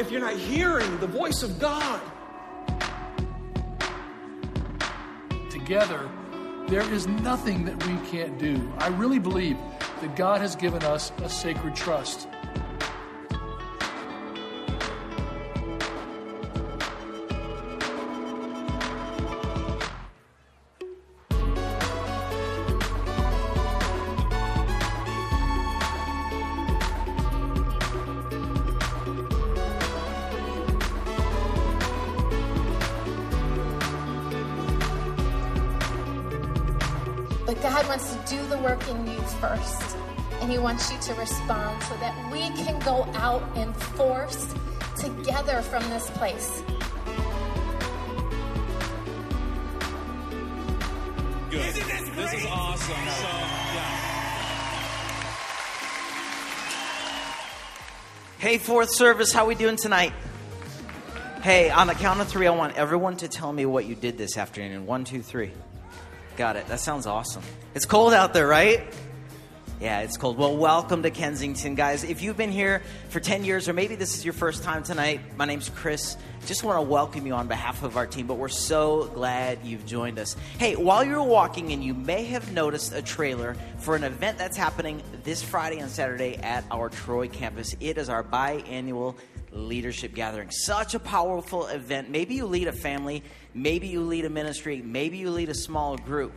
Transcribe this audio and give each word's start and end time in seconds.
if 0.00 0.10
you're 0.10 0.20
not 0.20 0.34
hearing 0.34 0.98
the 0.98 1.06
voice 1.06 1.42
of 1.42 1.58
God. 1.58 2.00
Together, 5.50 6.08
there 6.68 6.90
is 6.94 7.06
nothing 7.06 7.66
that 7.66 7.86
we 7.86 7.94
can't 8.08 8.38
do. 8.38 8.72
I 8.78 8.88
really 8.88 9.18
believe 9.18 9.58
that 10.00 10.16
God 10.16 10.40
has 10.40 10.56
given 10.56 10.82
us 10.84 11.12
a 11.18 11.28
sacred 11.28 11.76
trust. 11.76 12.29
Out 43.30 43.56
in 43.56 43.72
force 43.72 44.52
together 44.98 45.62
from 45.62 45.88
this 45.88 46.10
place. 46.10 46.64
Good. 51.48 51.74
This 51.74 52.32
is 52.34 52.46
awesome. 52.46 52.88
So, 52.88 53.28
yeah. 53.72 54.06
Hey, 58.38 58.58
fourth 58.58 58.90
service, 58.90 59.32
how 59.32 59.46
we 59.46 59.54
doing 59.54 59.76
tonight? 59.76 60.12
Hey, 61.42 61.70
on 61.70 61.86
the 61.86 61.94
count 61.94 62.20
of 62.20 62.26
three, 62.26 62.48
I 62.48 62.50
want 62.50 62.76
everyone 62.76 63.16
to 63.18 63.28
tell 63.28 63.52
me 63.52 63.64
what 63.64 63.84
you 63.84 63.94
did 63.94 64.18
this 64.18 64.36
afternoon. 64.36 64.86
One, 64.86 65.04
two, 65.04 65.22
three. 65.22 65.52
Got 66.36 66.56
it. 66.56 66.66
That 66.66 66.80
sounds 66.80 67.06
awesome. 67.06 67.42
It's 67.74 67.86
cold 67.86 68.12
out 68.12 68.34
there, 68.34 68.48
right? 68.48 68.92
Yeah, 69.80 70.00
it's 70.00 70.18
cold. 70.18 70.36
Well, 70.36 70.58
welcome 70.58 71.02
to 71.04 71.10
Kensington, 71.10 71.74
guys. 71.74 72.04
If 72.04 72.20
you've 72.20 72.36
been 72.36 72.52
here 72.52 72.82
for 73.08 73.18
10 73.18 73.46
years, 73.46 73.66
or 73.66 73.72
maybe 73.72 73.94
this 73.94 74.14
is 74.14 74.26
your 74.26 74.34
first 74.34 74.62
time 74.62 74.82
tonight, 74.82 75.22
my 75.38 75.46
name's 75.46 75.70
Chris. 75.70 76.18
Just 76.44 76.62
want 76.64 76.76
to 76.76 76.82
welcome 76.82 77.26
you 77.26 77.32
on 77.32 77.48
behalf 77.48 77.82
of 77.82 77.96
our 77.96 78.06
team, 78.06 78.26
but 78.26 78.34
we're 78.34 78.48
so 78.48 79.04
glad 79.14 79.60
you've 79.64 79.86
joined 79.86 80.18
us. 80.18 80.36
Hey, 80.58 80.76
while 80.76 81.02
you're 81.02 81.22
walking 81.22 81.70
in, 81.70 81.80
you 81.80 81.94
may 81.94 82.24
have 82.24 82.52
noticed 82.52 82.92
a 82.92 83.00
trailer 83.00 83.56
for 83.78 83.96
an 83.96 84.04
event 84.04 84.36
that's 84.36 84.54
happening 84.54 85.02
this 85.24 85.42
Friday 85.42 85.78
and 85.78 85.90
Saturday 85.90 86.36
at 86.36 86.62
our 86.70 86.90
Troy 86.90 87.28
campus. 87.28 87.74
It 87.80 87.96
is 87.96 88.10
our 88.10 88.22
biannual 88.22 89.16
leadership 89.50 90.14
gathering. 90.14 90.50
Such 90.50 90.94
a 90.94 90.98
powerful 90.98 91.66
event. 91.68 92.10
Maybe 92.10 92.34
you 92.34 92.44
lead 92.44 92.68
a 92.68 92.72
family, 92.72 93.22
maybe 93.54 93.86
you 93.86 94.02
lead 94.02 94.26
a 94.26 94.30
ministry, 94.30 94.82
maybe 94.84 95.16
you 95.16 95.30
lead 95.30 95.48
a 95.48 95.54
small 95.54 95.96
group. 95.96 96.34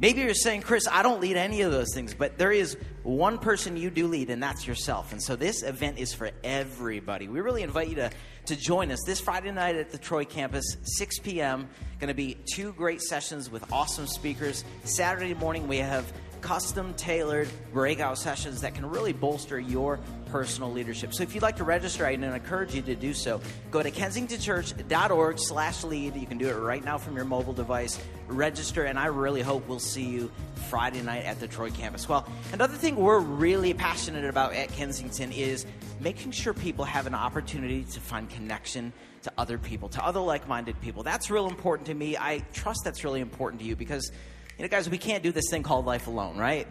Maybe 0.00 0.22
you're 0.22 0.34
saying, 0.34 0.62
Chris, 0.62 0.88
I 0.90 1.02
don't 1.04 1.20
lead 1.20 1.36
any 1.36 1.62
of 1.62 1.70
those 1.70 1.94
things, 1.94 2.14
but 2.14 2.36
there 2.36 2.50
is 2.50 2.76
one 3.04 3.38
person 3.38 3.76
you 3.76 3.90
do 3.90 4.08
lead, 4.08 4.28
and 4.28 4.42
that's 4.42 4.66
yourself. 4.66 5.12
And 5.12 5.22
so 5.22 5.36
this 5.36 5.62
event 5.62 5.98
is 5.98 6.12
for 6.12 6.30
everybody. 6.42 7.28
We 7.28 7.40
really 7.40 7.62
invite 7.62 7.88
you 7.88 7.94
to, 7.96 8.10
to 8.46 8.56
join 8.56 8.90
us 8.90 8.98
this 9.06 9.20
Friday 9.20 9.52
night 9.52 9.76
at 9.76 9.90
the 9.90 9.98
Troy 9.98 10.24
campus, 10.24 10.64
6 10.82 11.20
p.m. 11.20 11.68
Going 12.00 12.08
to 12.08 12.14
be 12.14 12.36
two 12.52 12.72
great 12.72 13.02
sessions 13.02 13.50
with 13.50 13.72
awesome 13.72 14.08
speakers. 14.08 14.64
Saturday 14.82 15.34
morning, 15.34 15.68
we 15.68 15.78
have 15.78 16.12
custom 16.40 16.92
tailored 16.94 17.48
breakout 17.72 18.18
sessions 18.18 18.60
that 18.62 18.74
can 18.74 18.84
really 18.84 19.12
bolster 19.12 19.58
your 19.60 20.00
personal 20.34 20.72
leadership. 20.72 21.14
So 21.14 21.22
if 21.22 21.32
you'd 21.32 21.44
like 21.44 21.54
to 21.58 21.62
register, 21.62 22.04
I 22.04 22.10
encourage 22.10 22.74
you 22.74 22.82
to 22.82 22.96
do 22.96 23.14
so. 23.14 23.40
Go 23.70 23.84
to 23.84 23.90
kensingtonchurch.org 23.92 25.38
slash 25.38 25.84
lead. 25.84 26.16
You 26.16 26.26
can 26.26 26.38
do 26.38 26.48
it 26.48 26.54
right 26.54 26.84
now 26.84 26.98
from 26.98 27.14
your 27.14 27.24
mobile 27.24 27.52
device. 27.52 28.00
Register, 28.26 28.82
and 28.82 28.98
I 28.98 29.06
really 29.06 29.42
hope 29.42 29.68
we'll 29.68 29.78
see 29.78 30.02
you 30.02 30.32
Friday 30.68 31.02
night 31.02 31.24
at 31.24 31.38
the 31.38 31.46
Troy 31.46 31.70
campus. 31.70 32.08
Well, 32.08 32.28
another 32.52 32.74
thing 32.74 32.96
we're 32.96 33.20
really 33.20 33.74
passionate 33.74 34.24
about 34.24 34.54
at 34.54 34.72
Kensington 34.72 35.30
is 35.30 35.66
making 36.00 36.32
sure 36.32 36.52
people 36.52 36.84
have 36.84 37.06
an 37.06 37.14
opportunity 37.14 37.84
to 37.92 38.00
find 38.00 38.28
connection 38.28 38.92
to 39.22 39.32
other 39.38 39.56
people, 39.56 39.88
to 39.90 40.04
other 40.04 40.18
like-minded 40.18 40.80
people. 40.80 41.04
That's 41.04 41.30
real 41.30 41.46
important 41.46 41.86
to 41.86 41.94
me. 41.94 42.16
I 42.16 42.38
trust 42.52 42.80
that's 42.82 43.04
really 43.04 43.20
important 43.20 43.62
to 43.62 43.68
you 43.68 43.76
because 43.76 44.10
you 44.58 44.62
know, 44.62 44.68
guys, 44.68 44.88
we 44.88 44.98
can't 44.98 45.22
do 45.22 45.32
this 45.32 45.50
thing 45.50 45.64
called 45.64 45.84
life 45.84 46.06
alone, 46.06 46.38
right? 46.38 46.66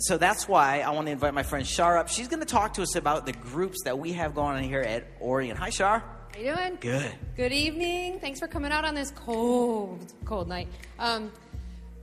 So 0.00 0.16
that's 0.16 0.46
why 0.48 0.80
I 0.80 0.90
want 0.90 1.06
to 1.08 1.12
invite 1.12 1.34
my 1.34 1.42
friend 1.42 1.66
Shar 1.66 1.98
up. 1.98 2.08
She's 2.08 2.28
going 2.28 2.40
to 2.40 2.46
talk 2.46 2.74
to 2.74 2.82
us 2.82 2.94
about 2.94 3.26
the 3.26 3.32
groups 3.32 3.82
that 3.84 3.98
we 3.98 4.12
have 4.12 4.34
going 4.34 4.56
on 4.56 4.62
here 4.62 4.80
at 4.80 5.04
Orion. 5.20 5.56
Hi, 5.56 5.70
Shar. 5.70 5.98
How 6.34 6.40
you 6.40 6.54
doing? 6.54 6.78
Good. 6.80 7.10
Good 7.36 7.52
evening. 7.52 8.20
Thanks 8.20 8.38
for 8.38 8.46
coming 8.46 8.70
out 8.70 8.84
on 8.84 8.94
this 8.94 9.10
cold, 9.10 9.98
cold 10.24 10.46
night. 10.48 10.68
Um, 11.00 11.32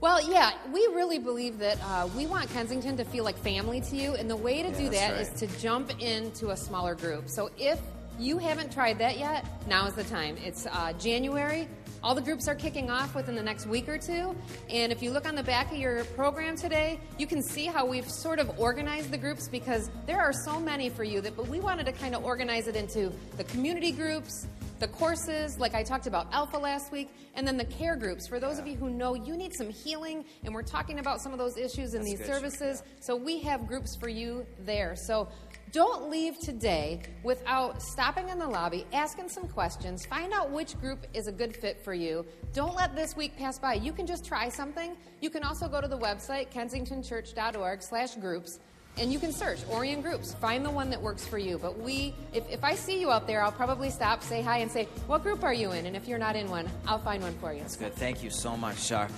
well, 0.00 0.30
yeah, 0.30 0.50
we 0.74 0.80
really 0.92 1.18
believe 1.18 1.58
that 1.58 1.78
uh, 1.82 2.06
we 2.14 2.26
want 2.26 2.50
Kensington 2.50 2.98
to 2.98 3.04
feel 3.06 3.24
like 3.24 3.38
family 3.38 3.80
to 3.80 3.96
you, 3.96 4.14
and 4.14 4.28
the 4.28 4.36
way 4.36 4.62
to 4.62 4.68
Yeah, 4.68 4.76
do 4.76 4.88
that 4.90 5.12
right. 5.12 5.20
is 5.22 5.30
to 5.40 5.46
jump 5.58 5.90
into 6.02 6.50
a 6.50 6.56
smaller 6.56 6.94
group. 6.94 7.30
So 7.30 7.50
if 7.56 7.80
you 8.18 8.36
haven't 8.36 8.72
tried 8.72 8.98
that 8.98 9.18
yet, 9.18 9.46
now 9.68 9.86
is 9.86 9.94
the 9.94 10.04
time. 10.04 10.36
It's 10.44 10.66
uh, 10.66 10.92
January. 10.98 11.66
All 12.02 12.14
the 12.14 12.22
groups 12.22 12.46
are 12.48 12.54
kicking 12.54 12.90
off 12.90 13.14
within 13.14 13.34
the 13.34 13.42
next 13.42 13.66
week 13.66 13.88
or 13.88 13.98
two. 13.98 14.34
And 14.70 14.92
if 14.92 15.02
you 15.02 15.10
look 15.10 15.26
on 15.26 15.34
the 15.34 15.42
back 15.42 15.72
of 15.72 15.78
your 15.78 16.04
program 16.04 16.56
today, 16.56 17.00
you 17.18 17.26
can 17.26 17.42
see 17.42 17.66
how 17.66 17.86
we've 17.86 18.08
sort 18.08 18.38
of 18.38 18.58
organized 18.58 19.10
the 19.10 19.18
groups 19.18 19.48
because 19.48 19.90
there 20.06 20.20
are 20.20 20.32
so 20.32 20.60
many 20.60 20.88
for 20.88 21.04
you 21.04 21.20
that 21.20 21.36
but 21.36 21.48
we 21.48 21.60
wanted 21.60 21.86
to 21.86 21.92
kind 21.92 22.14
of 22.14 22.24
organize 22.24 22.68
it 22.68 22.76
into 22.76 23.12
the 23.36 23.44
community 23.44 23.92
groups, 23.92 24.46
the 24.78 24.88
courses, 24.88 25.58
like 25.58 25.74
I 25.74 25.82
talked 25.82 26.06
about 26.06 26.26
Alpha 26.32 26.58
last 26.58 26.92
week, 26.92 27.08
and 27.34 27.46
then 27.46 27.56
the 27.56 27.64
care 27.64 27.96
groups. 27.96 28.28
For 28.28 28.38
those 28.38 28.58
of 28.58 28.66
you 28.66 28.76
who 28.76 28.90
know 28.90 29.14
you 29.14 29.36
need 29.36 29.54
some 29.54 29.70
healing, 29.70 30.24
and 30.44 30.54
we're 30.54 30.62
talking 30.62 30.98
about 30.98 31.20
some 31.20 31.32
of 31.32 31.38
those 31.38 31.56
issues 31.56 31.94
in 31.94 32.02
these 32.02 32.18
good, 32.18 32.26
services, 32.26 32.82
so 33.00 33.16
we 33.16 33.40
have 33.40 33.66
groups 33.66 33.96
for 33.96 34.08
you 34.08 34.46
there. 34.60 34.94
So 34.96 35.28
don't 35.72 36.10
leave 36.10 36.38
today 36.38 37.02
without 37.22 37.82
stopping 37.82 38.28
in 38.28 38.38
the 38.38 38.46
lobby, 38.46 38.86
asking 38.92 39.28
some 39.28 39.48
questions, 39.48 40.06
find 40.06 40.32
out 40.32 40.50
which 40.50 40.78
group 40.80 41.06
is 41.12 41.26
a 41.26 41.32
good 41.32 41.54
fit 41.54 41.82
for 41.84 41.92
you. 41.92 42.24
Don't 42.52 42.74
let 42.74 42.94
this 42.94 43.16
week 43.16 43.36
pass 43.36 43.58
by. 43.58 43.74
You 43.74 43.92
can 43.92 44.06
just 44.06 44.24
try 44.24 44.48
something. 44.48 44.96
You 45.20 45.30
can 45.30 45.42
also 45.42 45.68
go 45.68 45.80
to 45.80 45.88
the 45.88 45.98
website, 45.98 46.50
kensingtonchurch.org 46.52 47.82
slash 47.82 48.14
groups, 48.14 48.58
and 48.98 49.12
you 49.12 49.18
can 49.18 49.32
search 49.32 49.58
Orion 49.70 50.00
Groups. 50.00 50.32
Find 50.34 50.64
the 50.64 50.70
one 50.70 50.88
that 50.90 51.02
works 51.02 51.26
for 51.26 51.36
you. 51.36 51.58
But 51.58 51.78
we, 51.78 52.14
if, 52.32 52.48
if 52.50 52.64
I 52.64 52.74
see 52.74 52.98
you 52.98 53.10
out 53.10 53.26
there, 53.26 53.42
I'll 53.42 53.52
probably 53.52 53.90
stop, 53.90 54.22
say 54.22 54.40
hi, 54.40 54.58
and 54.58 54.70
say, 54.70 54.84
what 55.06 55.22
group 55.22 55.44
are 55.44 55.52
you 55.52 55.72
in? 55.72 55.84
And 55.84 55.94
if 55.94 56.08
you're 56.08 56.18
not 56.18 56.36
in 56.36 56.48
one, 56.48 56.66
I'll 56.86 56.98
find 56.98 57.22
one 57.22 57.34
for 57.34 57.52
you. 57.52 57.60
That's 57.60 57.76
good. 57.76 57.94
Thank 57.94 58.22
you 58.22 58.30
so 58.30 58.56
much, 58.56 58.78
Shar. 58.78 59.08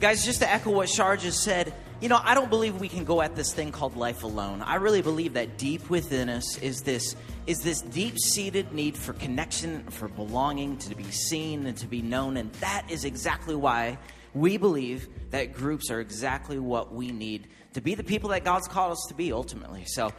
Guys, 0.00 0.24
just 0.24 0.38
to 0.38 0.48
echo 0.48 0.70
what 0.70 0.88
Shar 0.88 1.16
just 1.16 1.42
said, 1.42 1.74
you 2.00 2.08
know, 2.08 2.20
I 2.22 2.34
don't 2.34 2.48
believe 2.48 2.80
we 2.80 2.88
can 2.88 3.04
go 3.04 3.20
at 3.20 3.34
this 3.34 3.52
thing 3.52 3.72
called 3.72 3.96
life 3.96 4.22
alone. 4.22 4.62
I 4.62 4.76
really 4.76 5.02
believe 5.02 5.32
that 5.32 5.58
deep 5.58 5.90
within 5.90 6.28
us 6.28 6.56
is 6.58 6.82
this 6.82 7.16
is 7.48 7.62
this 7.62 7.80
deep-seated 7.80 8.72
need 8.72 8.96
for 8.96 9.12
connection, 9.14 9.82
for 9.90 10.06
belonging, 10.06 10.76
to 10.78 10.94
be 10.94 11.10
seen 11.10 11.66
and 11.66 11.76
to 11.78 11.88
be 11.88 12.00
known, 12.00 12.36
and 12.36 12.52
that 12.54 12.86
is 12.88 13.04
exactly 13.04 13.56
why 13.56 13.98
we 14.34 14.56
believe 14.56 15.08
that 15.30 15.52
groups 15.52 15.90
are 15.90 16.00
exactly 16.00 16.60
what 16.60 16.94
we 16.94 17.10
need 17.10 17.48
to 17.72 17.80
be 17.80 17.96
the 17.96 18.04
people 18.04 18.30
that 18.30 18.44
God's 18.44 18.68
called 18.68 18.92
us 18.92 19.04
to 19.08 19.14
be 19.14 19.32
ultimately. 19.32 19.84
So 19.86 20.12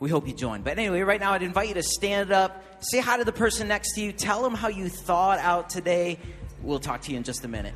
we 0.00 0.10
hope 0.10 0.28
you 0.28 0.34
join. 0.34 0.60
But 0.60 0.78
anyway, 0.78 1.00
right 1.00 1.20
now 1.20 1.32
I'd 1.32 1.42
invite 1.42 1.68
you 1.68 1.74
to 1.74 1.82
stand 1.82 2.30
up, 2.30 2.62
say 2.80 3.00
hi 3.00 3.16
to 3.16 3.24
the 3.24 3.32
person 3.32 3.68
next 3.68 3.94
to 3.94 4.02
you, 4.02 4.12
tell 4.12 4.42
them 4.42 4.54
how 4.54 4.68
you 4.68 4.90
thought 4.90 5.38
out 5.38 5.70
today. 5.70 6.18
We'll 6.62 6.78
talk 6.78 7.00
to 7.02 7.10
you 7.10 7.16
in 7.16 7.22
just 7.22 7.42
a 7.44 7.48
minute. 7.48 7.74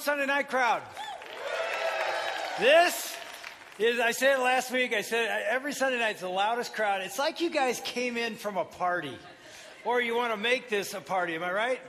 Sunday 0.00 0.26
night 0.26 0.48
crowd? 0.48 0.82
This 2.60 3.16
is, 3.78 4.00
I 4.00 4.12
said 4.12 4.38
it 4.38 4.42
last 4.42 4.70
week, 4.70 4.92
I 4.92 5.02
said 5.02 5.44
every 5.48 5.72
Sunday 5.72 5.98
night, 5.98 6.12
it's 6.12 6.20
the 6.20 6.28
loudest 6.28 6.74
crowd. 6.74 7.02
It's 7.02 7.18
like 7.18 7.40
you 7.40 7.50
guys 7.50 7.80
came 7.84 8.16
in 8.16 8.36
from 8.36 8.56
a 8.56 8.64
party, 8.64 9.16
or 9.84 10.00
you 10.00 10.16
want 10.16 10.32
to 10.32 10.36
make 10.36 10.68
this 10.68 10.94
a 10.94 11.00
party, 11.00 11.34
am 11.34 11.42
I 11.42 11.52
right? 11.52 11.80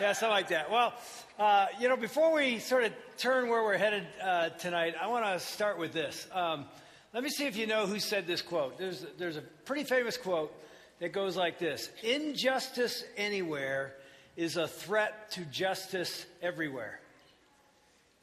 Yeah, 0.00 0.12
something 0.12 0.32
like 0.32 0.48
that. 0.48 0.70
Well, 0.70 0.94
uh, 1.38 1.66
you 1.80 1.88
know, 1.88 1.96
before 1.96 2.32
we 2.32 2.58
sort 2.58 2.84
of 2.84 2.92
turn 3.16 3.48
where 3.48 3.62
we're 3.62 3.78
headed 3.78 4.06
uh, 4.22 4.50
tonight, 4.50 4.94
I 5.00 5.06
want 5.06 5.24
to 5.24 5.40
start 5.40 5.78
with 5.78 5.92
this. 5.92 6.26
Um, 6.32 6.66
let 7.14 7.22
me 7.22 7.30
see 7.30 7.46
if 7.46 7.56
you 7.56 7.66
know 7.66 7.86
who 7.86 7.98
said 7.98 8.26
this 8.26 8.42
quote. 8.42 8.78
There's, 8.78 9.06
there's 9.18 9.36
a 9.36 9.42
pretty 9.64 9.84
famous 9.84 10.16
quote 10.16 10.54
that 11.00 11.12
goes 11.12 11.36
like 11.36 11.58
this 11.58 11.90
Injustice 12.02 13.04
anywhere 13.16 13.94
is 14.36 14.56
a 14.56 14.68
threat 14.68 15.30
to 15.32 15.40
justice 15.46 16.26
everywhere. 16.42 17.00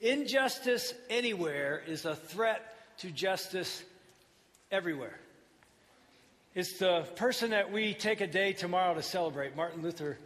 Injustice 0.04 0.94
anywhere 1.10 1.82
is 1.88 2.04
a 2.04 2.14
threat 2.14 2.76
to 2.98 3.10
justice 3.10 3.82
everywhere. 4.70 5.18
It's 6.54 6.78
the 6.78 7.08
person 7.16 7.52
that 7.52 7.72
we 7.72 7.94
take 7.94 8.20
a 8.20 8.28
day 8.28 8.52
tomorrow 8.52 8.96
to 8.96 9.02
celebrate, 9.02 9.56
Martin 9.56 9.82
Luther 9.82 10.18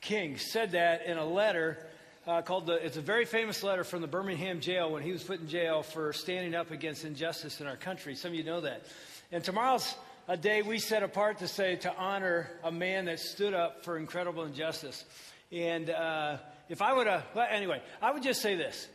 King, 0.00 0.36
said 0.36 0.72
that 0.72 1.06
in 1.06 1.16
a 1.16 1.24
letter 1.24 1.78
uh, 2.26 2.42
called 2.42 2.66
the, 2.66 2.84
it's 2.84 2.96
a 2.96 3.00
very 3.00 3.24
famous 3.24 3.62
letter 3.62 3.84
from 3.84 4.00
the 4.00 4.08
Birmingham 4.08 4.58
jail 4.58 4.90
when 4.90 5.04
he 5.04 5.12
was 5.12 5.22
put 5.22 5.38
in 5.38 5.46
jail 5.46 5.84
for 5.84 6.12
standing 6.12 6.56
up 6.56 6.72
against 6.72 7.04
injustice 7.04 7.60
in 7.60 7.68
our 7.68 7.76
country. 7.76 8.16
Some 8.16 8.32
of 8.32 8.34
you 8.34 8.42
know 8.42 8.62
that. 8.62 8.84
And 9.30 9.44
tomorrow's 9.44 9.94
a 10.26 10.36
day 10.36 10.62
we 10.62 10.80
set 10.80 11.04
apart 11.04 11.38
to 11.38 11.46
say 11.46 11.76
to 11.76 11.94
honor 11.94 12.50
a 12.64 12.72
man 12.72 13.04
that 13.04 13.20
stood 13.20 13.54
up 13.54 13.84
for 13.84 13.96
incredible 13.96 14.42
injustice. 14.42 15.04
And 15.52 15.88
uh, 15.88 16.38
if 16.68 16.82
I 16.82 16.92
would 16.92 17.06
have, 17.06 17.26
well, 17.32 17.46
anyway, 17.48 17.80
I 18.02 18.10
would 18.10 18.24
just 18.24 18.42
say 18.42 18.56
this 18.56 18.88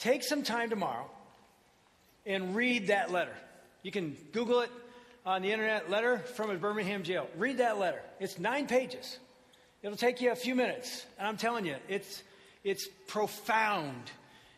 take 0.00 0.24
some 0.24 0.42
time 0.42 0.70
tomorrow 0.70 1.08
and 2.26 2.56
read 2.56 2.88
that 2.88 3.12
letter. 3.12 3.34
You 3.82 3.92
can 3.92 4.16
Google 4.32 4.60
it 4.60 4.70
on 5.24 5.42
the 5.42 5.52
internet, 5.52 5.90
letter 5.90 6.18
from 6.18 6.50
a 6.50 6.56
Birmingham 6.56 7.02
jail. 7.02 7.28
Read 7.36 7.58
that 7.58 7.78
letter. 7.78 8.00
It's 8.18 8.38
nine 8.38 8.66
pages. 8.66 9.18
It'll 9.82 9.96
take 9.96 10.20
you 10.20 10.32
a 10.32 10.36
few 10.36 10.54
minutes. 10.54 11.04
And 11.18 11.28
I'm 11.28 11.36
telling 11.36 11.64
you, 11.64 11.76
it's, 11.88 12.22
it's 12.64 12.88
profound, 13.06 14.10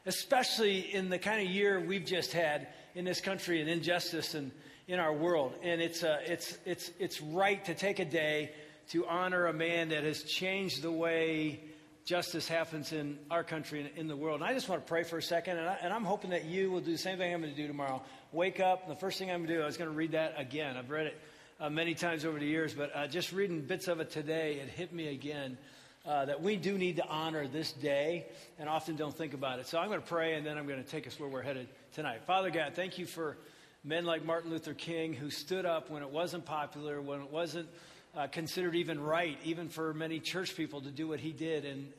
especially 0.06 0.80
in 0.80 1.10
the 1.10 1.18
kind 1.18 1.46
of 1.46 1.52
year 1.52 1.80
we've 1.80 2.04
just 2.04 2.32
had 2.32 2.68
in 2.94 3.04
this 3.04 3.20
country 3.20 3.60
and 3.60 3.68
injustice 3.68 4.34
and 4.34 4.50
in 4.88 4.98
our 4.98 5.12
world. 5.12 5.54
And 5.62 5.80
it's, 5.80 6.02
uh, 6.02 6.18
it's, 6.24 6.56
it's, 6.64 6.90
it's 6.98 7.20
right 7.20 7.64
to 7.64 7.74
take 7.74 7.98
a 7.98 8.04
day 8.04 8.50
to 8.90 9.06
honor 9.06 9.46
a 9.46 9.52
man 9.52 9.90
that 9.90 10.04
has 10.04 10.24
changed 10.24 10.82
the 10.82 10.90
way 10.90 11.60
justice 12.04 12.48
happens 12.48 12.92
in 12.92 13.18
our 13.30 13.44
country 13.44 13.80
and 13.80 13.90
in 13.96 14.08
the 14.08 14.16
world. 14.16 14.40
And 14.40 14.48
I 14.48 14.54
just 14.54 14.68
want 14.68 14.84
to 14.84 14.88
pray 14.88 15.04
for 15.04 15.18
a 15.18 15.22
second, 15.22 15.58
and, 15.58 15.68
I, 15.68 15.96
am 15.96 16.04
hoping 16.04 16.30
that 16.30 16.44
you 16.44 16.70
will 16.70 16.80
do 16.80 16.92
the 16.92 16.98
same 16.98 17.18
thing 17.18 17.32
I'm 17.32 17.40
going 17.40 17.54
to 17.54 17.60
do 17.60 17.68
tomorrow. 17.68 18.02
Wake 18.32 18.60
up, 18.60 18.88
the 18.88 18.96
first 18.96 19.18
thing 19.18 19.30
I'm 19.30 19.40
going 19.40 19.48
to 19.48 19.54
do, 19.56 19.62
I 19.62 19.66
was 19.66 19.76
going 19.76 19.90
to 19.90 19.96
read 19.96 20.12
that 20.12 20.34
again. 20.36 20.76
I've 20.76 20.90
read 20.90 21.06
it 21.06 21.20
uh, 21.60 21.70
many 21.70 21.94
times 21.94 22.24
over 22.24 22.38
the 22.38 22.46
years, 22.46 22.74
but 22.74 22.94
uh, 22.94 23.06
just 23.06 23.32
reading 23.32 23.60
bits 23.60 23.88
of 23.88 24.00
it 24.00 24.10
today, 24.10 24.54
it 24.54 24.68
hit 24.68 24.92
me 24.92 25.08
again. 25.08 25.58
Uh, 26.04 26.24
that 26.24 26.42
we 26.42 26.56
do 26.56 26.76
need 26.76 26.96
to 26.96 27.06
honor 27.06 27.46
this 27.46 27.70
day 27.74 28.26
and 28.58 28.68
often 28.68 28.96
don't 28.96 29.16
think 29.16 29.34
about 29.34 29.60
it. 29.60 29.68
So 29.68 29.78
I'm 29.78 29.86
going 29.86 30.00
to 30.00 30.06
pray 30.06 30.34
and 30.34 30.44
then 30.44 30.58
I'm 30.58 30.66
going 30.66 30.82
to 30.82 30.90
take 30.90 31.06
us 31.06 31.20
where 31.20 31.28
we're 31.28 31.42
headed 31.42 31.68
tonight. 31.94 32.24
Father 32.24 32.50
God, 32.50 32.72
thank 32.74 32.98
you 32.98 33.06
for 33.06 33.36
men 33.84 34.04
like 34.04 34.24
Martin 34.24 34.50
Luther 34.50 34.74
King 34.74 35.12
who 35.12 35.30
stood 35.30 35.64
up 35.64 35.90
when 35.90 36.02
it 36.02 36.10
wasn't 36.10 36.44
popular, 36.44 37.00
when 37.00 37.20
it 37.20 37.30
wasn't 37.30 37.68
uh, 38.14 38.26
considered 38.26 38.74
even 38.74 39.00
right, 39.00 39.38
even 39.44 39.68
for 39.68 39.94
many 39.94 40.20
church 40.20 40.56
people 40.56 40.80
to 40.82 40.90
do 40.90 41.08
what 41.08 41.20
he 41.20 41.32
did 41.32 41.64
and, 41.64 41.92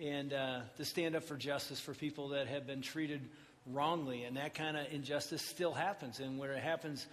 and 0.00 0.32
uh, 0.32 0.60
to 0.76 0.84
stand 0.84 1.16
up 1.16 1.24
for 1.24 1.36
justice 1.36 1.80
for 1.80 1.92
people 1.94 2.28
that 2.28 2.46
have 2.46 2.66
been 2.66 2.82
treated 2.82 3.20
wrongly. 3.66 4.24
And 4.24 4.36
that 4.36 4.54
kind 4.54 4.76
of 4.76 4.86
injustice 4.92 5.42
still 5.42 5.72
happens. 5.72 6.20
And 6.20 6.38
when 6.38 6.50
it 6.50 6.62
happens 6.62 7.04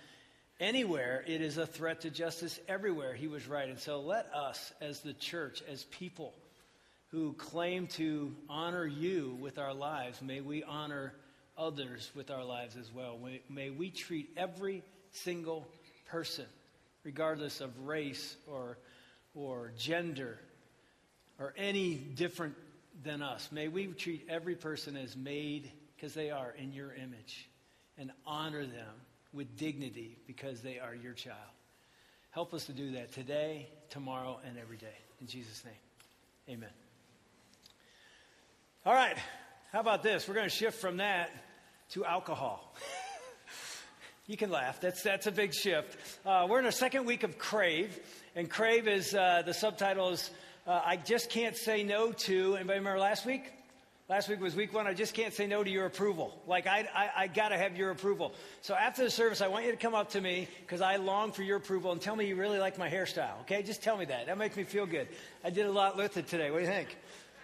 anywhere, 0.59 1.23
it 1.25 1.41
is 1.41 1.57
a 1.57 1.65
threat 1.65 2.01
to 2.01 2.11
justice 2.11 2.59
everywhere. 2.67 3.15
He 3.15 3.27
was 3.27 3.47
right. 3.47 3.67
And 3.67 3.79
so 3.79 4.01
let 4.01 4.27
us, 4.33 4.71
as 4.81 4.99
the 4.99 5.13
church, 5.13 5.63
as 5.67 5.83
people 5.85 6.33
who 7.09 7.33
claim 7.33 7.87
to 7.87 8.35
honor 8.49 8.85
you 8.85 9.37
with 9.39 9.57
our 9.57 9.73
lives, 9.73 10.21
may 10.21 10.41
we 10.41 10.63
honor 10.63 11.13
others 11.57 12.11
with 12.15 12.29
our 12.29 12.43
lives 12.43 12.75
as 12.75 12.91
well. 12.93 13.17
May, 13.23 13.41
may 13.49 13.69
we 13.71 13.89
treat 13.89 14.29
every 14.37 14.83
single 15.11 15.67
person 16.09 16.45
regardless 17.03 17.61
of 17.61 17.85
race 17.85 18.35
or, 18.47 18.77
or 19.35 19.71
gender 19.77 20.39
or 21.39 21.53
any 21.57 21.95
different 21.95 22.55
than 23.03 23.21
us. 23.21 23.49
May 23.51 23.67
we 23.67 23.87
treat 23.87 24.27
every 24.29 24.55
person 24.55 24.95
as 24.95 25.15
made, 25.15 25.71
because 25.95 26.13
they 26.13 26.31
are, 26.31 26.53
in 26.57 26.73
your 26.73 26.93
image, 26.93 27.49
and 27.97 28.11
honor 28.25 28.65
them 28.65 28.95
with 29.31 29.57
dignity 29.57 30.17
because 30.27 30.61
they 30.61 30.79
are 30.79 30.93
your 30.93 31.13
child. 31.13 31.37
Help 32.31 32.53
us 32.53 32.65
to 32.65 32.73
do 32.73 32.91
that 32.91 33.11
today, 33.13 33.69
tomorrow, 33.89 34.39
and 34.45 34.57
every 34.57 34.77
day. 34.77 34.97
In 35.21 35.27
Jesus' 35.27 35.63
name, 35.65 36.55
amen. 36.57 36.69
All 38.85 38.93
right, 38.93 39.17
how 39.71 39.79
about 39.79 40.03
this? 40.03 40.27
We're 40.27 40.33
going 40.33 40.49
to 40.49 40.55
shift 40.55 40.79
from 40.81 40.97
that 40.97 41.29
to 41.91 42.05
alcohol. 42.05 42.75
You 44.25 44.37
can 44.37 44.49
laugh. 44.49 44.79
That's, 44.79 45.03
that's 45.03 45.27
a 45.27 45.33
big 45.33 45.53
shift. 45.53 45.97
Uh, 46.25 46.47
we're 46.49 46.59
in 46.59 46.65
our 46.65 46.71
second 46.71 47.05
week 47.05 47.23
of 47.23 47.37
Crave, 47.37 47.99
and 48.37 48.49
Crave 48.49 48.87
is 48.87 49.13
uh, 49.13 49.43
the 49.45 49.53
subtitle 49.53 50.11
is 50.11 50.31
uh, 50.65 50.79
I 50.85 50.95
Just 50.95 51.29
Can't 51.29 51.57
Say 51.57 51.83
No 51.83 52.13
to. 52.13 52.55
Anybody 52.55 52.79
remember 52.79 53.01
last 53.01 53.25
week? 53.25 53.51
Last 54.07 54.29
week 54.29 54.39
was 54.39 54.55
week 54.55 54.73
one. 54.73 54.87
I 54.87 54.93
just 54.93 55.13
can't 55.13 55.33
say 55.33 55.45
no 55.45 55.61
to 55.61 55.69
your 55.69 55.85
approval. 55.85 56.41
Like, 56.47 56.67
I, 56.67 56.87
I, 56.95 57.23
I 57.23 57.27
got 57.27 57.49
to 57.49 57.57
have 57.57 57.75
your 57.75 57.91
approval. 57.91 58.33
So 58.61 58.75
after 58.75 59.03
the 59.03 59.09
service, 59.09 59.41
I 59.41 59.49
want 59.49 59.65
you 59.65 59.71
to 59.71 59.77
come 59.77 59.93
up 59.93 60.11
to 60.11 60.21
me 60.21 60.47
because 60.61 60.79
I 60.79 60.95
long 60.95 61.33
for 61.33 61.43
your 61.43 61.57
approval 61.57 61.91
and 61.91 62.01
tell 62.01 62.15
me 62.15 62.25
you 62.25 62.37
really 62.37 62.59
like 62.59 62.77
my 62.77 62.89
hairstyle. 62.89 63.41
Okay? 63.41 63.61
Just 63.61 63.83
tell 63.83 63.97
me 63.97 64.05
that. 64.05 64.27
That 64.27 64.37
makes 64.37 64.55
me 64.55 64.63
feel 64.63 64.85
good. 64.85 65.09
I 65.43 65.49
did 65.49 65.65
a 65.65 65.71
lot 65.71 65.97
with 65.97 66.15
it 66.15 66.27
today. 66.27 66.49
What 66.49 66.59
do 66.59 66.63
you 66.63 66.69
think? 66.69 66.95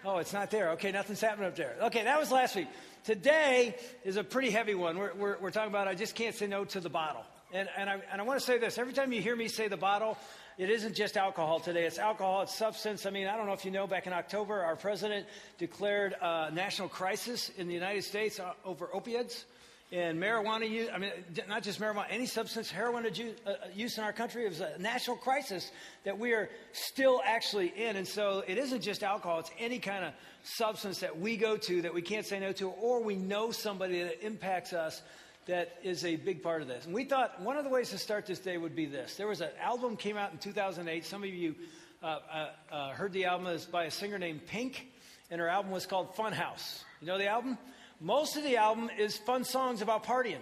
Oh, 0.02 0.16
it's 0.16 0.32
not 0.32 0.50
there. 0.50 0.70
Okay, 0.70 0.92
nothing's 0.92 1.20
happening 1.20 1.48
up 1.48 1.56
there. 1.56 1.76
Okay, 1.82 2.04
that 2.04 2.18
was 2.18 2.32
last 2.32 2.56
week. 2.56 2.68
Today 3.04 3.76
is 4.04 4.16
a 4.16 4.24
pretty 4.24 4.50
heavy 4.50 4.74
one. 4.74 4.98
We're, 4.98 5.14
we're, 5.14 5.38
we're 5.38 5.50
talking 5.50 5.70
about 5.70 5.88
I 5.88 5.94
just 5.94 6.14
can't 6.14 6.34
say 6.34 6.46
no 6.46 6.66
to 6.66 6.80
the 6.80 6.90
bottle. 6.90 7.24
And, 7.52 7.68
and, 7.76 7.88
I, 7.88 8.00
and 8.12 8.20
I 8.20 8.24
want 8.24 8.38
to 8.38 8.44
say 8.44 8.58
this 8.58 8.76
every 8.76 8.92
time 8.92 9.12
you 9.12 9.22
hear 9.22 9.34
me 9.34 9.48
say 9.48 9.68
the 9.68 9.76
bottle, 9.78 10.18
it 10.58 10.68
isn't 10.68 10.94
just 10.94 11.16
alcohol 11.16 11.60
today. 11.60 11.84
It's 11.84 11.98
alcohol, 11.98 12.42
it's 12.42 12.54
substance. 12.54 13.06
I 13.06 13.10
mean, 13.10 13.26
I 13.26 13.36
don't 13.36 13.46
know 13.46 13.54
if 13.54 13.64
you 13.64 13.70
know, 13.70 13.86
back 13.86 14.06
in 14.06 14.12
October, 14.12 14.62
our 14.62 14.76
president 14.76 15.26
declared 15.56 16.14
a 16.20 16.50
national 16.52 16.88
crisis 16.88 17.50
in 17.56 17.68
the 17.68 17.74
United 17.74 18.04
States 18.04 18.38
uh, 18.38 18.52
over 18.66 18.88
opiates 18.92 19.46
and 19.92 20.22
marijuana 20.22 20.70
use, 20.70 20.88
I 20.94 20.98
mean, 20.98 21.10
not 21.48 21.64
just 21.64 21.80
marijuana, 21.80 22.06
any 22.10 22.26
substance, 22.26 22.70
heroin 22.70 23.06
uh, 23.06 23.52
use 23.74 23.98
in 23.98 24.04
our 24.04 24.12
country 24.12 24.46
is 24.46 24.60
a 24.60 24.78
national 24.78 25.16
crisis 25.16 25.72
that 26.04 26.16
we 26.16 26.32
are 26.32 26.48
still 26.72 27.20
actually 27.24 27.72
in. 27.76 27.96
And 27.96 28.06
so 28.06 28.44
it 28.46 28.56
isn't 28.56 28.82
just 28.82 29.02
alcohol, 29.02 29.40
it's 29.40 29.50
any 29.58 29.80
kind 29.80 30.04
of 30.04 30.12
substance 30.44 31.00
that 31.00 31.18
we 31.18 31.36
go 31.36 31.56
to 31.56 31.82
that 31.82 31.92
we 31.92 32.02
can't 32.02 32.24
say 32.24 32.38
no 32.38 32.52
to, 32.52 32.68
or 32.68 33.02
we 33.02 33.16
know 33.16 33.50
somebody 33.50 34.00
that 34.04 34.24
impacts 34.24 34.72
us 34.72 35.02
that 35.46 35.76
is 35.82 36.04
a 36.04 36.14
big 36.14 36.40
part 36.40 36.62
of 36.62 36.68
this. 36.68 36.84
And 36.84 36.94
we 36.94 37.04
thought 37.04 37.40
one 37.42 37.56
of 37.56 37.64
the 37.64 37.70
ways 37.70 37.90
to 37.90 37.98
start 37.98 38.26
this 38.26 38.38
day 38.38 38.58
would 38.58 38.76
be 38.76 38.86
this. 38.86 39.16
There 39.16 39.26
was 39.26 39.40
an 39.40 39.50
album 39.60 39.96
came 39.96 40.16
out 40.16 40.30
in 40.30 40.38
2008. 40.38 41.04
Some 41.04 41.24
of 41.24 41.28
you 41.30 41.56
uh, 42.00 42.18
uh, 42.32 42.48
uh, 42.70 42.90
heard 42.90 43.12
the 43.12 43.24
album 43.24 43.48
is 43.48 43.64
by 43.64 43.84
a 43.84 43.90
singer 43.90 44.18
named 44.18 44.46
Pink, 44.46 44.86
and 45.32 45.40
her 45.40 45.48
album 45.48 45.72
was 45.72 45.84
called 45.84 46.14
Funhouse. 46.14 46.84
You 47.00 47.08
know 47.08 47.18
the 47.18 47.26
album? 47.26 47.58
Most 48.00 48.36
of 48.36 48.44
the 48.44 48.56
album 48.56 48.90
is 48.98 49.16
fun 49.16 49.44
songs 49.44 49.82
about 49.82 50.04
partying. 50.04 50.40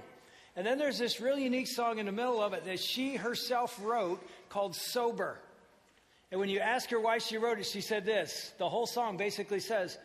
And 0.54 0.66
then 0.66 0.78
there's 0.78 0.98
this 0.98 1.20
really 1.20 1.44
unique 1.44 1.68
song 1.68 1.98
in 1.98 2.06
the 2.06 2.12
middle 2.12 2.40
of 2.42 2.52
it 2.52 2.64
that 2.64 2.80
she 2.80 3.16
herself 3.16 3.78
wrote 3.82 4.24
called 4.48 4.74
Sober. 4.74 5.38
And 6.30 6.40
when 6.40 6.48
you 6.48 6.60
ask 6.60 6.90
her 6.90 7.00
why 7.00 7.18
she 7.18 7.38
wrote 7.38 7.58
it, 7.58 7.66
she 7.66 7.80
said 7.80 8.04
this. 8.04 8.52
The 8.58 8.68
whole 8.68 8.86
song 8.86 9.16
basically 9.16 9.60
says, 9.60 9.98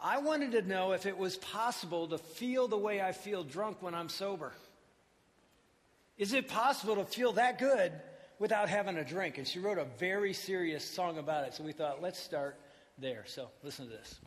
I 0.00 0.18
wanted 0.18 0.52
to 0.52 0.62
know 0.62 0.92
if 0.92 1.06
it 1.06 1.16
was 1.16 1.36
possible 1.36 2.08
to 2.08 2.18
feel 2.18 2.66
the 2.66 2.78
way 2.78 3.02
I 3.02 3.12
feel 3.12 3.44
drunk 3.44 3.82
when 3.82 3.94
I'm 3.94 4.08
sober. 4.08 4.52
Is 6.16 6.32
it 6.32 6.48
possible 6.48 6.96
to 6.96 7.04
feel 7.04 7.32
that 7.32 7.58
good 7.58 7.92
without 8.38 8.68
having 8.68 8.96
a 8.96 9.04
drink? 9.04 9.38
And 9.38 9.46
she 9.46 9.58
wrote 9.58 9.78
a 9.78 9.86
very 9.98 10.32
serious 10.32 10.84
song 10.84 11.18
about 11.18 11.46
it. 11.46 11.54
So 11.54 11.64
we 11.64 11.72
thought, 11.72 12.02
let's 12.02 12.18
start 12.18 12.58
there. 12.98 13.24
So 13.26 13.48
listen 13.62 13.86
to 13.86 13.90
this. 13.92 14.18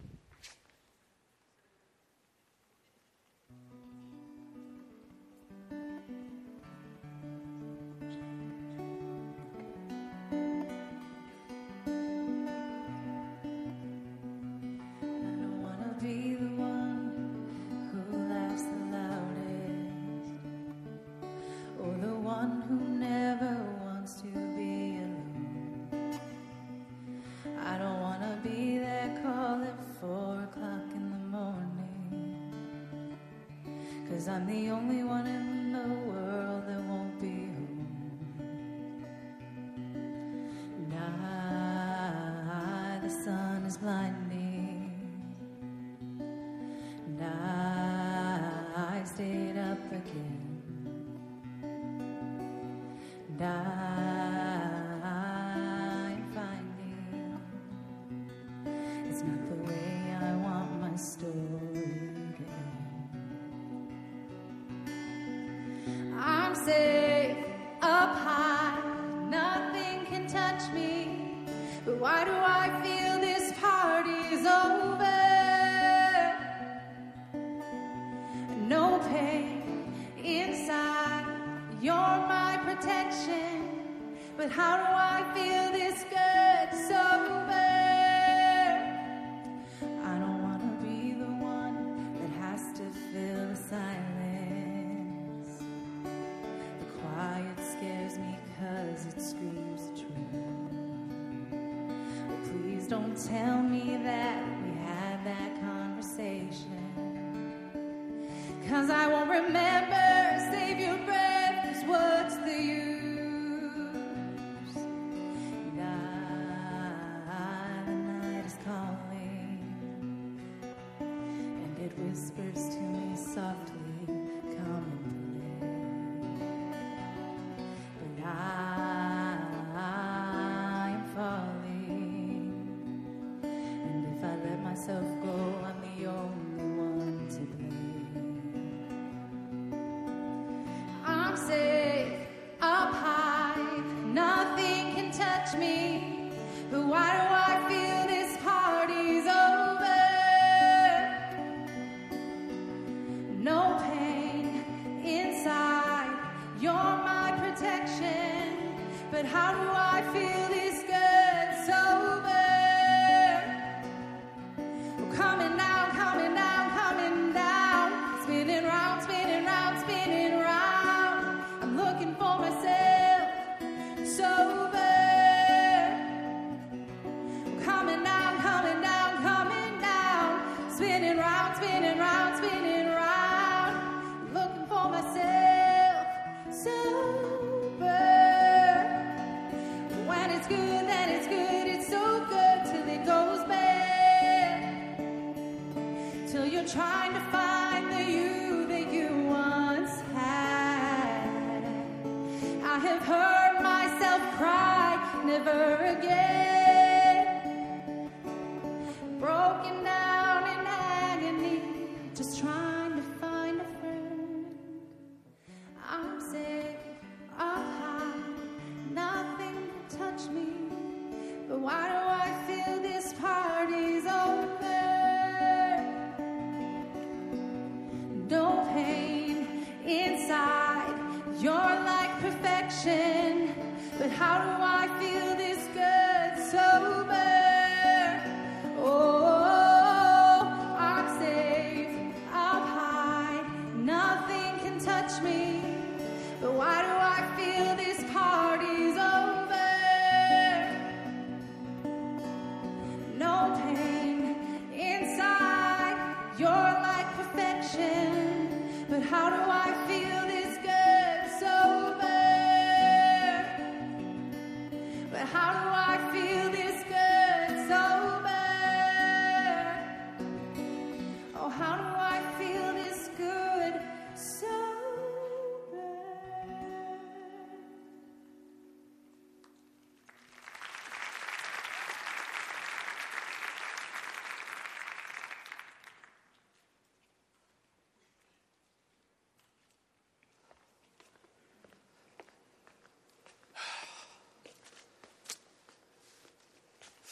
Cause 108.74 108.89
I 108.89 109.06
won't 109.06 109.30
remember 109.30 110.02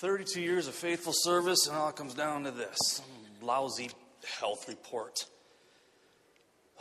32 0.02 0.42
years 0.42 0.68
of 0.68 0.74
faithful 0.74 1.14
service, 1.16 1.68
and 1.68 1.78
all 1.78 1.90
it 1.90 1.96
comes 1.96 2.16
down 2.16 2.44
to 2.44 2.50
this 2.50 3.04
lousy 3.40 3.92
health 4.40 4.68
report. 4.68 5.28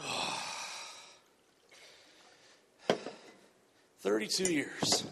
Oh. 0.01 0.43
32 4.01 4.51
years. 4.51 5.05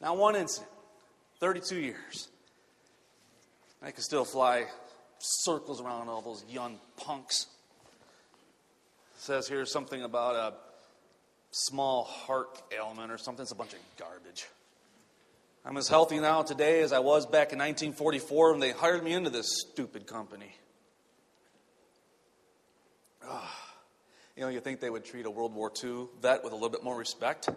Not 0.00 0.16
one 0.16 0.34
incident. 0.34 0.72
32 1.40 1.76
years. 1.78 2.28
I 3.82 3.90
can 3.90 4.02
still 4.02 4.24
fly 4.24 4.64
circles 5.18 5.82
around 5.82 6.08
all 6.08 6.22
those 6.22 6.42
young 6.48 6.78
punks. 6.96 7.48
It 9.16 9.20
says 9.20 9.46
here 9.46 9.66
something 9.66 10.02
about 10.02 10.36
a 10.36 10.54
small 11.50 12.04
heart 12.04 12.62
ailment 12.74 13.12
or 13.12 13.18
something. 13.18 13.42
It's 13.42 13.52
a 13.52 13.56
bunch 13.56 13.74
of 13.74 13.80
garbage. 13.98 14.46
I'm 15.66 15.78
as 15.78 15.88
healthy 15.88 16.18
now 16.18 16.42
today 16.42 16.82
as 16.82 16.92
I 16.92 16.98
was 16.98 17.24
back 17.24 17.54
in 17.54 17.58
1944 17.58 18.50
when 18.50 18.60
they 18.60 18.72
hired 18.72 19.02
me 19.02 19.14
into 19.14 19.30
this 19.30 19.46
stupid 19.48 20.06
company. 20.06 20.54
Ugh. 23.26 23.48
You 24.36 24.42
know, 24.42 24.50
you 24.50 24.60
think 24.60 24.80
they 24.80 24.90
would 24.90 25.06
treat 25.06 25.24
a 25.24 25.30
World 25.30 25.54
War 25.54 25.72
II 25.82 26.08
vet 26.20 26.44
with 26.44 26.52
a 26.52 26.56
little 26.56 26.68
bit 26.68 26.84
more 26.84 26.98
respect? 26.98 27.48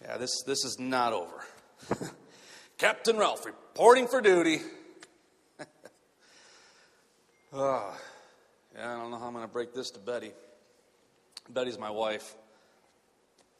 Yeah, 0.00 0.16
this, 0.16 0.30
this 0.46 0.64
is 0.64 0.78
not 0.78 1.12
over. 1.12 1.44
Captain 2.78 3.18
Ralph 3.18 3.44
reporting 3.44 4.06
for 4.06 4.22
duty. 4.22 4.60
oh, 7.52 8.00
yeah, 8.74 8.94
I 8.94 8.98
don't 8.98 9.10
know 9.10 9.18
how 9.18 9.26
I'm 9.26 9.34
going 9.34 9.44
to 9.44 9.52
break 9.52 9.74
this 9.74 9.90
to 9.90 10.00
Betty. 10.00 10.32
Betty's 11.50 11.78
my 11.78 11.90
wife, 11.90 12.34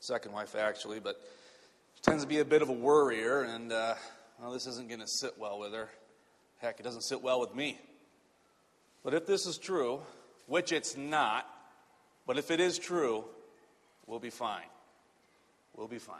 second 0.00 0.32
wife, 0.32 0.56
actually, 0.56 0.98
but 0.98 1.20
tends 2.04 2.22
to 2.22 2.28
be 2.28 2.40
a 2.40 2.44
bit 2.44 2.60
of 2.60 2.68
a 2.68 2.72
worrier, 2.72 3.42
and 3.42 3.72
uh, 3.72 3.94
well, 4.38 4.52
this 4.52 4.66
isn't 4.66 4.88
going 4.88 5.00
to 5.00 5.08
sit 5.08 5.38
well 5.38 5.58
with 5.58 5.72
her. 5.72 5.88
Heck, 6.58 6.78
it 6.78 6.82
doesn't 6.82 7.00
sit 7.00 7.22
well 7.22 7.40
with 7.40 7.54
me. 7.54 7.80
But 9.02 9.14
if 9.14 9.26
this 9.26 9.46
is 9.46 9.56
true, 9.56 10.00
which 10.46 10.70
it's 10.70 10.98
not, 10.98 11.48
but 12.26 12.36
if 12.36 12.50
it 12.50 12.60
is 12.60 12.78
true, 12.78 13.24
we'll 14.06 14.18
be 14.18 14.28
fine. 14.28 14.66
We'll 15.74 15.88
be 15.88 15.98
fine. 15.98 16.16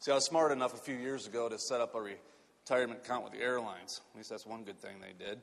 See, 0.00 0.12
I 0.12 0.14
was 0.14 0.26
smart 0.26 0.52
enough 0.52 0.74
a 0.74 0.78
few 0.78 0.94
years 0.94 1.26
ago 1.26 1.48
to 1.48 1.58
set 1.58 1.80
up 1.80 1.94
a 1.94 2.00
retirement 2.00 3.00
account 3.02 3.24
with 3.24 3.32
the 3.32 3.40
airlines. 3.40 4.02
At 4.12 4.18
least 4.18 4.28
that's 4.28 4.46
one 4.46 4.64
good 4.64 4.78
thing 4.78 4.96
they 5.00 5.24
did. 5.24 5.40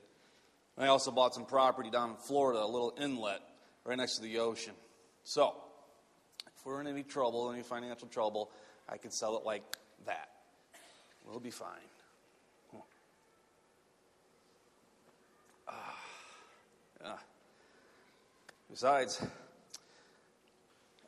And 0.78 0.86
I 0.86 0.90
also 0.90 1.10
bought 1.10 1.34
some 1.34 1.46
property 1.46 1.90
down 1.90 2.12
in 2.12 2.16
Florida, 2.18 2.62
a 2.62 2.68
little 2.68 2.94
inlet 3.02 3.42
right 3.84 3.98
next 3.98 4.18
to 4.18 4.22
the 4.22 4.38
ocean. 4.40 4.74
So, 5.24 5.56
if 6.56 6.66
we're 6.66 6.82
in 6.82 6.88
any 6.88 7.02
trouble, 7.02 7.52
any 7.52 7.64
financial 7.64 8.08
trouble, 8.08 8.52
I 8.88 8.98
can 8.98 9.12
sell 9.12 9.38
it 9.38 9.46
like 9.46 9.64
that. 10.06 10.30
We'll 11.26 11.40
be 11.40 11.52
fine. 11.52 11.70
Ah, 15.68 15.98
yeah. 17.04 17.18
Besides, 18.70 19.26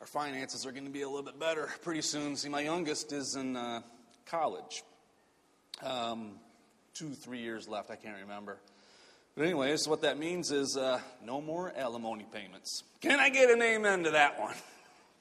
our 0.00 0.06
finances 0.06 0.66
are 0.66 0.72
going 0.72 0.86
to 0.86 0.90
be 0.90 1.02
a 1.02 1.08
little 1.08 1.22
bit 1.22 1.38
better 1.38 1.68
pretty 1.82 2.02
soon. 2.02 2.36
See, 2.36 2.48
my 2.48 2.60
youngest 2.60 3.12
is 3.12 3.36
in 3.36 3.56
uh, 3.56 3.82
college. 4.26 4.82
Um, 5.82 6.32
two, 6.94 7.10
three 7.10 7.38
years 7.38 7.68
left, 7.68 7.90
I 7.90 7.96
can't 7.96 8.20
remember. 8.20 8.58
But, 9.36 9.44
anyways, 9.44 9.86
what 9.86 10.02
that 10.02 10.18
means 10.18 10.50
is 10.50 10.76
uh, 10.76 11.00
no 11.24 11.40
more 11.40 11.72
alimony 11.76 12.26
payments. 12.32 12.82
Can 13.00 13.20
I 13.20 13.28
get 13.28 13.50
an 13.50 13.62
amen 13.62 14.02
to 14.04 14.10
that 14.10 14.40
one? 14.40 14.54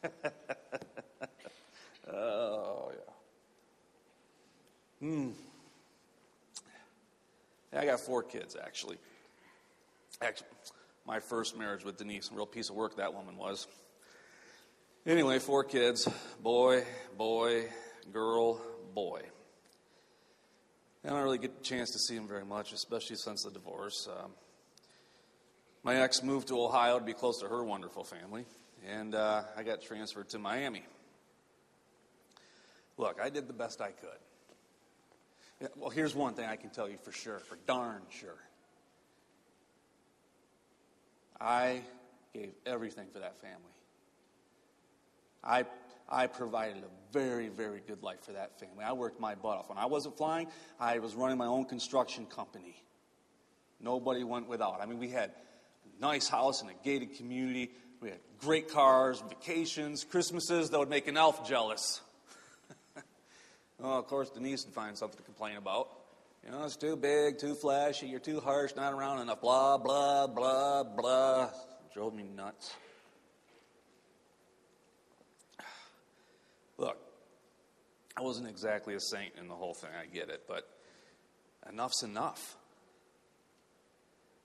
oh, 2.13 2.91
yeah. 5.01 5.07
Hmm. 5.07 5.29
I 7.75 7.85
got 7.85 7.99
four 7.99 8.23
kids, 8.23 8.55
actually. 8.61 8.97
Actually, 10.21 10.47
my 11.05 11.19
first 11.19 11.57
marriage 11.57 11.83
with 11.83 11.97
Denise, 11.97 12.31
a 12.31 12.35
real 12.35 12.45
piece 12.45 12.69
of 12.69 12.75
work 12.75 12.97
that 12.97 13.13
woman 13.13 13.37
was. 13.37 13.67
Anyway, 15.05 15.39
four 15.39 15.63
kids 15.63 16.07
boy, 16.41 16.83
boy, 17.17 17.65
girl, 18.11 18.61
boy. 18.93 19.21
I 21.05 21.09
don't 21.09 21.23
really 21.23 21.37
get 21.37 21.51
a 21.59 21.63
chance 21.63 21.91
to 21.91 21.99
see 21.99 22.15
them 22.15 22.27
very 22.27 22.43
much, 22.43 22.73
especially 22.73 23.15
since 23.15 23.43
the 23.43 23.51
divorce. 23.51 24.09
Um, 24.11 24.31
my 25.83 26.01
ex 26.01 26.22
moved 26.24 26.50
to 26.50 26.61
Ohio 26.61 27.00
to 27.00 27.05
be 27.05 27.13
close 27.13 27.39
to 27.39 27.48
her 27.48 27.63
wonderful 27.63 28.03
family, 28.03 28.46
and 28.85 29.15
uh, 29.15 29.43
I 29.55 29.63
got 29.63 29.81
transferred 29.81 30.29
to 30.29 30.39
Miami. 30.39 30.83
Look, 32.98 33.20
I 33.22 33.29
did 33.29 33.48
the 33.48 33.53
best 33.53 33.81
I 33.81 33.92
could. 33.92 35.70
Well, 35.75 35.90
here's 35.90 36.16
one 36.16 36.33
thing 36.33 36.46
I 36.46 36.55
can 36.55 36.70
tell 36.70 36.90
you 36.90 36.98
for 36.98 37.12
sure, 37.12 37.40
for 37.40 37.57
darn 37.66 38.01
sure. 38.10 38.38
I 41.40 41.81
gave 42.33 42.53
everything 42.66 43.07
for 43.12 43.20
that 43.20 43.40
family. 43.42 43.57
I, 45.44 45.66
I 46.10 46.27
provided 46.27 46.83
a 46.83 47.14
very, 47.14 47.48
very 47.48 47.81
good 47.86 48.03
life 48.03 48.24
for 48.24 48.33
that 48.33 48.60
family. 48.60 48.83
I 48.83 48.94
worked 48.94 49.20
my 49.20 49.36
butt 49.36 49.57
off. 49.57 49.70
When 49.70 49.77
I 49.77 49.86
wasn't 49.86 50.18
flying, 50.18 50.48
I 50.79 51.00
was 51.00 51.16
running 51.16 51.38
my 51.38 51.46
own 51.46 51.66
construction 51.66 52.25
company. 52.25 52.83
Nobody 53.79 54.24
went 54.24 54.48
without. 54.48 54.81
I 54.81 54.86
mean, 54.86 55.00
we 55.00 55.10
had 55.10 55.31
a 55.31 56.01
nice 56.01 56.27
house 56.27 56.62
in 56.62 56.70
a 56.70 56.74
gated 56.83 57.16
community. 57.16 57.72
We 58.01 58.10
had 58.10 58.20
great 58.40 58.70
cars, 58.70 59.24
vacations, 59.27 60.03
Christmases 60.03 60.70
that 60.72 60.79
would 60.79 60.90
make 60.90 61.07
an 61.07 61.18
elf 61.18 61.48
jealous. 61.48 62.01
Well, 63.79 64.00
of 64.00 64.07
course, 64.07 64.29
Denise 64.29 64.66
would 64.66 64.74
find 64.74 64.98
something 64.98 65.18
to 65.18 65.24
complain 65.24 65.57
about. 65.57 65.90
You 66.44 66.51
know, 66.51 66.63
it's 66.63 66.75
too 66.77 66.96
big, 66.96 67.40
too 67.40 67.55
flashy, 67.55 68.07
you're 68.07 68.20
too 68.20 68.40
harsh, 68.40 68.72
not 68.75 68.94
around 68.94 69.20
enough, 69.20 69.42
blah, 69.42 69.77
blah, 69.77 70.27
blah, 70.27 70.83
blah. 70.83 71.50
drove 71.94 72.13
me 72.13 72.24
nuts. 72.24 72.74
Look, 76.77 76.98
I 78.16 78.22
wasn't 78.22 78.48
exactly 78.48 78.96
a 78.96 79.00
saint 79.00 79.33
in 79.40 79.48
the 79.48 79.55
whole 79.55 79.74
thing, 79.74 79.90
I 80.00 80.05
get 80.05 80.29
it, 80.29 80.44
but 80.48 80.68
enough's 81.70 82.03
enough. 82.03 82.55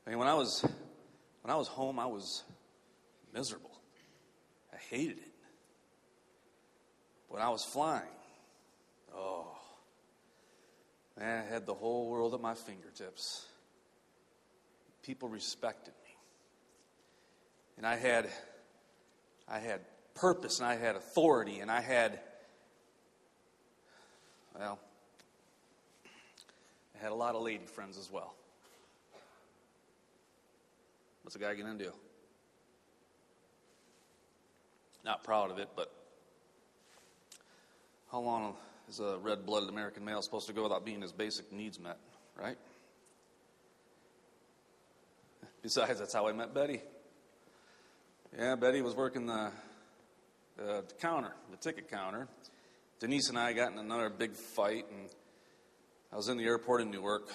I 0.07 0.11
mean, 0.11 0.19
when 0.19 0.29
I 0.29 0.35
was 0.35 0.67
when 1.43 1.53
I 1.53 1.57
was 1.57 1.69
home, 1.69 1.99
I 1.99 2.07
was 2.07 2.45
miserable. 3.33 3.71
I 4.73 4.77
hated 4.91 5.19
it. 5.19 5.33
When 7.29 7.43
I 7.43 7.49
was 7.49 7.65
flying, 7.65 8.03
oh, 9.15 9.47
man, 11.19 11.45
I 11.45 11.53
had 11.53 11.67
the 11.67 11.75
whole 11.75 12.09
world 12.09 12.35
at 12.35 12.41
my 12.41 12.55
fingertips. 12.55 13.47
People 15.03 15.29
respected 15.29 15.95
me. 16.05 16.17
And 17.77 17.87
I 17.87 17.97
had 17.97 18.29
I 19.49 19.59
had 19.59 19.81
purpose 20.15 20.61
and 20.61 20.69
I 20.69 20.77
had 20.77 20.97
authority 20.97 21.61
and 21.61 21.71
I 21.71 21.81
had, 21.81 22.19
well, 24.59 24.79
I 26.95 27.03
had 27.03 27.13
a 27.13 27.15
lot 27.15 27.35
of 27.35 27.43
lady 27.43 27.67
friends 27.67 27.99
as 27.99 28.11
well. 28.11 28.35
What's 31.23 31.37
a 31.37 31.39
guy 31.39 31.55
going 31.55 31.79
to 31.79 31.85
do? 31.85 31.93
Not 35.05 35.25
proud 35.25 35.51
of 35.51 35.59
it, 35.59 35.69
but 35.75 35.93
how 38.11 38.21
long 38.21 38.55
is 38.89 39.01
a 39.01 39.19
red 39.19 39.47
blooded 39.47 39.69
American 39.69 40.05
male 40.05 40.23
supposed 40.23 40.47
to 40.47 40.53
go 40.53 40.63
without 40.63 40.85
being 40.85 41.03
his 41.03 41.13
basic 41.13 41.53
needs 41.53 41.79
met, 41.81 41.99
right? 42.37 42.57
Besides, 45.63 45.99
that's 45.99 46.15
how 46.15 46.29
I 46.29 46.33
met 46.33 46.55
Betty. 46.55 46.81
Yeah, 48.37 48.57
Betty 48.57 48.83
was 48.83 48.95
working 48.95 49.27
the 49.27 49.53
uh, 50.59 50.83
the 50.83 50.95
counter, 51.01 51.33
the 51.51 51.57
ticket 51.57 51.91
counter. 51.91 52.29
Denise 53.01 53.29
and 53.29 53.39
I 53.39 53.53
got 53.53 53.73
in 53.73 53.79
another 53.79 54.11
big 54.11 54.37
fight, 54.37 54.85
and 54.91 55.09
I 56.13 56.17
was 56.17 56.29
in 56.29 56.37
the 56.37 56.45
airport 56.45 56.83
in 56.83 56.91
Newark 56.91 57.29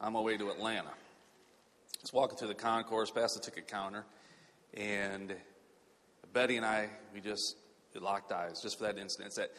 on 0.00 0.12
my 0.12 0.20
way 0.20 0.36
to 0.36 0.50
Atlanta. 0.50 0.88
I 0.88 2.02
was 2.02 2.12
walking 2.12 2.38
through 2.38 2.48
the 2.48 2.54
concourse 2.54 3.10
past 3.10 3.34
the 3.34 3.40
ticket 3.40 3.68
counter, 3.68 4.04
and 4.72 5.34
Betty 6.32 6.56
and 6.56 6.64
I, 6.64 6.88
we 7.12 7.20
just 7.20 7.56
locked 8.00 8.32
eyes 8.32 8.60
just 8.62 8.78
for 8.78 8.84
that 8.84 8.98
instant. 8.98 9.26
It's 9.26 9.36
that 9.36 9.50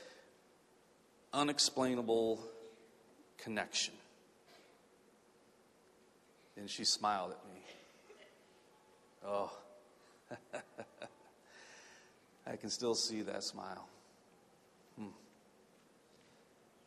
unexplainable 1.36 2.40
connection. 3.38 3.94
And 6.58 6.70
she 6.70 6.86
smiled 6.86 7.32
at 7.32 7.54
me. 7.54 7.62
Oh. 9.28 9.52
I 12.48 12.56
can 12.56 12.70
still 12.70 12.96
see 12.96 13.22
that 13.24 13.44
smile. 13.44 13.88
Hmm. 14.98 15.08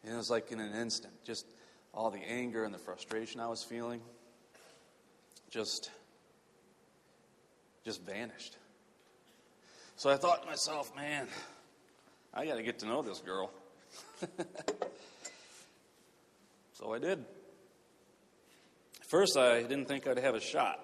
And 0.05 0.15
it 0.15 0.17
was 0.17 0.31
like 0.31 0.51
in 0.51 0.61
an 0.61 0.75
instant, 0.75 1.13
just 1.25 1.47
all 1.93 2.11
the 2.11 2.19
anger 2.19 2.65
and 2.65 2.73
the 2.73 2.79
frustration 2.79 3.41
I 3.41 3.49
was 3.49 3.63
feeling 3.63 4.01
just 5.51 5.91
just 7.85 8.03
vanished. 8.05 8.57
So 9.97 10.11
I 10.11 10.17
thought 10.17 10.43
to 10.43 10.49
myself, 10.49 10.95
man, 10.95 11.27
I 12.35 12.45
got 12.45 12.57
to 12.57 12.63
get 12.63 12.79
to 12.81 12.87
know 12.87 13.03
this 13.03 13.21
girl. 13.21 13.51
so 16.75 16.93
I 16.93 16.99
did. 16.99 17.25
First, 19.09 19.37
I 19.37 19.63
didn't 19.63 19.87
think 19.87 20.07
I'd 20.07 20.19
have 20.19 20.35
a 20.35 20.41
shot, 20.41 20.81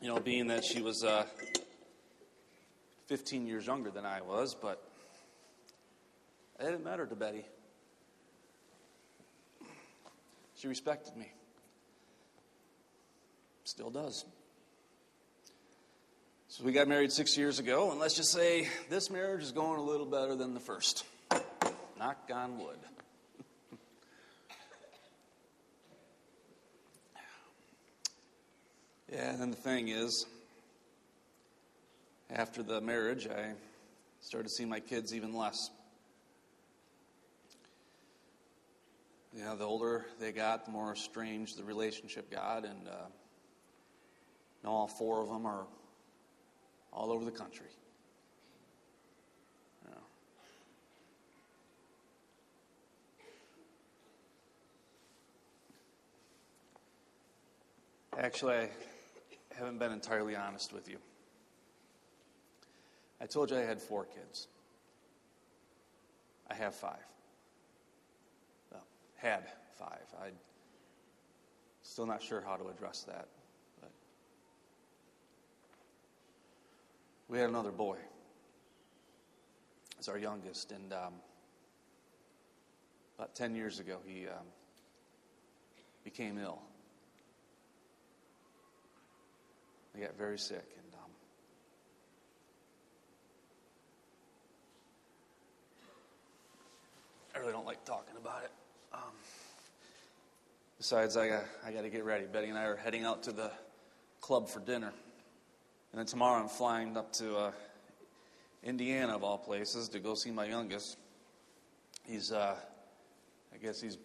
you 0.00 0.08
know, 0.08 0.18
being 0.18 0.48
that 0.48 0.64
she 0.64 0.82
was 0.82 1.04
uh, 1.04 1.24
15 3.06 3.46
years 3.46 3.66
younger 3.66 3.90
than 3.90 4.04
I 4.04 4.20
was, 4.22 4.56
but 4.60 4.82
it 6.58 6.64
didn't 6.64 6.84
matter 6.84 7.06
to 7.06 7.14
Betty. 7.14 7.44
She 10.56 10.66
respected 10.66 11.16
me. 11.16 11.30
Still 13.64 13.90
does. 13.90 14.24
So 16.48 16.64
we 16.64 16.72
got 16.72 16.88
married 16.88 17.12
six 17.12 17.36
years 17.36 17.58
ago, 17.58 17.90
and 17.90 18.00
let's 18.00 18.14
just 18.14 18.32
say 18.32 18.66
this 18.88 19.10
marriage 19.10 19.42
is 19.42 19.52
going 19.52 19.78
a 19.78 19.82
little 19.82 20.06
better 20.06 20.34
than 20.34 20.54
the 20.54 20.60
first. 20.60 21.04
Knock 21.98 22.30
on 22.32 22.58
wood. 22.58 22.78
yeah, 29.12 29.42
and 29.42 29.52
the 29.52 29.56
thing 29.56 29.88
is, 29.88 30.26
after 32.30 32.62
the 32.62 32.80
marriage, 32.80 33.26
I 33.26 33.54
started 34.20 34.48
seeing 34.50 34.68
my 34.68 34.78
kids 34.78 35.12
even 35.12 35.34
less. 35.34 35.70
You 39.34 39.42
know, 39.42 39.56
the 39.56 39.64
older 39.64 40.06
they 40.20 40.30
got, 40.30 40.66
the 40.66 40.70
more 40.70 40.94
strange 40.94 41.56
the 41.56 41.64
relationship 41.64 42.30
got, 42.30 42.64
and 42.64 42.86
uh, 42.86 43.08
now 44.62 44.70
all 44.70 44.86
four 44.86 45.20
of 45.20 45.28
them 45.28 45.46
are 45.46 45.66
all 46.92 47.10
over 47.10 47.24
the 47.24 47.32
country. 47.32 47.66
Actually, 58.18 58.56
I 58.56 58.68
haven't 59.56 59.78
been 59.78 59.92
entirely 59.92 60.34
honest 60.34 60.72
with 60.72 60.88
you. 60.88 60.96
I 63.20 63.26
told 63.26 63.52
you 63.52 63.56
I 63.56 63.60
had 63.60 63.80
four 63.80 64.06
kids. 64.06 64.48
I 66.50 66.54
have 66.54 66.74
five. 66.74 67.06
Well, 68.72 68.82
had 69.14 69.44
five. 69.78 70.02
I'm 70.20 70.34
still 71.82 72.06
not 72.06 72.20
sure 72.20 72.40
how 72.40 72.56
to 72.56 72.66
address 72.66 73.04
that. 73.04 73.28
But 73.80 73.92
we 77.28 77.38
had 77.38 77.48
another 77.48 77.70
boy. 77.70 77.98
It's 79.96 80.08
our 80.08 80.18
youngest, 80.18 80.72
and 80.72 80.92
um, 80.92 81.14
about 83.16 83.36
10 83.36 83.54
years 83.54 83.78
ago, 83.78 83.98
he 84.04 84.26
um, 84.26 84.46
became 86.02 86.36
ill. 86.38 86.62
He 89.98 90.04
got 90.04 90.16
very 90.16 90.38
sick, 90.38 90.64
and 90.76 90.94
um, 90.94 91.10
I 97.34 97.38
really 97.40 97.50
don't 97.50 97.66
like 97.66 97.84
talking 97.84 98.14
about 98.16 98.44
it. 98.44 98.52
Um, 98.92 99.00
besides, 100.76 101.16
I 101.16 101.26
got, 101.26 101.44
I 101.66 101.72
got 101.72 101.82
to 101.82 101.88
get 101.88 102.04
ready. 102.04 102.26
Betty 102.26 102.46
and 102.46 102.56
I 102.56 102.66
are 102.66 102.76
heading 102.76 103.02
out 103.02 103.24
to 103.24 103.32
the 103.32 103.50
club 104.20 104.48
for 104.48 104.60
dinner. 104.60 104.92
And 105.90 105.98
then 105.98 106.06
tomorrow 106.06 106.40
I'm 106.40 106.48
flying 106.48 106.96
up 106.96 107.12
to 107.14 107.36
uh, 107.36 107.52
Indiana, 108.62 109.16
of 109.16 109.24
all 109.24 109.38
places, 109.38 109.88
to 109.88 109.98
go 109.98 110.14
see 110.14 110.30
my 110.30 110.44
youngest. 110.44 110.96
He's, 112.04 112.30
uh, 112.30 112.54
I 113.52 113.56
guess 113.56 113.80
he's 113.80 113.98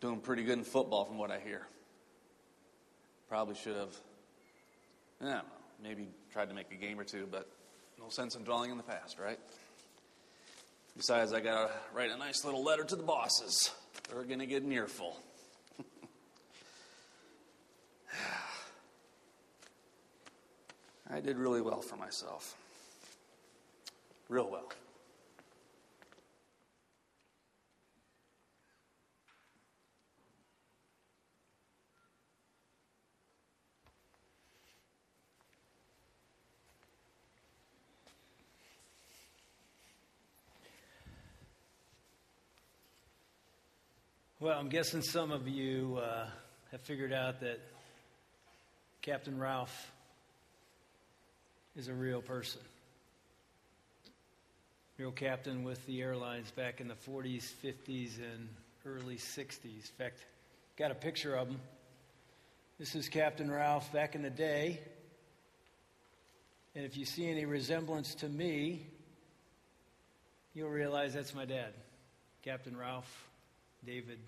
doing 0.00 0.20
pretty 0.20 0.44
good 0.44 0.58
in 0.58 0.62
football 0.62 1.04
from 1.04 1.18
what 1.18 1.32
I 1.32 1.40
hear. 1.40 1.66
Probably 3.28 3.56
should 3.56 3.74
have, 3.74 3.96
I 5.20 5.24
don't 5.24 5.34
know, 5.34 5.42
maybe 5.82 6.08
tried 6.32 6.48
to 6.48 6.54
make 6.54 6.70
a 6.72 6.76
game 6.76 7.00
or 7.00 7.04
two, 7.04 7.26
but 7.30 7.48
no 7.98 8.08
sense 8.08 8.34
in 8.36 8.44
dwelling 8.44 8.70
in 8.70 8.76
the 8.76 8.82
past, 8.82 9.18
right? 9.18 9.38
Besides, 10.96 11.32
I 11.32 11.40
got 11.40 11.68
to 11.68 11.74
write 11.94 12.10
a 12.10 12.16
nice 12.16 12.44
little 12.44 12.64
letter 12.64 12.84
to 12.84 12.96
the 12.96 13.02
bosses. 13.02 13.70
They're 14.08 14.24
to 14.38 14.46
get 14.46 14.62
an 14.62 14.72
earful. 14.72 15.20
I 21.10 21.20
did 21.20 21.36
really 21.36 21.60
well 21.60 21.82
for 21.82 21.96
myself. 21.96 22.56
Real 24.28 24.50
well. 24.50 24.72
Well, 44.46 44.60
I'm 44.60 44.68
guessing 44.68 45.02
some 45.02 45.32
of 45.32 45.48
you 45.48 45.98
uh, 46.00 46.28
have 46.70 46.80
figured 46.82 47.12
out 47.12 47.40
that 47.40 47.58
Captain 49.02 49.40
Ralph 49.40 49.90
is 51.74 51.88
a 51.88 51.92
real 51.92 52.22
person. 52.22 52.60
Real 54.98 55.10
captain 55.10 55.64
with 55.64 55.84
the 55.86 56.00
airlines 56.00 56.48
back 56.52 56.80
in 56.80 56.86
the 56.86 56.94
40s, 56.94 57.50
50s, 57.64 58.18
and 58.18 58.48
early 58.86 59.16
60s. 59.16 59.64
In 59.64 59.80
fact, 59.98 60.20
got 60.78 60.92
a 60.92 60.94
picture 60.94 61.34
of 61.34 61.48
him. 61.48 61.60
This 62.78 62.94
is 62.94 63.08
Captain 63.08 63.50
Ralph 63.50 63.92
back 63.92 64.14
in 64.14 64.22
the 64.22 64.30
day. 64.30 64.78
And 66.76 66.84
if 66.84 66.96
you 66.96 67.04
see 67.04 67.28
any 67.28 67.46
resemblance 67.46 68.14
to 68.14 68.28
me, 68.28 68.86
you'll 70.54 70.70
realize 70.70 71.14
that's 71.14 71.34
my 71.34 71.46
dad, 71.46 71.72
Captain 72.44 72.76
Ralph 72.76 73.12
David 73.84 74.20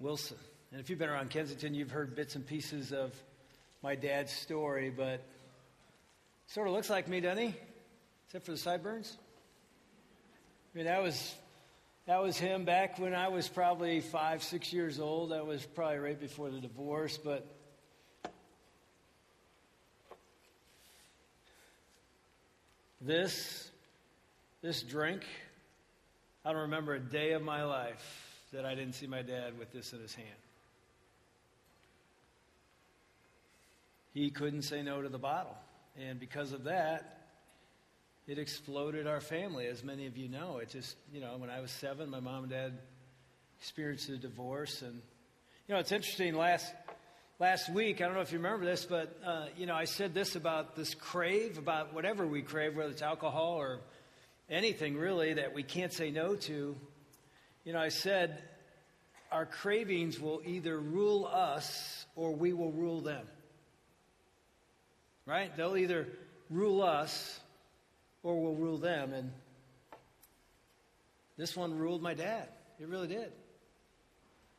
Wilson. 0.00 0.38
And 0.72 0.80
if 0.80 0.88
you've 0.88 0.98
been 0.98 1.10
around 1.10 1.30
Kensington, 1.30 1.74
you've 1.74 1.90
heard 1.90 2.16
bits 2.16 2.34
and 2.34 2.46
pieces 2.46 2.92
of 2.92 3.12
my 3.82 3.94
dad's 3.94 4.32
story, 4.32 4.90
but 4.90 5.22
sort 6.46 6.66
of 6.66 6.72
looks 6.72 6.88
like 6.88 7.06
me, 7.06 7.20
doesn't 7.20 7.48
he? 7.48 7.54
Except 8.26 8.46
for 8.46 8.52
the 8.52 8.58
sideburns. 8.58 9.16
I 10.74 10.78
mean, 10.78 10.86
that 10.86 11.02
was 11.02 11.34
that 12.06 12.22
was 12.22 12.38
him 12.38 12.64
back 12.64 12.98
when 12.98 13.14
I 13.14 13.28
was 13.28 13.46
probably 13.46 14.00
five, 14.00 14.42
six 14.42 14.72
years 14.72 14.98
old. 14.98 15.32
That 15.32 15.46
was 15.46 15.64
probably 15.64 15.98
right 15.98 16.18
before 16.18 16.50
the 16.50 16.60
divorce, 16.60 17.18
but 17.18 17.46
this 23.00 23.70
this 24.62 24.82
drink 24.82 25.24
I 26.44 26.52
don't 26.52 26.62
remember 26.62 26.94
a 26.94 27.00
day 27.00 27.32
of 27.32 27.42
my 27.42 27.64
life 27.64 28.29
that 28.52 28.64
I 28.64 28.74
didn't 28.74 28.94
see 28.94 29.06
my 29.06 29.22
dad 29.22 29.58
with 29.58 29.72
this 29.72 29.92
in 29.92 30.00
his 30.00 30.14
hand. 30.14 30.28
He 34.12 34.30
couldn't 34.30 34.62
say 34.62 34.82
no 34.82 35.02
to 35.02 35.08
the 35.08 35.18
bottle. 35.18 35.56
And 35.98 36.18
because 36.18 36.52
of 36.52 36.64
that, 36.64 37.20
it 38.26 38.38
exploded 38.38 39.06
our 39.06 39.20
family, 39.20 39.66
as 39.66 39.82
many 39.84 40.06
of 40.06 40.16
you 40.16 40.28
know. 40.28 40.58
It 40.58 40.70
just, 40.70 40.96
you 41.12 41.20
know, 41.20 41.36
when 41.36 41.50
I 41.50 41.60
was 41.60 41.70
seven, 41.70 42.10
my 42.10 42.20
mom 42.20 42.44
and 42.44 42.52
dad 42.52 42.78
experienced 43.58 44.08
a 44.08 44.16
divorce. 44.16 44.82
And, 44.82 44.94
you 45.68 45.74
know, 45.74 45.80
it's 45.80 45.92
interesting. 45.92 46.34
Last, 46.34 46.72
last 47.38 47.72
week, 47.72 48.00
I 48.00 48.06
don't 48.06 48.14
know 48.14 48.20
if 48.20 48.32
you 48.32 48.38
remember 48.38 48.64
this, 48.64 48.84
but, 48.84 49.16
uh, 49.24 49.46
you 49.56 49.66
know, 49.66 49.74
I 49.74 49.84
said 49.84 50.12
this 50.14 50.34
about 50.36 50.74
this 50.74 50.94
crave, 50.94 51.58
about 51.58 51.94
whatever 51.94 52.26
we 52.26 52.42
crave, 52.42 52.76
whether 52.76 52.90
it's 52.90 53.02
alcohol 53.02 53.54
or 53.54 53.80
anything 54.48 54.96
really 54.96 55.34
that 55.34 55.54
we 55.54 55.62
can't 55.62 55.92
say 55.92 56.10
no 56.10 56.34
to, 56.34 56.76
you 57.64 57.72
know, 57.72 57.78
I 57.78 57.88
said 57.88 58.42
our 59.30 59.46
cravings 59.46 60.18
will 60.18 60.42
either 60.44 60.78
rule 60.78 61.26
us 61.26 62.06
or 62.16 62.34
we 62.34 62.52
will 62.52 62.72
rule 62.72 63.00
them. 63.00 63.26
Right? 65.26 65.54
They'll 65.56 65.76
either 65.76 66.08
rule 66.48 66.82
us 66.82 67.40
or 68.22 68.40
we'll 68.42 68.54
rule 68.54 68.78
them. 68.78 69.12
And 69.12 69.30
this 71.36 71.56
one 71.56 71.78
ruled 71.78 72.02
my 72.02 72.14
dad. 72.14 72.48
It 72.80 72.88
really 72.88 73.08
did. 73.08 73.30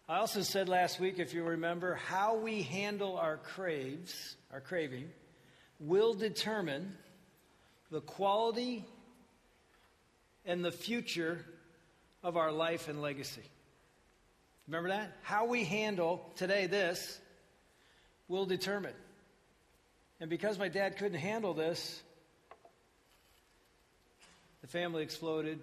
I 0.08 0.18
also 0.18 0.42
said 0.42 0.70
last 0.70 1.00
week, 1.00 1.20
if 1.20 1.34
you 1.34 1.44
remember, 1.44 1.96
how 1.96 2.36
we 2.38 2.64
handle 2.64 3.18
our 3.18 3.38
craves, 3.38 4.36
our 4.52 4.62
craving, 4.62 5.10
will 5.80 6.14
determine 6.14 6.96
the 7.92 8.02
quality 8.02 8.86
and 10.46 10.64
the 10.64 10.72
future 10.72 11.46
of 12.24 12.38
our 12.38 12.52
life 12.52 12.88
and 12.88 13.02
legacy. 13.02 13.44
Remember 14.68 14.90
that? 14.90 15.18
How 15.24 15.46
we 15.46 15.64
handle 15.64 16.32
today 16.36 16.68
this 16.68 17.20
will 18.28 18.46
determine. 18.46 18.94
And 20.20 20.30
because 20.30 20.58
my 20.58 20.70
dad 20.70 20.98
couldn't 20.98 21.20
handle 21.20 21.54
this, 21.54 22.02
the 24.62 24.68
family 24.68 25.04
exploded. 25.04 25.60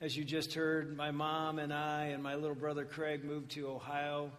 As 0.00 0.16
you 0.16 0.24
just 0.24 0.54
heard, 0.54 0.96
my 0.96 1.12
mom 1.12 1.58
and 1.58 1.72
I 1.72 2.06
and 2.06 2.22
my 2.22 2.34
little 2.34 2.56
brother 2.56 2.84
Craig 2.84 3.24
moved 3.24 3.52
to 3.52 3.68
Ohio 3.68 4.30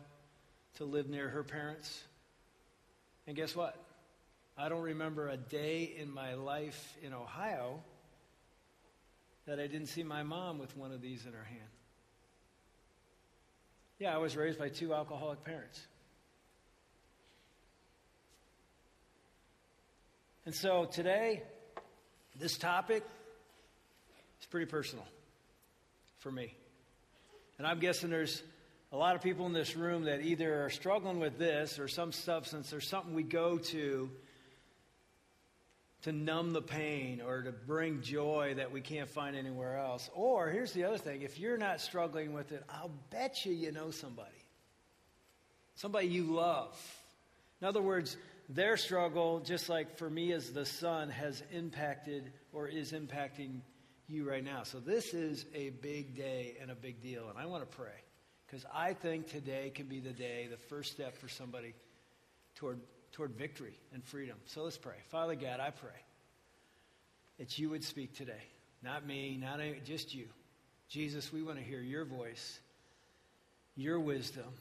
to 0.75 0.85
live 0.85 1.09
near 1.09 1.29
her 1.29 1.43
parents. 1.43 2.03
And 3.25 3.35
guess 3.35 3.55
what? 3.55 3.75
I 4.57 4.69
don't 4.69 4.83
remember 4.83 5.29
a 5.29 5.37
day 5.37 5.95
in 5.97 6.13
my 6.13 6.35
life 6.35 6.97
in 7.01 7.13
Ohio 7.13 7.79
that 9.45 9.59
I 9.59 9.67
didn't 9.67 9.87
see 9.87 10.03
my 10.03 10.23
mom 10.23 10.57
with 10.57 10.75
one 10.75 10.91
of 10.91 11.01
these 11.01 11.25
in 11.25 11.33
her 11.33 11.43
hand. 11.43 11.69
Yeah, 13.99 14.13
I 14.13 14.17
was 14.17 14.35
raised 14.35 14.59
by 14.59 14.69
two 14.69 14.93
alcoholic 14.93 15.43
parents. 15.43 15.79
And 20.45 20.53
so 20.53 20.85
today, 20.85 21.41
this 22.39 22.57
topic 22.57 23.03
is 24.39 24.45
pretty 24.47 24.65
personal 24.65 25.05
for 26.19 26.31
me. 26.31 26.53
And 27.57 27.65
I'm 27.65 27.79
guessing 27.79 28.09
there's 28.09 28.43
a 28.91 28.97
lot 28.97 29.15
of 29.15 29.21
people 29.21 29.45
in 29.45 29.53
this 29.53 29.75
room 29.75 30.03
that 30.03 30.21
either 30.21 30.65
are 30.65 30.69
struggling 30.69 31.19
with 31.19 31.37
this 31.37 31.79
or 31.79 31.87
some 31.87 32.11
substance 32.11 32.73
or 32.73 32.81
something 32.81 33.13
we 33.13 33.23
go 33.23 33.57
to 33.57 34.09
to 36.05 36.11
numb 36.11 36.53
the 36.53 36.61
pain 36.61 37.19
or 37.19 37.41
to 37.41 37.51
bring 37.51 37.99
joy 38.01 38.53
that 38.57 38.71
we 38.71 38.79
can't 38.79 39.09
find 39.09 39.35
anywhere 39.35 39.75
else. 39.75 40.07
Or 40.13 40.51
here's 40.51 40.71
the 40.71 40.83
other 40.83 40.99
thing 40.99 41.23
if 41.23 41.39
you're 41.39 41.57
not 41.57 41.81
struggling 41.81 42.31
with 42.31 42.51
it, 42.51 42.63
I'll 42.69 42.91
bet 43.09 43.43
you 43.43 43.51
you 43.51 43.71
know 43.71 43.89
somebody. 43.89 44.29
Somebody 45.73 46.07
you 46.07 46.25
love. 46.25 46.79
In 47.59 47.67
other 47.67 47.81
words, 47.81 48.17
their 48.49 48.77
struggle, 48.77 49.39
just 49.39 49.67
like 49.67 49.97
for 49.97 50.07
me 50.07 50.31
as 50.31 50.51
the 50.51 50.63
son, 50.63 51.09
has 51.09 51.41
impacted 51.51 52.31
or 52.53 52.67
is 52.67 52.91
impacting 52.91 53.61
you 54.07 54.29
right 54.29 54.43
now. 54.43 54.61
So 54.61 54.79
this 54.79 55.15
is 55.15 55.47
a 55.55 55.71
big 55.71 56.15
day 56.15 56.55
and 56.61 56.69
a 56.69 56.75
big 56.75 57.01
deal. 57.01 57.29
And 57.29 57.39
I 57.39 57.47
want 57.47 57.67
to 57.69 57.77
pray. 57.77 58.03
Because 58.45 58.63
I 58.71 58.93
think 58.93 59.27
today 59.31 59.71
can 59.73 59.87
be 59.87 60.01
the 60.01 60.13
day, 60.13 60.47
the 60.51 60.57
first 60.57 60.91
step 60.91 61.17
for 61.17 61.27
somebody 61.27 61.73
toward, 62.53 62.79
toward 63.15 63.31
victory 63.31 63.79
and 63.93 64.03
freedom. 64.03 64.35
So 64.45 64.63
let's 64.63 64.77
pray. 64.77 64.97
Father 65.09 65.35
God, 65.35 65.61
I 65.61 65.69
pray 65.69 65.89
that 67.39 67.57
you 67.57 67.69
would 67.69 67.83
speak 67.83 68.13
today. 68.13 68.43
Not 68.83 69.07
me, 69.07 69.37
not 69.41 69.61
any, 69.61 69.79
just 69.85 70.13
you. 70.13 70.27
Jesus, 70.89 71.31
we 71.31 71.41
want 71.41 71.57
to 71.57 71.63
hear 71.63 71.79
your 71.79 72.03
voice, 72.03 72.59
your 73.77 74.01
wisdom. 74.01 74.51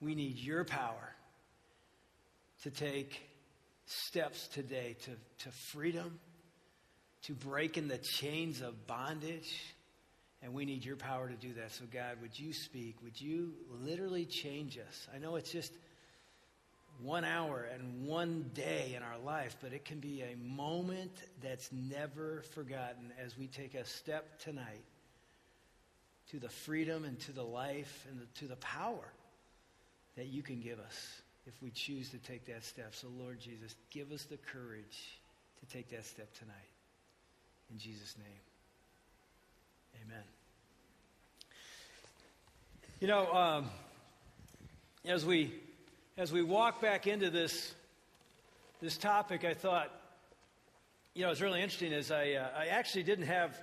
We 0.00 0.16
need 0.16 0.38
your 0.38 0.64
power 0.64 1.14
to 2.64 2.70
take 2.70 3.22
steps 3.86 4.48
today 4.48 4.96
to, 5.04 5.10
to 5.44 5.50
freedom, 5.70 6.18
to 7.22 7.32
breaking 7.32 7.86
the 7.86 7.98
chains 7.98 8.60
of 8.60 8.88
bondage. 8.88 9.56
And 10.42 10.52
we 10.52 10.64
need 10.64 10.84
your 10.84 10.96
power 10.96 11.28
to 11.28 11.34
do 11.34 11.54
that. 11.54 11.72
So, 11.72 11.84
God, 11.92 12.16
would 12.22 12.36
you 12.38 12.52
speak? 12.52 12.96
Would 13.04 13.20
you 13.20 13.54
literally 13.70 14.26
change 14.26 14.78
us? 14.78 15.06
I 15.14 15.18
know 15.18 15.36
it's 15.36 15.52
just 15.52 15.72
one 17.02 17.24
hour 17.24 17.66
and 17.72 18.06
one 18.06 18.50
day 18.54 18.94
in 18.96 19.02
our 19.02 19.18
life, 19.24 19.56
but 19.60 19.72
it 19.72 19.84
can 19.84 19.98
be 19.98 20.22
a 20.22 20.36
moment 20.36 21.12
that's 21.42 21.70
never 21.72 22.42
forgotten 22.54 23.12
as 23.22 23.36
we 23.36 23.46
take 23.46 23.74
a 23.74 23.84
step 23.84 24.38
tonight 24.40 24.84
to 26.30 26.38
the 26.38 26.48
freedom 26.48 27.04
and 27.04 27.18
to 27.20 27.32
the 27.32 27.42
life 27.42 28.06
and 28.10 28.20
the, 28.20 28.26
to 28.40 28.46
the 28.46 28.56
power 28.56 29.12
that 30.16 30.26
you 30.26 30.42
can 30.42 30.60
give 30.60 30.80
us 30.80 31.22
if 31.46 31.54
we 31.62 31.70
choose 31.70 32.10
to 32.10 32.18
take 32.18 32.46
that 32.46 32.64
step. 32.64 32.94
So, 32.94 33.08
Lord 33.18 33.38
Jesus, 33.40 33.74
give 33.90 34.10
us 34.10 34.24
the 34.24 34.38
courage 34.38 35.18
to 35.60 35.66
take 35.66 35.90
that 35.90 36.04
step 36.04 36.32
tonight. 36.34 36.54
In 37.70 37.78
Jesus' 37.78 38.16
name, 38.18 38.26
amen. 40.06 40.22
You 43.00 43.08
know, 43.08 43.32
um, 43.32 43.70
as 45.04 45.24
we 45.26 45.52
as 46.18 46.32
we 46.32 46.42
walk 46.42 46.80
back 46.80 47.06
into 47.06 47.30
this 47.30 47.74
this 48.80 48.96
topic, 48.96 49.44
I 49.44 49.54
thought, 49.54 49.90
you 51.14 51.22
know, 51.22 51.30
it's 51.30 51.40
really 51.40 51.60
interesting. 51.60 51.92
Is 51.92 52.10
I 52.10 52.32
uh, 52.32 52.48
I 52.56 52.66
actually 52.66 53.02
didn't 53.02 53.26
have 53.26 53.56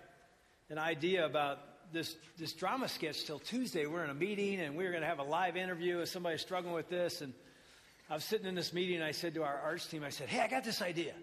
an 0.69 0.77
idea 0.77 1.25
about 1.25 1.59
this 1.91 2.15
this 2.37 2.53
drama 2.53 2.87
sketch 2.87 3.25
till 3.25 3.39
Tuesday. 3.39 3.87
We're 3.87 4.03
in 4.03 4.11
a 4.11 4.15
meeting 4.15 4.59
and 4.59 4.75
we 4.75 4.83
were 4.83 4.91
going 4.91 5.01
to 5.01 5.07
have 5.07 5.19
a 5.19 5.23
live 5.23 5.57
interview 5.57 5.97
with 5.97 6.09
somebody 6.09 6.37
struggling 6.37 6.75
with 6.75 6.89
this. 6.89 7.21
And 7.21 7.33
I 8.07 8.13
was 8.13 8.23
sitting 8.23 8.45
in 8.45 8.53
this 8.53 8.71
meeting 8.71 8.97
and 8.97 9.05
I 9.05 9.11
said 9.11 9.33
to 9.33 9.43
our 9.43 9.59
arts 9.59 9.87
team, 9.87 10.03
I 10.03 10.09
said, 10.09 10.29
"Hey, 10.29 10.39
I 10.39 10.47
got 10.47 10.63
this 10.63 10.81
idea. 10.81 11.13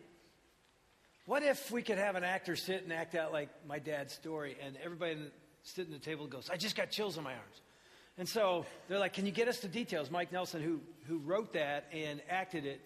What 1.27 1.45
if 1.45 1.71
we 1.71 1.83
could 1.83 1.99
have 1.99 2.17
an 2.17 2.25
actor 2.25 2.57
sit 2.57 2.83
and 2.83 2.93
act 2.93 3.15
out 3.15 3.33
like 3.33 3.51
my 3.69 3.79
dad's 3.79 4.13
story?" 4.13 4.57
And 4.61 4.77
everybody 4.83 5.17
sitting 5.63 5.95
at 5.95 6.01
the 6.01 6.05
table 6.05 6.27
goes, 6.27 6.51
"I 6.51 6.57
just 6.57 6.75
got 6.75 6.91
chills 6.91 7.17
in 7.17 7.23
my 7.23 7.35
arms." 7.35 7.61
And 8.21 8.29
so 8.29 8.67
they're 8.87 8.99
like, 8.99 9.15
Can 9.15 9.25
you 9.25 9.33
get 9.33 9.49
us 9.49 9.61
the 9.61 9.69
details? 9.69 10.11
Mike 10.11 10.31
Nelson, 10.31 10.61
who, 10.61 10.81
who 11.09 11.21
wrote 11.21 11.55
that 11.55 11.87
and 11.91 12.21
acted 12.29 12.67
it, 12.67 12.83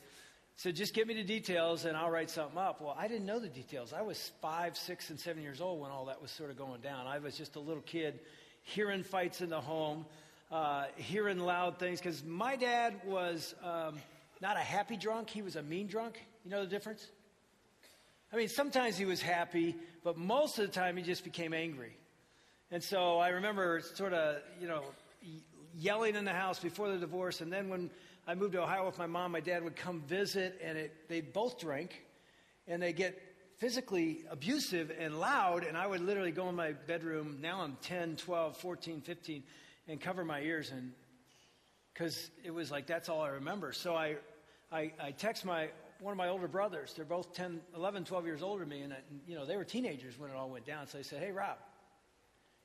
said, 0.54 0.76
Just 0.76 0.94
give 0.94 1.08
me 1.08 1.14
the 1.14 1.24
details 1.24 1.86
and 1.86 1.96
I'll 1.96 2.08
write 2.08 2.30
something 2.30 2.56
up. 2.56 2.80
Well, 2.80 2.94
I 2.96 3.08
didn't 3.08 3.26
know 3.26 3.40
the 3.40 3.48
details. 3.48 3.92
I 3.92 4.02
was 4.02 4.30
five, 4.40 4.76
six, 4.76 5.10
and 5.10 5.18
seven 5.18 5.42
years 5.42 5.60
old 5.60 5.80
when 5.80 5.90
all 5.90 6.04
that 6.04 6.22
was 6.22 6.30
sort 6.30 6.50
of 6.50 6.56
going 6.56 6.80
down. 6.82 7.08
I 7.08 7.18
was 7.18 7.36
just 7.36 7.56
a 7.56 7.58
little 7.58 7.82
kid 7.82 8.20
hearing 8.62 9.02
fights 9.02 9.40
in 9.40 9.48
the 9.48 9.60
home, 9.60 10.06
uh, 10.52 10.84
hearing 10.94 11.40
loud 11.40 11.80
things, 11.80 11.98
because 11.98 12.22
my 12.22 12.54
dad 12.54 12.94
was 13.04 13.56
um, 13.64 13.96
not 14.40 14.56
a 14.56 14.60
happy 14.60 14.96
drunk, 14.96 15.30
he 15.30 15.42
was 15.42 15.56
a 15.56 15.62
mean 15.64 15.88
drunk. 15.88 16.14
You 16.44 16.52
know 16.52 16.60
the 16.60 16.70
difference? 16.70 17.10
I 18.32 18.36
mean, 18.36 18.48
sometimes 18.48 18.96
he 18.96 19.04
was 19.04 19.20
happy, 19.20 19.74
but 20.04 20.16
most 20.16 20.60
of 20.60 20.66
the 20.66 20.72
time 20.72 20.96
he 20.96 21.02
just 21.02 21.24
became 21.24 21.52
angry. 21.52 21.96
And 22.70 22.84
so 22.84 23.18
I 23.18 23.30
remember 23.30 23.82
sort 23.94 24.12
of, 24.12 24.36
you 24.60 24.68
know, 24.68 24.84
yelling 25.78 26.16
in 26.16 26.24
the 26.24 26.32
house 26.32 26.58
before 26.58 26.88
the 26.88 26.98
divorce. 26.98 27.40
And 27.40 27.52
then 27.52 27.68
when 27.68 27.90
I 28.26 28.34
moved 28.34 28.52
to 28.52 28.62
Ohio 28.62 28.86
with 28.86 28.98
my 28.98 29.06
mom, 29.06 29.32
my 29.32 29.40
dad 29.40 29.64
would 29.64 29.76
come 29.76 30.00
visit, 30.02 30.60
and 30.62 30.78
it, 30.78 31.08
they 31.08 31.20
both 31.20 31.58
drink, 31.58 32.04
and 32.66 32.82
they 32.82 32.92
get 32.92 33.20
physically 33.58 34.24
abusive 34.30 34.92
and 34.98 35.18
loud. 35.18 35.64
And 35.64 35.76
I 35.76 35.86
would 35.86 36.00
literally 36.00 36.32
go 36.32 36.48
in 36.48 36.54
my 36.54 36.72
bedroom. 36.72 37.38
Now 37.40 37.60
I'm 37.60 37.76
10, 37.82 38.16
12, 38.16 38.56
14, 38.56 39.00
15, 39.00 39.42
and 39.88 40.00
cover 40.00 40.24
my 40.24 40.40
ears, 40.40 40.70
and 40.70 40.92
because 41.92 42.30
it 42.42 42.50
was 42.50 42.70
like 42.70 42.86
that's 42.86 43.08
all 43.08 43.20
I 43.20 43.28
remember. 43.28 43.72
So 43.72 43.94
I, 43.94 44.16
I, 44.72 44.92
I 45.00 45.10
text 45.12 45.44
my 45.44 45.68
one 46.00 46.12
of 46.12 46.18
my 46.18 46.28
older 46.28 46.48
brothers. 46.48 46.92
They're 46.94 47.04
both 47.04 47.34
10, 47.34 47.60
11, 47.76 48.04
12 48.04 48.26
years 48.26 48.42
older 48.42 48.60
than 48.60 48.68
me, 48.68 48.82
and 48.82 48.92
I, 48.92 48.98
you 49.26 49.36
know 49.36 49.46
they 49.46 49.56
were 49.56 49.64
teenagers 49.64 50.18
when 50.18 50.30
it 50.30 50.36
all 50.36 50.50
went 50.50 50.66
down. 50.66 50.86
So 50.86 50.98
I 50.98 51.02
said, 51.02 51.22
"Hey, 51.22 51.30
Rob, 51.30 51.58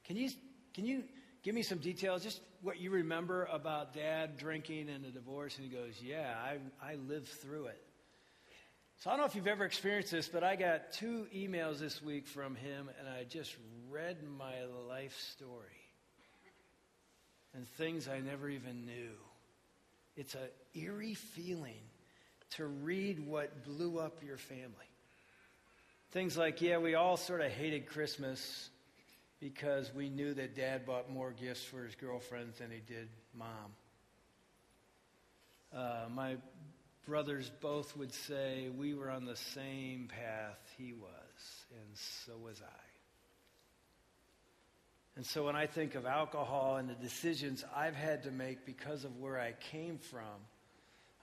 can 0.06 0.16
you 0.16 0.30
can 0.74 0.86
you 0.86 1.04
give 1.44 1.56
me 1.56 1.64
some 1.64 1.80
details, 1.80 2.24
just 2.24 2.42
what 2.62 2.80
you 2.80 2.92
remember 2.92 3.46
about 3.52 3.94
dad 3.94 4.38
drinking 4.38 4.90
and 4.90 5.04
the 5.04 5.10
divorce. 5.10 5.58
And 5.58 5.66
he 5.66 5.76
goes, 5.76 5.96
Yeah, 6.02 6.34
I, 6.44 6.58
I 6.92 6.96
lived 6.96 7.28
through 7.28 7.68
it. 7.68 7.82
So 8.98 9.10
I 9.10 9.14
don't 9.14 9.22
know 9.22 9.28
if 9.28 9.36
you've 9.36 9.48
ever 9.48 9.64
experienced 9.64 10.12
this, 10.12 10.28
but 10.28 10.44
I 10.44 10.58
got 10.58 10.92
two 10.92 11.26
emails 11.34 11.80
this 11.80 12.02
week 12.02 12.28
from 12.28 12.56
him, 12.56 12.90
and 13.00 13.08
I 13.08 13.24
just 13.24 13.56
read 13.90 14.18
my 14.38 14.66
life 14.90 15.18
story 15.34 15.80
and 17.54 17.68
things 17.68 18.08
I 18.08 18.20
never 18.20 18.50
even 18.50 18.86
knew. 18.86 19.12
It's 20.16 20.36
an 20.36 20.50
eerie 20.76 21.14
feeling 21.14 21.82
to 22.58 22.66
read 22.66 23.26
what 23.26 23.64
blew 23.64 24.00
up 24.00 24.22
your 24.24 24.38
family. 24.38 24.68
Things 26.12 26.38
like, 26.38 26.62
yeah, 26.62 26.78
we 26.78 26.96
all 26.96 27.18
sort 27.18 27.42
of 27.42 27.52
hated 27.52 27.88
Christmas 27.88 28.70
because 29.40 29.94
we 29.94 30.10
knew 30.10 30.34
that 30.34 30.56
dad 30.56 30.86
bought 30.86 31.10
more 31.10 31.32
gifts 31.32 31.64
for 31.64 31.84
his 31.84 31.96
girlfriends 31.96 32.60
than 32.60 32.72
he 32.72 32.82
did 32.86 33.08
mom. 33.38 33.48
Uh, 35.74 36.10
my 36.14 36.36
brothers 37.08 37.50
both 37.62 37.96
would 37.96 38.14
say 38.14 38.70
we 38.78 38.94
were 38.94 39.10
on 39.10 39.26
the 39.26 39.36
same 39.36 40.10
path 40.10 40.60
he 40.78 40.94
was, 40.94 41.66
and 41.72 41.90
so 41.96 42.34
was 42.44 42.62
I. 42.62 42.90
And 45.16 45.26
so 45.26 45.46
when 45.46 45.56
I 45.56 45.68
think 45.68 45.96
of 45.96 46.06
alcohol 46.06 46.78
and 46.78 46.90
the 46.90 46.96
decisions 46.96 47.66
I've 47.76 47.96
had 47.96 48.24
to 48.24 48.32
make 48.32 48.66
because 48.66 49.04
of 49.04 49.18
where 49.18 49.40
I 49.40 49.54
came 49.72 49.98
from, 49.98 50.24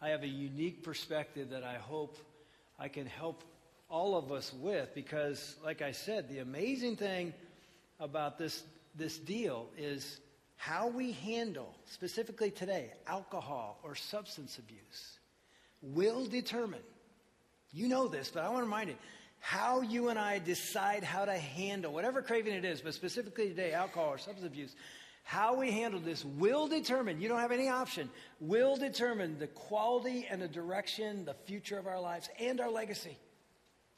I 0.02 0.11
have 0.11 0.22
a 0.22 0.29
unique 0.29 0.83
perspective 0.83 1.50
that 1.50 1.64
I 1.64 1.76
hope 1.76 2.18
I 2.79 2.88
can 2.88 3.07
help 3.07 3.42
all 3.88 4.16
of 4.16 4.33
us 4.33 4.52
with 4.52 4.94
because, 4.94 5.57
like 5.64 5.81
I 5.81 5.92
said, 5.92 6.29
the 6.29 6.40
amazing 6.40 6.96
thing 6.96 7.33
about 8.01 8.39
this, 8.39 8.63
this 8.95 9.19
deal 9.19 9.69
is 9.77 10.21
how 10.57 10.89
we 10.89 11.13
handle, 11.13 11.75
specifically 11.87 12.51
today, 12.51 12.93
alcohol 13.07 13.79
or 13.83 13.95
substance 13.95 14.59
abuse 14.59 15.19
will 15.83 16.27
determine, 16.27 16.81
you 17.73 17.89
know 17.89 18.09
this, 18.09 18.31
but 18.33 18.43
I 18.43 18.49
want 18.49 18.61
to 18.61 18.65
remind 18.65 18.89
you, 18.89 18.97
how 19.39 19.83
you 19.83 20.09
and 20.09 20.19
I 20.19 20.39
decide 20.39 21.05
how 21.05 21.25
to 21.25 21.35
handle 21.37 21.93
whatever 21.93 22.23
craving 22.23 22.55
it 22.55 22.65
is, 22.65 22.81
but 22.81 22.95
specifically 22.95 23.49
today, 23.49 23.73
alcohol 23.73 24.09
or 24.09 24.19
substance 24.19 24.47
abuse, 24.47 24.75
how 25.23 25.57
we 25.57 25.71
handle 25.71 26.01
this 26.01 26.25
will 26.25 26.69
determine, 26.69 27.21
you 27.21 27.29
don't 27.29 27.41
have 27.41 27.53
any 27.53 27.69
option, 27.69 28.09
will 28.41 28.77
determine 28.77 29.39
the 29.39 29.49
quality 29.49 30.27
and 30.31 30.41
the 30.41 30.49
direction, 30.49 31.25
the 31.25 31.35
future 31.47 31.79
of 31.79 31.87
our 31.87 32.01
lives, 32.01 32.29
and 32.41 32.61
our 32.61 32.71
legacy. 32.71 33.19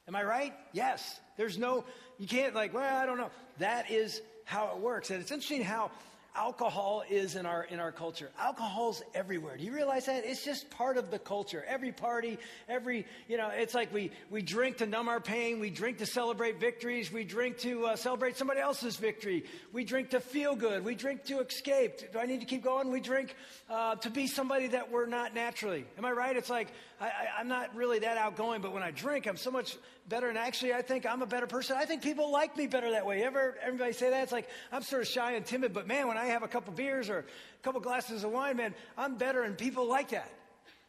Am 0.08 0.16
I 0.16 0.24
right? 0.24 0.54
Yes. 0.72 1.20
There's 1.36 1.58
no, 1.58 1.84
you 2.18 2.26
can't 2.26 2.54
like, 2.54 2.72
well, 2.72 2.96
I 2.96 3.04
don't 3.06 3.18
know. 3.18 3.30
That 3.58 3.90
is 3.90 4.22
how 4.44 4.72
it 4.74 4.78
works. 4.78 5.10
And 5.10 5.20
it's 5.20 5.30
interesting 5.30 5.62
how 5.62 5.90
alcohol 6.34 7.02
is 7.10 7.34
in 7.34 7.46
our 7.46 7.64
in 7.64 7.80
our 7.80 7.90
culture. 7.90 8.30
Alcohol's 8.38 9.02
everywhere. 9.12 9.56
Do 9.56 9.64
you 9.64 9.74
realize 9.74 10.06
that? 10.06 10.24
It's 10.24 10.44
just 10.44 10.70
part 10.70 10.96
of 10.96 11.10
the 11.10 11.18
culture. 11.18 11.64
Every 11.66 11.90
party, 11.90 12.38
every 12.68 13.06
you 13.28 13.36
know, 13.36 13.48
it's 13.48 13.74
like 13.74 13.92
we 13.92 14.12
we 14.30 14.40
drink 14.40 14.78
to 14.78 14.86
numb 14.86 15.08
our 15.08 15.20
pain. 15.20 15.58
We 15.58 15.70
drink 15.70 15.98
to 15.98 16.06
celebrate 16.06 16.60
victories. 16.60 17.12
We 17.12 17.24
drink 17.24 17.58
to 17.58 17.86
uh, 17.86 17.96
celebrate 17.96 18.36
somebody 18.36 18.60
else's 18.60 18.96
victory. 18.96 19.44
We 19.72 19.84
drink 19.84 20.10
to 20.10 20.20
feel 20.20 20.54
good. 20.54 20.84
We 20.84 20.94
drink 20.94 21.24
to 21.24 21.40
escape. 21.40 22.12
Do 22.12 22.18
I 22.18 22.26
need 22.26 22.40
to 22.40 22.46
keep 22.46 22.62
going? 22.62 22.90
We 22.90 23.00
drink 23.00 23.34
uh, 23.68 23.96
to 23.96 24.10
be 24.10 24.28
somebody 24.28 24.68
that 24.68 24.90
we're 24.92 25.06
not 25.06 25.34
naturally. 25.34 25.84
Am 25.98 26.04
I 26.04 26.12
right? 26.12 26.36
It's 26.36 26.50
like 26.50 26.68
I, 27.00 27.10
I'm 27.38 27.48
not 27.48 27.74
really 27.76 28.00
that 28.00 28.18
outgoing, 28.18 28.60
but 28.60 28.72
when 28.72 28.82
I 28.82 28.90
drink, 28.90 29.26
I'm 29.26 29.36
so 29.36 29.50
much 29.50 29.76
better. 30.08 30.28
And 30.28 30.36
actually, 30.36 30.74
I 30.74 30.82
think 30.82 31.06
I'm 31.06 31.22
a 31.22 31.26
better 31.26 31.46
person. 31.46 31.76
I 31.78 31.84
think 31.84 32.02
people 32.02 32.32
like 32.32 32.56
me 32.56 32.66
better 32.66 32.90
that 32.90 33.06
way. 33.06 33.22
Ever 33.22 33.56
everybody 33.62 33.92
say 33.92 34.10
that? 34.10 34.22
It's 34.24 34.32
like 34.32 34.48
I'm 34.72 34.82
sort 34.82 35.02
of 35.02 35.08
shy 35.08 35.32
and 35.32 35.46
timid, 35.46 35.72
but 35.72 35.86
man, 35.86 36.08
when 36.08 36.16
I 36.16 36.26
have 36.26 36.42
a 36.42 36.48
couple 36.48 36.72
beers 36.72 37.08
or 37.08 37.20
a 37.20 37.62
couple 37.62 37.80
glasses 37.80 38.24
of 38.24 38.32
wine, 38.32 38.56
man, 38.56 38.74
I'm 38.96 39.16
better, 39.16 39.42
and 39.42 39.56
people 39.56 39.88
like 39.88 40.10
that. 40.10 40.30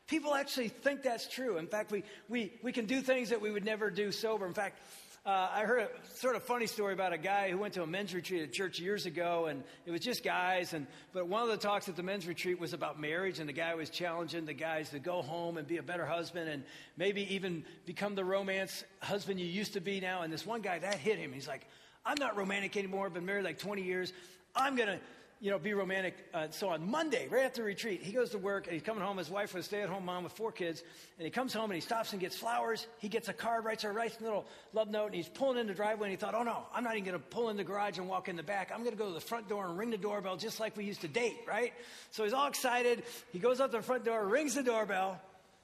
People 0.07 0.33
actually 0.33 0.69
think 0.69 1.03
that's 1.03 1.27
true. 1.27 1.57
In 1.57 1.67
fact, 1.67 1.91
we, 1.91 2.03
we, 2.27 2.51
we 2.63 2.71
can 2.71 2.87
do 2.87 2.99
things 2.99 3.29
that 3.29 3.41
we 3.41 3.51
would 3.51 3.63
never 3.63 3.91
do 3.91 4.11
sober. 4.11 4.47
In 4.47 4.55
fact, 4.55 4.79
uh, 5.25 5.49
I 5.53 5.63
heard 5.65 5.81
a 5.81 5.89
sort 6.17 6.35
of 6.35 6.43
funny 6.43 6.65
story 6.65 6.93
about 6.93 7.11
a 7.11 7.17
guy 7.17 7.51
who 7.51 7.57
went 7.57 7.73
to 7.73 7.83
a 7.83 7.87
men's 7.87 8.13
retreat 8.13 8.41
at 8.41 8.53
church 8.53 8.79
years 8.79 9.05
ago, 9.05 9.47
and 9.47 9.63
it 9.85 9.91
was 9.91 10.01
just 10.01 10.23
guys. 10.23 10.73
And 10.73 10.87
but 11.13 11.27
one 11.27 11.43
of 11.43 11.49
the 11.49 11.57
talks 11.57 11.89
at 11.89 11.95
the 11.95 12.03
men's 12.03 12.25
retreat 12.25 12.59
was 12.59 12.73
about 12.73 12.99
marriage, 12.99 13.39
and 13.39 13.47
the 13.47 13.53
guy 13.53 13.75
was 13.75 13.89
challenging 13.89 14.45
the 14.45 14.53
guys 14.53 14.89
to 14.91 14.99
go 14.99 15.21
home 15.21 15.57
and 15.57 15.67
be 15.67 15.77
a 15.77 15.83
better 15.83 16.05
husband, 16.05 16.49
and 16.49 16.63
maybe 16.95 17.33
even 17.35 17.65
become 17.85 18.15
the 18.15 18.23
romance 18.23 18.83
husband 19.01 19.39
you 19.39 19.45
used 19.45 19.73
to 19.73 19.81
be 19.81 19.99
now. 19.99 20.21
And 20.21 20.31
this 20.31 20.45
one 20.45 20.61
guy 20.61 20.79
that 20.79 20.95
hit 20.95 21.17
him. 21.19 21.33
He's 21.33 21.47
like, 21.47 21.67
"I'm 22.05 22.17
not 22.17 22.37
romantic 22.37 22.77
anymore. 22.77 23.05
I've 23.05 23.13
been 23.13 23.25
married 23.25 23.43
like 23.43 23.59
20 23.59 23.83
years. 23.83 24.13
I'm 24.55 24.75
gonna." 24.75 24.99
You 25.41 25.49
know, 25.49 25.57
be 25.57 25.73
romantic. 25.73 26.15
Uh, 26.33 26.47
so 26.49 26.69
on 26.69 26.89
Monday, 26.89 27.27
right 27.29 27.45
after 27.45 27.63
retreat, 27.63 28.01
he 28.01 28.11
goes 28.11 28.31
to 28.31 28.37
work 28.37 28.65
and 28.65 28.73
he's 28.73 28.83
coming 28.83 29.01
home. 29.01 29.17
His 29.17 29.29
wife 29.29 29.53
was 29.53 29.65
a 29.65 29.67
stay-at-home 29.67 30.03
mom 30.03 30.25
with 30.25 30.33
four 30.33 30.51
kids, 30.51 30.83
and 31.17 31.23
he 31.23 31.31
comes 31.31 31.53
home 31.53 31.65
and 31.71 31.75
he 31.75 31.81
stops 31.81 32.11
and 32.11 32.19
gets 32.19 32.37
flowers. 32.37 32.87
He 32.99 33.07
gets 33.07 33.29
a 33.29 33.33
card, 33.33 33.63
writes 33.63 33.85
a 33.85 33.93
little 33.93 34.45
love 34.73 34.89
note, 34.89 35.07
and 35.07 35.15
he's 35.15 35.29
pulling 35.29 35.57
in 35.57 35.67
the 35.67 35.73
driveway. 35.73 36.07
And 36.07 36.11
he 36.11 36.17
thought, 36.17 36.35
oh 36.35 36.43
no, 36.43 36.63
I'm 36.73 36.83
not 36.83 36.95
even 36.95 37.05
going 37.05 37.17
to 37.17 37.25
pull 37.25 37.49
in 37.49 37.57
the 37.57 37.63
garage 37.63 37.97
and 37.97 38.09
walk 38.09 38.27
in 38.27 38.35
the 38.35 38.43
back. 38.43 38.71
I'm 38.73 38.79
going 38.79 38.91
to 38.91 38.97
go 38.97 39.07
to 39.07 39.13
the 39.13 39.21
front 39.21 39.47
door 39.47 39.65
and 39.65 39.77
ring 39.77 39.91
the 39.91 39.97
doorbell 39.97 40.35
just 40.35 40.59
like 40.59 40.75
we 40.75 40.83
used 40.83 41.01
to 41.01 41.07
date, 41.07 41.37
right? 41.47 41.73
So 42.11 42.25
he's 42.25 42.33
all 42.33 42.47
excited. 42.47 43.03
He 43.31 43.39
goes 43.39 43.61
up 43.61 43.71
to 43.71 43.77
the 43.77 43.83
front 43.83 44.03
door, 44.03 44.27
rings 44.27 44.55
the 44.55 44.63
doorbell. 44.63 45.21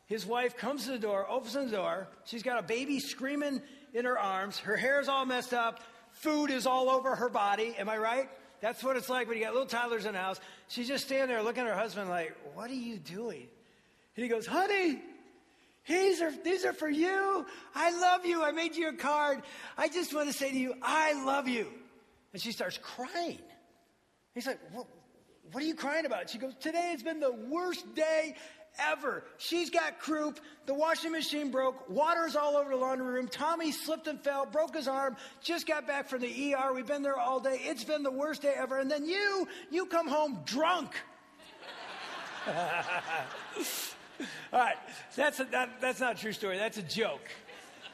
His 0.08 0.26
wife 0.26 0.56
comes 0.56 0.86
to 0.86 0.92
the 0.92 1.00
door, 1.00 1.30
opens 1.30 1.54
the 1.54 1.66
door. 1.66 2.08
She's 2.26 2.44
got 2.44 2.60
a 2.60 2.64
baby 2.64 3.00
screaming 3.00 3.62
in 3.94 4.06
her 4.06 4.18
arms. 4.18 4.60
Her 4.60 4.78
hair's 4.78 5.10
all 5.10 5.26
messed 5.26 5.54
up. 5.54 5.82
Food 6.12 6.50
is 6.50 6.66
all 6.66 6.90
over 6.90 7.16
her 7.16 7.28
body. 7.28 7.76
Am 7.78 7.90
I 7.90 7.98
right? 7.98 8.30
That's 8.66 8.84
what 8.84 8.98
it's 8.98 9.10
like 9.10 9.28
when 9.28 9.38
you 9.38 9.44
got 9.44 9.54
little 9.54 9.68
toddlers 9.68 10.08
in 10.08 10.14
the 10.14 10.20
house. 10.20 10.40
She's 10.70 10.88
just 10.88 11.06
standing 11.06 11.28
there 11.28 11.44
looking 11.44 11.62
at 11.62 11.68
her 11.68 11.76
husband 11.76 12.10
like, 12.10 12.36
What 12.56 12.72
are 12.72 12.74
you 12.74 12.98
doing? 12.98 13.46
And 14.16 14.24
he 14.24 14.28
goes, 14.28 14.48
Honey, 14.48 15.04
these 15.88 16.20
are, 16.20 16.32
these 16.44 16.66
are 16.66 16.74
for 16.74 16.90
you. 16.90 17.46
I 17.76 17.92
love 17.92 18.26
you. 18.26 18.42
I 18.42 18.54
made 18.54 18.76
you 18.76 18.90
a 18.90 18.94
card. 18.94 19.44
I 19.78 19.88
just 19.88 20.16
want 20.16 20.30
to 20.30 20.34
say 20.34 20.50
to 20.50 20.58
you, 20.58 20.74
I 20.82 21.14
love 21.26 21.48
you. 21.48 21.68
And 22.34 22.42
she 22.42 22.52
starts 22.52 22.80
crying. 22.82 23.38
He's 24.34 24.48
like, 24.48 24.58
What, 24.72 24.88
what 25.52 25.64
are 25.64 25.68
you 25.68 25.76
crying 25.76 26.08
about? 26.08 26.32
She 26.32 26.40
goes, 26.40 26.56
Today 26.56 26.90
has 26.90 27.04
been 27.04 27.20
the 27.20 27.34
worst 27.34 27.94
day 27.94 28.34
ever. 28.80 29.24
She's 29.38 29.70
got 29.70 30.00
croup. 30.00 30.40
The 30.66 30.74
washing 30.74 31.12
machine 31.12 31.52
broke. 31.52 31.90
Water's 31.90 32.36
all 32.36 32.56
over 32.58 32.70
the 32.70 32.76
laundry 32.76 33.08
room. 33.08 33.28
Tommy 33.28 33.72
slipped 33.72 34.08
and 34.08 34.20
fell, 34.20 34.46
broke 34.46 34.76
his 34.76 34.88
arm. 34.88 35.16
Just 35.42 35.68
got 35.68 35.88
back 35.88 36.10
from 36.10 36.22
the 36.22 36.56
ER. 36.56 36.74
We've 36.74 36.88
been 36.88 37.04
there 37.04 37.20
all 37.20 37.40
day. 37.40 37.60
It's 37.62 37.84
been 37.84 38.04
the 38.04 38.12
worst 38.12 38.42
day 38.42 38.54
ever. 38.56 38.80
And 38.80 38.90
then 38.90 39.06
you, 39.06 39.48
you 39.72 39.86
come 39.86 40.08
home 40.08 40.40
drunk. 40.46 40.92
all 42.48 42.54
right, 44.54 44.76
that's 45.16 45.40
a, 45.40 45.46
that, 45.46 45.82
that's 45.82 46.00
not 46.00 46.18
a 46.18 46.20
true 46.20 46.32
story. 46.32 46.58
That's 46.58 46.78
a 46.78 46.84
joke. 46.84 47.28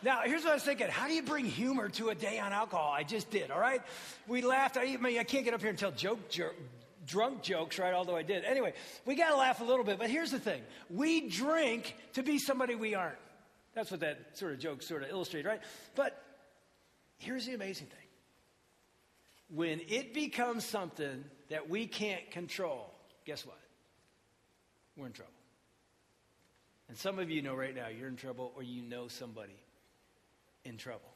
Now, 0.03 0.21
here's 0.25 0.43
what 0.43 0.51
I 0.51 0.53
was 0.55 0.63
thinking. 0.63 0.87
How 0.87 1.07
do 1.07 1.13
you 1.13 1.21
bring 1.21 1.45
humor 1.45 1.87
to 1.89 2.09
a 2.09 2.15
day 2.15 2.39
on 2.39 2.51
alcohol? 2.53 2.91
I 2.91 3.03
just 3.03 3.29
did, 3.29 3.51
all 3.51 3.59
right? 3.59 3.81
We 4.27 4.41
laughed. 4.41 4.75
I, 4.75 4.83
I 4.83 4.97
mean, 4.97 5.19
I 5.19 5.23
can't 5.23 5.45
get 5.45 5.53
up 5.53 5.61
here 5.61 5.69
and 5.69 5.77
tell 5.77 5.91
joke, 5.91 6.29
joke 6.29 6.55
drunk 7.05 7.41
jokes, 7.41 7.79
right? 7.79 7.93
Although 7.93 8.15
I 8.15 8.23
did. 8.23 8.43
Anyway, 8.45 8.73
we 9.05 9.15
got 9.15 9.29
to 9.29 9.37
laugh 9.37 9.61
a 9.61 9.63
little 9.63 9.83
bit. 9.83 9.97
But 9.97 10.09
here's 10.09 10.31
the 10.31 10.39
thing 10.39 10.61
we 10.89 11.29
drink 11.29 11.95
to 12.13 12.23
be 12.23 12.37
somebody 12.37 12.75
we 12.75 12.95
aren't. 12.95 13.17
That's 13.73 13.91
what 13.91 14.01
that 14.01 14.37
sort 14.37 14.53
of 14.53 14.59
joke 14.59 14.81
sort 14.81 15.03
of 15.03 15.09
illustrates, 15.09 15.47
right? 15.47 15.61
But 15.95 16.21
here's 17.17 17.45
the 17.45 17.53
amazing 17.53 17.87
thing 17.87 17.97
when 19.53 19.81
it 19.87 20.13
becomes 20.13 20.65
something 20.65 21.23
that 21.49 21.69
we 21.69 21.85
can't 21.85 22.29
control, 22.31 22.93
guess 23.25 23.45
what? 23.45 23.59
We're 24.97 25.07
in 25.07 25.13
trouble. 25.13 25.31
And 26.89 26.97
some 26.97 27.19
of 27.19 27.29
you 27.29 27.41
know 27.41 27.55
right 27.55 27.75
now 27.75 27.87
you're 27.87 28.07
in 28.07 28.15
trouble 28.15 28.51
or 28.55 28.63
you 28.63 28.81
know 28.81 29.07
somebody 29.07 29.59
in 30.65 30.77
trouble. 30.77 31.11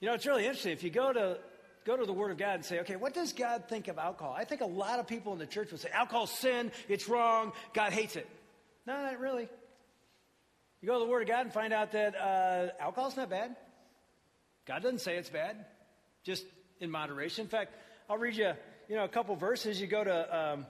You 0.00 0.08
know, 0.08 0.14
it's 0.14 0.26
really 0.26 0.44
interesting. 0.44 0.72
If 0.72 0.82
you 0.82 0.90
go 0.90 1.12
to 1.12 1.38
go 1.84 1.96
to 1.96 2.04
the 2.04 2.12
Word 2.12 2.30
of 2.30 2.38
God 2.38 2.54
and 2.56 2.64
say, 2.64 2.80
okay, 2.80 2.96
what 2.96 3.14
does 3.14 3.32
God 3.32 3.64
think 3.68 3.88
of 3.88 3.98
alcohol? 3.98 4.34
I 4.36 4.44
think 4.44 4.60
a 4.60 4.66
lot 4.66 4.98
of 4.98 5.06
people 5.06 5.32
in 5.32 5.38
the 5.38 5.46
church 5.46 5.70
would 5.70 5.80
say, 5.80 5.90
alcohol's 5.92 6.30
sin, 6.30 6.72
it's 6.88 7.08
wrong, 7.08 7.52
God 7.72 7.92
hates 7.92 8.16
it. 8.16 8.28
No, 8.86 8.94
not 8.94 9.18
really. 9.20 9.48
You 10.80 10.88
go 10.88 10.98
to 10.98 11.04
the 11.04 11.10
Word 11.10 11.22
of 11.22 11.28
God 11.28 11.46
and 11.46 11.52
find 11.52 11.72
out 11.72 11.92
that 11.92 12.14
uh, 12.14 12.68
alcohol's 12.80 13.16
not 13.16 13.30
bad. 13.30 13.56
God 14.66 14.82
doesn't 14.82 15.00
say 15.00 15.16
it's 15.16 15.30
bad, 15.30 15.64
just 16.24 16.44
in 16.80 16.90
moderation. 16.90 17.44
In 17.44 17.48
fact, 17.48 17.74
I'll 18.08 18.18
read 18.18 18.36
you, 18.36 18.52
you 18.88 18.96
know, 18.96 19.04
a 19.04 19.08
couple 19.08 19.36
verses. 19.36 19.80
You 19.80 19.86
go 19.86 20.04
to 20.04 20.38
um, 20.38 20.66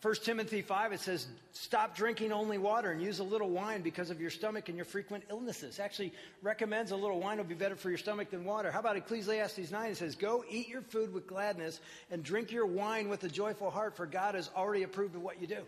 1 0.00 0.14
Timothy 0.22 0.62
5, 0.62 0.92
it 0.92 1.00
says, 1.00 1.26
Stop 1.50 1.96
drinking 1.96 2.30
only 2.30 2.56
water 2.56 2.92
and 2.92 3.02
use 3.02 3.18
a 3.18 3.24
little 3.24 3.50
wine 3.50 3.82
because 3.82 4.10
of 4.10 4.20
your 4.20 4.30
stomach 4.30 4.68
and 4.68 4.76
your 4.76 4.84
frequent 4.84 5.24
illnesses. 5.28 5.80
Actually, 5.80 6.12
recommends 6.40 6.92
a 6.92 6.96
little 6.96 7.18
wine 7.18 7.38
will 7.38 7.44
be 7.44 7.56
better 7.56 7.74
for 7.74 7.88
your 7.88 7.98
stomach 7.98 8.30
than 8.30 8.44
water. 8.44 8.70
How 8.70 8.78
about 8.78 8.96
Ecclesiastes 8.96 9.72
9? 9.72 9.90
It 9.90 9.96
says, 9.96 10.14
Go 10.14 10.44
eat 10.48 10.68
your 10.68 10.82
food 10.82 11.12
with 11.12 11.26
gladness 11.26 11.80
and 12.12 12.22
drink 12.22 12.52
your 12.52 12.66
wine 12.66 13.08
with 13.08 13.24
a 13.24 13.28
joyful 13.28 13.70
heart, 13.70 13.96
for 13.96 14.06
God 14.06 14.36
has 14.36 14.48
already 14.54 14.84
approved 14.84 15.16
of 15.16 15.22
what 15.22 15.40
you 15.40 15.48
do. 15.48 15.62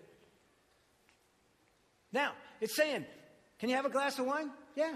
Now, 2.13 2.33
it's 2.61 2.77
saying, 2.77 3.05
Can 3.59 3.69
you 3.69 3.75
have 3.75 3.87
a 3.87 3.91
glass 3.91 4.17
of 4.21 4.27
wine? 4.27 4.51
Yeah. 4.77 4.95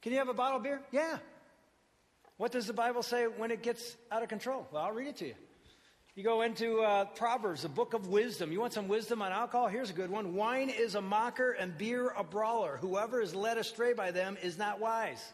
Can 0.00 0.12
you 0.12 0.18
have 0.18 0.28
a 0.28 0.34
bottle 0.34 0.58
of 0.58 0.62
beer? 0.62 0.80
Yeah. 0.92 1.18
What 2.36 2.52
does 2.52 2.68
the 2.68 2.72
Bible 2.72 3.02
say 3.02 3.26
when 3.26 3.50
it 3.50 3.64
gets 3.64 3.96
out 4.12 4.22
of 4.22 4.28
control? 4.28 4.68
Well, 4.70 4.84
I'll 4.84 4.92
read 4.92 5.08
it 5.08 5.16
to 5.16 5.26
you. 5.26 5.34
You 6.18 6.24
go 6.24 6.42
into 6.42 6.80
uh, 6.80 7.04
Proverbs, 7.04 7.62
the 7.62 7.68
book 7.68 7.94
of 7.94 8.08
wisdom. 8.08 8.50
You 8.50 8.58
want 8.58 8.72
some 8.72 8.88
wisdom 8.88 9.22
on 9.22 9.30
alcohol? 9.30 9.68
Here's 9.68 9.90
a 9.90 9.92
good 9.92 10.10
one. 10.10 10.34
Wine 10.34 10.68
is 10.68 10.96
a 10.96 11.00
mocker 11.00 11.52
and 11.52 11.78
beer 11.78 12.08
a 12.08 12.24
brawler. 12.24 12.76
Whoever 12.78 13.20
is 13.20 13.36
led 13.36 13.56
astray 13.56 13.92
by 13.92 14.10
them 14.10 14.36
is 14.42 14.58
not 14.58 14.80
wise. 14.80 15.24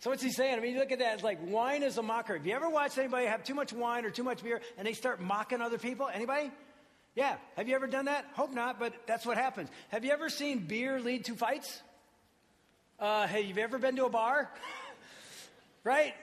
So 0.00 0.10
what's 0.10 0.22
he 0.22 0.30
saying? 0.30 0.58
I 0.58 0.60
mean, 0.60 0.74
you 0.74 0.78
look 0.78 0.92
at 0.92 0.98
that, 0.98 1.14
it's 1.14 1.22
like 1.22 1.38
wine 1.46 1.82
is 1.82 1.96
a 1.96 2.02
mocker. 2.02 2.36
Have 2.36 2.46
you 2.46 2.54
ever 2.54 2.68
watched 2.68 2.98
anybody 2.98 3.24
have 3.24 3.42
too 3.42 3.54
much 3.54 3.72
wine 3.72 4.04
or 4.04 4.10
too 4.10 4.22
much 4.22 4.42
beer 4.42 4.60
and 4.76 4.86
they 4.86 4.92
start 4.92 5.18
mocking 5.18 5.62
other 5.62 5.78
people? 5.78 6.10
Anybody? 6.12 6.50
Yeah. 7.14 7.36
Have 7.56 7.70
you 7.70 7.74
ever 7.74 7.86
done 7.86 8.04
that? 8.04 8.26
Hope 8.34 8.52
not, 8.52 8.78
but 8.78 8.92
that's 9.06 9.24
what 9.24 9.38
happens. 9.38 9.70
Have 9.88 10.04
you 10.04 10.10
ever 10.10 10.28
seen 10.28 10.58
beer 10.58 11.00
lead 11.00 11.24
to 11.24 11.36
fights? 11.36 11.80
Uh, 13.00 13.26
have 13.26 13.42
you 13.42 13.54
ever 13.62 13.78
been 13.78 13.96
to 13.96 14.04
a 14.04 14.10
bar? 14.10 14.50
Right? 15.84 16.14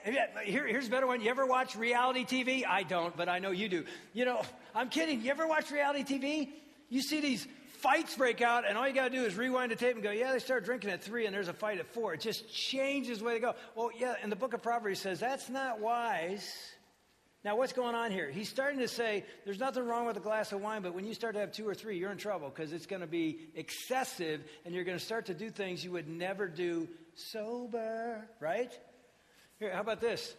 Here, 0.44 0.66
here's 0.66 0.86
a 0.86 0.90
better 0.90 1.06
one. 1.06 1.20
You 1.20 1.28
ever 1.28 1.44
watch 1.44 1.76
reality 1.76 2.24
TV? 2.24 2.64
I 2.66 2.82
don't, 2.82 3.14
but 3.14 3.28
I 3.28 3.40
know 3.40 3.50
you 3.50 3.68
do. 3.68 3.84
You 4.14 4.24
know, 4.24 4.40
I'm 4.74 4.88
kidding. 4.88 5.20
You 5.20 5.30
ever 5.30 5.46
watch 5.46 5.70
reality 5.70 6.02
TV? 6.02 6.48
You 6.88 7.02
see 7.02 7.20
these 7.20 7.46
fights 7.80 8.16
break 8.16 8.40
out, 8.40 8.66
and 8.66 8.78
all 8.78 8.88
you 8.88 8.94
got 8.94 9.10
to 9.10 9.16
do 9.16 9.24
is 9.24 9.36
rewind 9.36 9.70
the 9.70 9.76
tape 9.76 9.94
and 9.94 10.02
go, 10.02 10.10
yeah, 10.10 10.32
they 10.32 10.38
start 10.38 10.64
drinking 10.64 10.90
at 10.90 11.02
three, 11.02 11.26
and 11.26 11.34
there's 11.34 11.48
a 11.48 11.52
fight 11.52 11.78
at 11.78 11.92
four. 11.92 12.14
It 12.14 12.20
just 12.20 12.50
changes 12.50 13.18
the 13.18 13.24
way 13.24 13.34
they 13.34 13.40
go. 13.40 13.54
Well, 13.74 13.90
yeah, 13.98 14.14
in 14.22 14.30
the 14.30 14.36
book 14.36 14.54
of 14.54 14.62
Proverbs, 14.62 15.00
says 15.00 15.20
that's 15.20 15.50
not 15.50 15.78
wise. 15.78 16.50
Now, 17.44 17.56
what's 17.56 17.72
going 17.72 17.94
on 17.94 18.12
here? 18.12 18.30
He's 18.30 18.48
starting 18.48 18.80
to 18.80 18.88
say 18.88 19.24
there's 19.44 19.58
nothing 19.58 19.86
wrong 19.86 20.06
with 20.06 20.16
a 20.16 20.20
glass 20.20 20.52
of 20.52 20.60
wine, 20.60 20.82
but 20.82 20.94
when 20.94 21.06
you 21.06 21.14
start 21.14 21.34
to 21.34 21.40
have 21.40 21.52
two 21.52 21.66
or 21.66 21.74
three, 21.74 21.98
you're 21.98 22.12
in 22.12 22.18
trouble 22.18 22.50
because 22.50 22.72
it's 22.72 22.86
going 22.86 23.00
to 23.00 23.06
be 23.06 23.40
excessive, 23.54 24.42
and 24.64 24.74
you're 24.74 24.84
going 24.84 24.98
to 24.98 25.04
start 25.04 25.26
to 25.26 25.34
do 25.34 25.50
things 25.50 25.82
you 25.84 25.92
would 25.92 26.08
never 26.08 26.48
do 26.48 26.88
sober, 27.14 28.28
right? 28.40 28.72
Here, 29.60 29.74
how 29.74 29.82
about 29.82 30.00
this? 30.00 30.34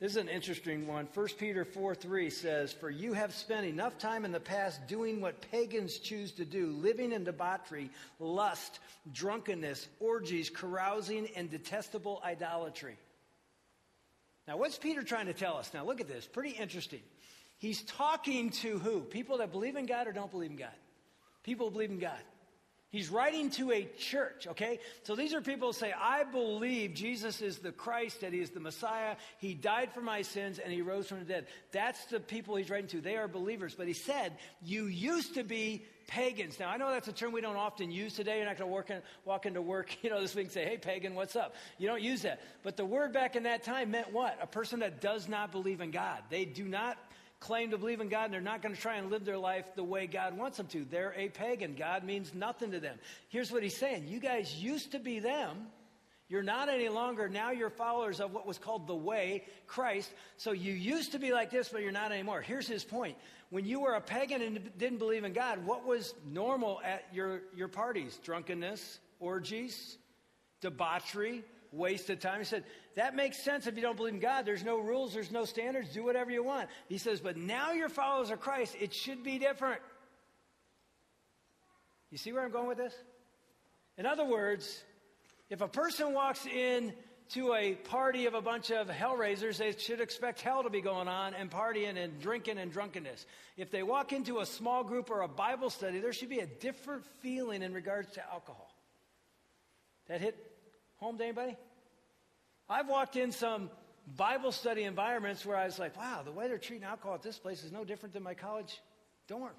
This 0.00 0.12
is 0.12 0.16
an 0.18 0.28
interesting 0.28 0.86
one. 0.86 1.08
1 1.14 1.28
Peter 1.38 1.64
4 1.64 1.94
3 1.94 2.28
says, 2.28 2.72
For 2.74 2.90
you 2.90 3.14
have 3.14 3.34
spent 3.34 3.64
enough 3.64 3.96
time 3.96 4.26
in 4.26 4.32
the 4.32 4.40
past 4.40 4.86
doing 4.86 5.22
what 5.22 5.50
pagans 5.50 5.98
choose 5.98 6.32
to 6.32 6.44
do, 6.44 6.66
living 6.66 7.12
in 7.12 7.24
debauchery, 7.24 7.90
lust, 8.18 8.80
drunkenness, 9.12 9.88
orgies, 9.98 10.50
carousing, 10.50 11.28
and 11.36 11.50
detestable 11.50 12.20
idolatry. 12.22 12.98
Now, 14.46 14.58
what's 14.58 14.76
Peter 14.76 15.02
trying 15.02 15.26
to 15.26 15.34
tell 15.34 15.56
us? 15.56 15.72
Now, 15.72 15.86
look 15.86 16.02
at 16.02 16.08
this. 16.08 16.26
Pretty 16.26 16.50
interesting. 16.50 17.00
He's 17.58 17.82
talking 17.82 18.50
to 18.50 18.78
who? 18.78 19.00
People 19.00 19.38
that 19.38 19.52
believe 19.52 19.76
in 19.76 19.86
God 19.86 20.06
or 20.06 20.12
don't 20.12 20.30
believe 20.30 20.50
in 20.50 20.56
God? 20.56 20.68
People 21.44 21.68
who 21.68 21.72
believe 21.72 21.90
in 21.90 21.98
God. 21.98 22.20
He's 22.90 23.08
writing 23.08 23.50
to 23.50 23.70
a 23.70 23.88
church, 23.98 24.48
okay? 24.48 24.80
So 25.04 25.14
these 25.14 25.32
are 25.32 25.40
people 25.40 25.68
who 25.68 25.72
say, 25.72 25.92
I 25.92 26.24
believe 26.24 26.92
Jesus 26.92 27.40
is 27.40 27.58
the 27.58 27.70
Christ, 27.70 28.22
that 28.22 28.32
he 28.32 28.40
is 28.40 28.50
the 28.50 28.58
Messiah. 28.58 29.14
He 29.38 29.54
died 29.54 29.92
for 29.92 30.00
my 30.00 30.22
sins 30.22 30.58
and 30.58 30.72
he 30.72 30.82
rose 30.82 31.06
from 31.06 31.20
the 31.20 31.24
dead. 31.24 31.46
That's 31.70 32.04
the 32.06 32.18
people 32.18 32.56
he's 32.56 32.68
writing 32.68 32.88
to. 32.88 33.00
They 33.00 33.16
are 33.16 33.28
believers. 33.28 33.76
But 33.76 33.86
he 33.86 33.92
said, 33.92 34.38
You 34.60 34.86
used 34.86 35.34
to 35.34 35.44
be 35.44 35.86
pagans. 36.08 36.58
Now, 36.58 36.68
I 36.68 36.78
know 36.78 36.90
that's 36.90 37.06
a 37.06 37.12
term 37.12 37.30
we 37.30 37.40
don't 37.40 37.54
often 37.54 37.92
use 37.92 38.14
today. 38.14 38.38
You're 38.38 38.46
not 38.46 38.58
going 38.58 38.84
to 38.86 39.02
walk 39.24 39.46
into 39.46 39.62
work, 39.62 39.96
you 40.02 40.10
know, 40.10 40.20
this 40.20 40.34
week 40.34 40.46
and 40.46 40.52
say, 40.52 40.64
Hey, 40.64 40.76
pagan, 40.76 41.14
what's 41.14 41.36
up? 41.36 41.54
You 41.78 41.86
don't 41.86 42.02
use 42.02 42.22
that. 42.22 42.40
But 42.64 42.76
the 42.76 42.84
word 42.84 43.12
back 43.12 43.36
in 43.36 43.44
that 43.44 43.62
time 43.62 43.92
meant 43.92 44.12
what? 44.12 44.36
A 44.42 44.48
person 44.48 44.80
that 44.80 45.00
does 45.00 45.28
not 45.28 45.52
believe 45.52 45.80
in 45.80 45.92
God. 45.92 46.24
They 46.28 46.44
do 46.44 46.64
not 46.64 46.98
claim 47.40 47.70
to 47.70 47.78
believe 47.78 48.00
in 48.00 48.08
God 48.08 48.26
and 48.26 48.34
they're 48.34 48.40
not 48.40 48.62
going 48.62 48.74
to 48.74 48.80
try 48.80 48.96
and 48.96 49.10
live 49.10 49.24
their 49.24 49.38
life 49.38 49.64
the 49.74 49.82
way 49.82 50.06
God 50.06 50.36
wants 50.36 50.58
them 50.58 50.66
to. 50.68 50.84
They're 50.84 51.14
a 51.16 51.30
pagan. 51.30 51.74
God 51.74 52.04
means 52.04 52.34
nothing 52.34 52.70
to 52.72 52.80
them. 52.80 52.98
Here's 53.28 53.50
what 53.50 53.62
he's 53.62 53.76
saying 53.76 54.06
You 54.06 54.20
guys 54.20 54.54
used 54.54 54.92
to 54.92 54.98
be 54.98 55.18
them. 55.18 55.66
You're 56.28 56.44
not 56.44 56.68
any 56.68 56.88
longer. 56.88 57.28
Now 57.28 57.50
you're 57.50 57.70
followers 57.70 58.20
of 58.20 58.32
what 58.32 58.46
was 58.46 58.56
called 58.56 58.86
the 58.86 58.94
way, 58.94 59.46
Christ. 59.66 60.12
So 60.36 60.52
you 60.52 60.72
used 60.72 61.10
to 61.12 61.18
be 61.18 61.32
like 61.32 61.50
this, 61.50 61.70
but 61.70 61.82
you're 61.82 61.90
not 61.90 62.12
anymore. 62.12 62.40
Here's 62.40 62.68
his 62.68 62.84
point. 62.84 63.16
When 63.48 63.64
you 63.64 63.80
were 63.80 63.94
a 63.94 64.00
pagan 64.00 64.40
and 64.40 64.70
didn't 64.78 64.98
believe 64.98 65.24
in 65.24 65.32
God, 65.32 65.66
what 65.66 65.84
was 65.84 66.14
normal 66.24 66.80
at 66.84 67.04
your, 67.12 67.40
your 67.56 67.66
parties? 67.66 68.16
Drunkenness, 68.22 69.00
orgies, 69.18 69.98
debauchery, 70.60 71.42
waste 71.72 72.10
of 72.10 72.20
time. 72.20 72.38
He 72.38 72.44
said, 72.44 72.64
that 72.96 73.14
makes 73.14 73.42
sense 73.42 73.66
if 73.66 73.76
you 73.76 73.82
don't 73.82 73.96
believe 73.96 74.14
in 74.14 74.20
God. 74.20 74.44
There's 74.44 74.64
no 74.64 74.78
rules, 74.78 75.14
there's 75.14 75.30
no 75.30 75.44
standards. 75.44 75.92
Do 75.92 76.04
whatever 76.04 76.30
you 76.30 76.42
want. 76.42 76.68
He 76.88 76.98
says, 76.98 77.20
but 77.20 77.36
now 77.36 77.72
you're 77.72 77.88
followers 77.88 78.30
of 78.30 78.40
Christ. 78.40 78.76
It 78.80 78.92
should 78.92 79.22
be 79.22 79.38
different. 79.38 79.80
You 82.10 82.18
see 82.18 82.32
where 82.32 82.44
I'm 82.44 82.50
going 82.50 82.66
with 82.66 82.78
this? 82.78 82.94
In 83.96 84.06
other 84.06 84.24
words, 84.24 84.82
if 85.48 85.60
a 85.60 85.68
person 85.68 86.12
walks 86.12 86.44
in 86.46 86.92
to 87.30 87.54
a 87.54 87.74
party 87.74 88.26
of 88.26 88.34
a 88.34 88.42
bunch 88.42 88.72
of 88.72 88.88
hellraisers, 88.88 89.58
they 89.58 89.72
should 89.78 90.00
expect 90.00 90.40
hell 90.40 90.64
to 90.64 90.70
be 90.70 90.80
going 90.80 91.06
on 91.06 91.34
and 91.34 91.48
partying 91.48 91.96
and 91.96 92.20
drinking 92.20 92.58
and 92.58 92.72
drunkenness. 92.72 93.24
If 93.56 93.70
they 93.70 93.84
walk 93.84 94.12
into 94.12 94.40
a 94.40 94.46
small 94.46 94.82
group 94.82 95.10
or 95.10 95.20
a 95.20 95.28
Bible 95.28 95.70
study, 95.70 96.00
there 96.00 96.12
should 96.12 96.30
be 96.30 96.40
a 96.40 96.46
different 96.46 97.04
feeling 97.22 97.62
in 97.62 97.72
regards 97.72 98.10
to 98.14 98.32
alcohol. 98.32 98.74
That 100.08 100.20
hit 100.20 100.36
home 101.00 101.18
to 101.18 101.24
anybody? 101.24 101.56
I've 102.68 102.88
walked 102.88 103.16
in 103.16 103.32
some 103.32 103.70
Bible 104.16 104.52
study 104.52 104.84
environments 104.84 105.44
where 105.44 105.56
I 105.56 105.64
was 105.64 105.78
like, 105.78 105.96
wow, 105.96 106.22
the 106.24 106.32
way 106.32 106.46
they're 106.46 106.58
treating 106.58 106.86
alcohol 106.86 107.14
at 107.14 107.22
this 107.22 107.38
place 107.38 107.64
is 107.64 107.72
no 107.72 107.84
different 107.84 108.12
than 108.12 108.22
my 108.22 108.34
college 108.34 108.80
dorm. 109.26 109.52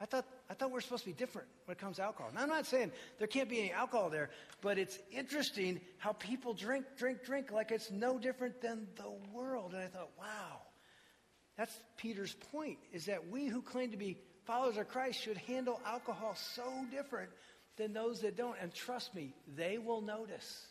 I 0.00 0.06
thought, 0.06 0.26
I 0.50 0.54
thought 0.54 0.70
we're 0.70 0.80
supposed 0.80 1.04
to 1.04 1.10
be 1.10 1.14
different 1.14 1.48
when 1.64 1.76
it 1.76 1.80
comes 1.80 1.96
to 1.96 2.02
alcohol. 2.02 2.30
Now, 2.34 2.42
I'm 2.42 2.48
not 2.48 2.66
saying 2.66 2.92
there 3.18 3.28
can't 3.28 3.48
be 3.48 3.60
any 3.60 3.72
alcohol 3.72 4.10
there, 4.10 4.30
but 4.60 4.78
it's 4.78 4.98
interesting 5.12 5.80
how 5.98 6.12
people 6.12 6.52
drink, 6.52 6.84
drink, 6.98 7.24
drink 7.24 7.52
like 7.52 7.70
it's 7.70 7.90
no 7.90 8.18
different 8.18 8.60
than 8.60 8.86
the 8.96 9.10
world. 9.32 9.72
And 9.72 9.82
I 9.82 9.86
thought, 9.86 10.10
wow, 10.18 10.62
that's 11.56 11.72
Peter's 11.96 12.34
point, 12.52 12.78
is 12.92 13.06
that 13.06 13.28
we 13.28 13.46
who 13.46 13.62
claim 13.62 13.92
to 13.92 13.96
be 13.96 14.18
followers 14.44 14.76
of 14.76 14.88
Christ 14.88 15.22
should 15.22 15.38
handle 15.38 15.80
alcohol 15.86 16.34
so 16.34 16.64
different 16.90 17.30
than 17.76 17.92
those 17.92 18.20
that 18.20 18.36
don't. 18.36 18.56
And 18.60 18.72
trust 18.72 19.14
me, 19.14 19.34
they 19.56 19.78
will 19.78 20.00
notice. 20.00 20.66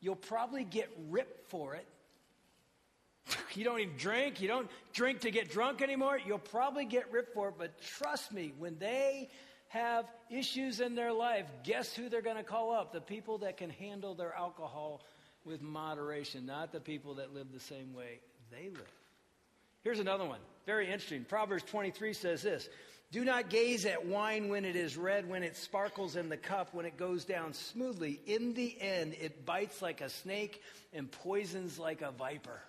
You'll 0.00 0.16
probably 0.16 0.64
get 0.64 0.90
ripped 1.08 1.50
for 1.50 1.74
it. 1.74 1.86
You 3.54 3.62
don't 3.62 3.78
even 3.78 3.96
drink. 3.96 4.40
You 4.40 4.48
don't 4.48 4.68
drink 4.92 5.20
to 5.20 5.30
get 5.30 5.48
drunk 5.48 5.80
anymore. 5.80 6.18
You'll 6.26 6.38
probably 6.38 6.84
get 6.84 7.12
ripped 7.12 7.34
for 7.34 7.50
it. 7.50 7.54
But 7.56 7.80
trust 7.80 8.32
me, 8.32 8.52
when 8.58 8.78
they 8.78 9.28
have 9.68 10.06
issues 10.28 10.80
in 10.80 10.96
their 10.96 11.12
life, 11.12 11.46
guess 11.62 11.94
who 11.94 12.08
they're 12.08 12.20
going 12.20 12.36
to 12.36 12.42
call 12.42 12.72
up? 12.72 12.92
The 12.92 13.00
people 13.00 13.38
that 13.38 13.56
can 13.56 13.70
handle 13.70 14.14
their 14.14 14.34
alcohol 14.34 15.02
with 15.44 15.62
moderation, 15.62 16.46
not 16.46 16.72
the 16.72 16.80
people 16.80 17.14
that 17.14 17.32
live 17.32 17.52
the 17.52 17.60
same 17.60 17.94
way 17.94 18.18
they 18.50 18.70
live. 18.70 18.92
Here's 19.82 20.00
another 20.00 20.24
one. 20.24 20.40
Very 20.66 20.86
interesting. 20.86 21.24
Proverbs 21.24 21.62
23 21.64 22.12
says 22.14 22.42
this 22.42 22.68
Do 23.14 23.24
not 23.24 23.48
gaze 23.48 23.86
at 23.86 24.04
wine 24.06 24.48
when 24.48 24.64
it 24.64 24.74
is 24.74 24.96
red, 24.96 25.28
when 25.30 25.44
it 25.44 25.56
sparkles 25.56 26.16
in 26.16 26.28
the 26.28 26.36
cup, 26.36 26.74
when 26.74 26.84
it 26.84 26.96
goes 26.96 27.24
down 27.24 27.52
smoothly. 27.52 28.18
In 28.26 28.54
the 28.54 28.76
end, 28.80 29.14
it 29.20 29.46
bites 29.46 29.80
like 29.80 30.00
a 30.00 30.08
snake 30.08 30.60
and 30.92 31.08
poisons 31.08 31.78
like 31.78 32.02
a 32.02 32.10
viper. 32.10 32.60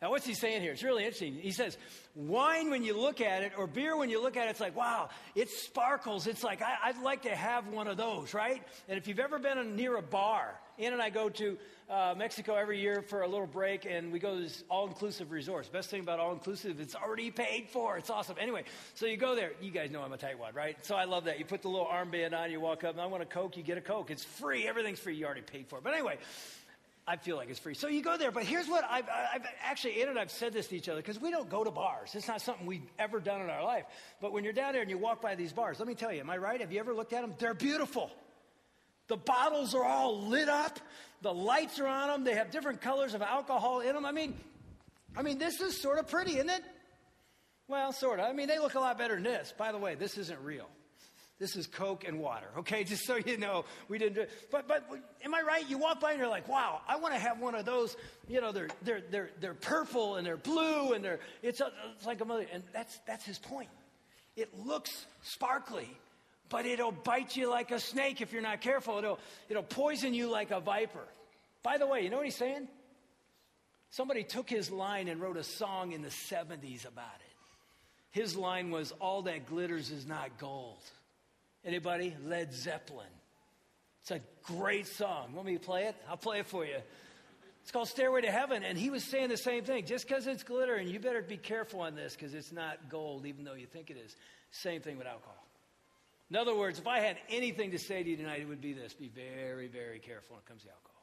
Now, 0.00 0.10
what's 0.10 0.24
he 0.24 0.34
saying 0.34 0.62
here? 0.62 0.72
It's 0.72 0.84
really 0.84 1.02
interesting. 1.02 1.34
He 1.34 1.50
says, 1.50 1.76
wine, 2.14 2.70
when 2.70 2.84
you 2.84 2.96
look 2.96 3.20
at 3.20 3.42
it, 3.42 3.52
or 3.58 3.66
beer, 3.66 3.96
when 3.96 4.10
you 4.10 4.22
look 4.22 4.36
at 4.36 4.46
it, 4.46 4.50
it's 4.50 4.60
like, 4.60 4.76
wow, 4.76 5.08
it 5.34 5.50
sparkles. 5.50 6.28
It's 6.28 6.44
like, 6.44 6.62
I, 6.62 6.92
would 6.92 7.02
like 7.02 7.22
to 7.22 7.34
have 7.34 7.66
one 7.66 7.88
of 7.88 7.96
those, 7.96 8.32
right? 8.32 8.62
And 8.88 8.96
if 8.96 9.08
you've 9.08 9.18
ever 9.18 9.40
been 9.40 9.74
near 9.74 9.96
a 9.96 10.02
bar, 10.02 10.54
Ann 10.78 10.92
and 10.92 11.02
I 11.02 11.10
go 11.10 11.28
to 11.28 11.58
uh, 11.90 12.14
Mexico 12.16 12.54
every 12.54 12.80
year 12.80 13.02
for 13.02 13.22
a 13.22 13.26
little 13.28 13.48
break, 13.48 13.86
and 13.86 14.12
we 14.12 14.20
go 14.20 14.36
to 14.36 14.42
this 14.42 14.62
all 14.70 14.86
inclusive 14.86 15.32
resort. 15.32 15.68
Best 15.72 15.90
thing 15.90 16.00
about 16.00 16.20
all 16.20 16.30
inclusive, 16.30 16.78
it's 16.78 16.94
already 16.94 17.32
paid 17.32 17.68
for. 17.68 17.98
It's 17.98 18.10
awesome. 18.10 18.36
Anyway, 18.40 18.64
so 18.94 19.06
you 19.06 19.16
go 19.16 19.34
there. 19.34 19.52
You 19.60 19.72
guys 19.72 19.90
know 19.90 20.02
I'm 20.02 20.12
a 20.12 20.18
tightwad, 20.18 20.54
right? 20.54 20.76
So 20.84 20.94
I 20.94 21.04
love 21.06 21.24
that. 21.24 21.40
You 21.40 21.44
put 21.44 21.62
the 21.62 21.68
little 21.68 21.86
armband 21.86 22.38
on, 22.38 22.52
you 22.52 22.60
walk 22.60 22.84
up, 22.84 22.92
and 22.92 23.00
I 23.00 23.06
want 23.06 23.24
a 23.24 23.26
Coke, 23.26 23.56
you 23.56 23.64
get 23.64 23.78
a 23.78 23.80
Coke. 23.80 24.12
It's 24.12 24.22
free. 24.22 24.68
Everything's 24.68 25.00
free. 25.00 25.16
You 25.16 25.26
already 25.26 25.40
paid 25.40 25.66
for 25.66 25.78
it. 25.78 25.84
But 25.84 25.94
anyway, 25.94 26.18
I 27.08 27.16
feel 27.16 27.36
like 27.36 27.48
it's 27.48 27.58
free. 27.58 27.72
So 27.72 27.88
you 27.88 28.02
go 28.02 28.18
there, 28.18 28.30
but 28.30 28.42
here's 28.42 28.68
what 28.68 28.84
I've, 28.84 29.08
I've 29.08 29.46
actually, 29.64 30.02
Ann 30.02 30.10
and 30.10 30.18
I've 30.18 30.30
said 30.30 30.52
this 30.52 30.66
to 30.68 30.76
each 30.76 30.90
other 30.90 31.00
because 31.00 31.18
we 31.18 31.30
don't 31.30 31.48
go 31.48 31.64
to 31.64 31.70
bars. 31.70 32.14
It's 32.14 32.28
not 32.28 32.42
something 32.42 32.66
we've 32.66 32.86
ever 32.98 33.18
done 33.18 33.40
in 33.40 33.48
our 33.48 33.64
life. 33.64 33.84
But 34.20 34.34
when 34.34 34.44
you're 34.44 34.52
down 34.52 34.74
there 34.74 34.82
and 34.82 34.90
you 34.90 34.98
walk 34.98 35.22
by 35.22 35.34
these 35.34 35.50
bars, 35.50 35.78
let 35.78 35.88
me 35.88 35.94
tell 35.94 36.12
you, 36.12 36.20
am 36.20 36.28
I 36.28 36.36
right? 36.36 36.60
Have 36.60 36.70
you 36.70 36.78
ever 36.80 36.92
looked 36.92 37.14
at 37.14 37.22
them? 37.22 37.32
They're 37.38 37.54
beautiful. 37.54 38.10
The 39.06 39.16
bottles 39.16 39.74
are 39.74 39.84
all 39.84 40.20
lit 40.28 40.50
up. 40.50 40.78
The 41.22 41.32
lights 41.32 41.80
are 41.80 41.86
on 41.86 42.08
them. 42.08 42.24
They 42.24 42.34
have 42.34 42.50
different 42.50 42.82
colors 42.82 43.14
of 43.14 43.22
alcohol 43.22 43.80
in 43.80 43.94
them. 43.94 44.04
I 44.04 44.12
mean, 44.12 44.34
I 45.16 45.22
mean, 45.22 45.38
this 45.38 45.62
is 45.62 45.80
sort 45.80 45.98
of 45.98 46.08
pretty, 46.08 46.34
isn't 46.34 46.50
it? 46.50 46.62
Well, 47.68 47.92
sort 47.92 48.20
of. 48.20 48.26
I 48.26 48.34
mean, 48.34 48.48
they 48.48 48.58
look 48.58 48.74
a 48.74 48.80
lot 48.80 48.98
better 48.98 49.14
than 49.14 49.24
this. 49.24 49.54
By 49.56 49.72
the 49.72 49.78
way, 49.78 49.94
this 49.94 50.18
isn't 50.18 50.40
real. 50.42 50.68
This 51.38 51.54
is 51.54 51.68
Coke 51.68 52.04
and 52.06 52.18
water, 52.18 52.46
okay? 52.58 52.84
Just 52.84 53.06
so 53.06 53.16
you 53.16 53.36
know, 53.36 53.64
we 53.88 53.98
didn't 53.98 54.14
do 54.14 54.20
it. 54.22 54.30
But, 54.50 54.66
but 54.66 54.88
am 55.24 55.34
I 55.34 55.42
right? 55.42 55.68
You 55.68 55.78
walk 55.78 56.00
by 56.00 56.10
and 56.10 56.18
you're 56.18 56.28
like, 56.28 56.48
wow, 56.48 56.80
I 56.88 56.96
want 56.96 57.14
to 57.14 57.20
have 57.20 57.38
one 57.40 57.54
of 57.54 57.64
those. 57.64 57.96
You 58.28 58.40
know, 58.40 58.52
they're, 58.52 58.68
they're, 58.82 59.02
they're, 59.10 59.30
they're 59.40 59.54
purple 59.54 60.16
and 60.16 60.26
they're 60.26 60.36
blue 60.36 60.92
and 60.94 61.04
they're, 61.04 61.20
it's, 61.42 61.60
a, 61.60 61.70
it's 61.96 62.06
like 62.06 62.20
a 62.20 62.24
mother. 62.24 62.46
And 62.52 62.62
that's, 62.72 62.98
that's 63.06 63.24
his 63.24 63.38
point. 63.38 63.68
It 64.36 64.48
looks 64.66 65.06
sparkly, 65.22 65.88
but 66.48 66.66
it'll 66.66 66.92
bite 66.92 67.36
you 67.36 67.50
like 67.50 67.70
a 67.70 67.80
snake 67.80 68.20
if 68.20 68.32
you're 68.32 68.42
not 68.42 68.60
careful. 68.60 68.98
It'll, 68.98 69.18
it'll 69.48 69.62
poison 69.62 70.14
you 70.14 70.30
like 70.30 70.50
a 70.50 70.60
viper. 70.60 71.04
By 71.62 71.78
the 71.78 71.86
way, 71.86 72.02
you 72.02 72.10
know 72.10 72.16
what 72.16 72.26
he's 72.26 72.36
saying? 72.36 72.68
Somebody 73.90 74.22
took 74.22 74.50
his 74.50 74.70
line 74.70 75.08
and 75.08 75.20
wrote 75.20 75.36
a 75.36 75.44
song 75.44 75.92
in 75.92 76.02
the 76.02 76.08
70s 76.08 76.86
about 76.86 77.06
it. 77.20 77.28
His 78.10 78.36
line 78.36 78.70
was, 78.70 78.92
All 79.00 79.22
that 79.22 79.46
glitters 79.46 79.90
is 79.90 80.06
not 80.06 80.38
gold. 80.38 80.78
Anybody? 81.64 82.16
Led 82.24 82.52
Zeppelin. 82.52 83.06
It's 84.02 84.10
a 84.10 84.20
great 84.42 84.86
song. 84.86 85.34
Want 85.34 85.46
me 85.46 85.54
to 85.54 85.60
play 85.60 85.84
it? 85.84 85.96
I'll 86.08 86.16
play 86.16 86.38
it 86.38 86.46
for 86.46 86.64
you. 86.64 86.78
It's 87.62 87.70
called 87.70 87.88
Stairway 87.88 88.22
to 88.22 88.30
Heaven. 88.30 88.62
And 88.62 88.78
he 88.78 88.88
was 88.88 89.04
saying 89.04 89.28
the 89.28 89.36
same 89.36 89.64
thing. 89.64 89.84
Just 89.84 90.08
because 90.08 90.26
it's 90.26 90.42
glitter, 90.42 90.76
and 90.76 90.88
you 90.88 90.98
better 90.98 91.20
be 91.20 91.36
careful 91.36 91.80
on 91.80 91.94
this 91.94 92.14
because 92.14 92.32
it's 92.32 92.52
not 92.52 92.88
gold, 92.88 93.26
even 93.26 93.44
though 93.44 93.54
you 93.54 93.66
think 93.66 93.90
it 93.90 93.98
is. 93.98 94.16
Same 94.50 94.80
thing 94.80 94.96
with 94.96 95.06
alcohol. 95.06 95.44
In 96.30 96.36
other 96.36 96.54
words, 96.54 96.78
if 96.78 96.86
I 96.86 97.00
had 97.00 97.18
anything 97.28 97.72
to 97.72 97.78
say 97.78 98.02
to 98.02 98.08
you 98.08 98.16
tonight, 98.16 98.40
it 98.40 98.48
would 98.48 98.60
be 98.60 98.72
this 98.72 98.94
be 98.94 99.08
very, 99.08 99.66
very 99.66 99.98
careful 99.98 100.36
when 100.36 100.40
it 100.40 100.46
comes 100.46 100.62
to 100.62 100.68
alcohol. 100.68 100.94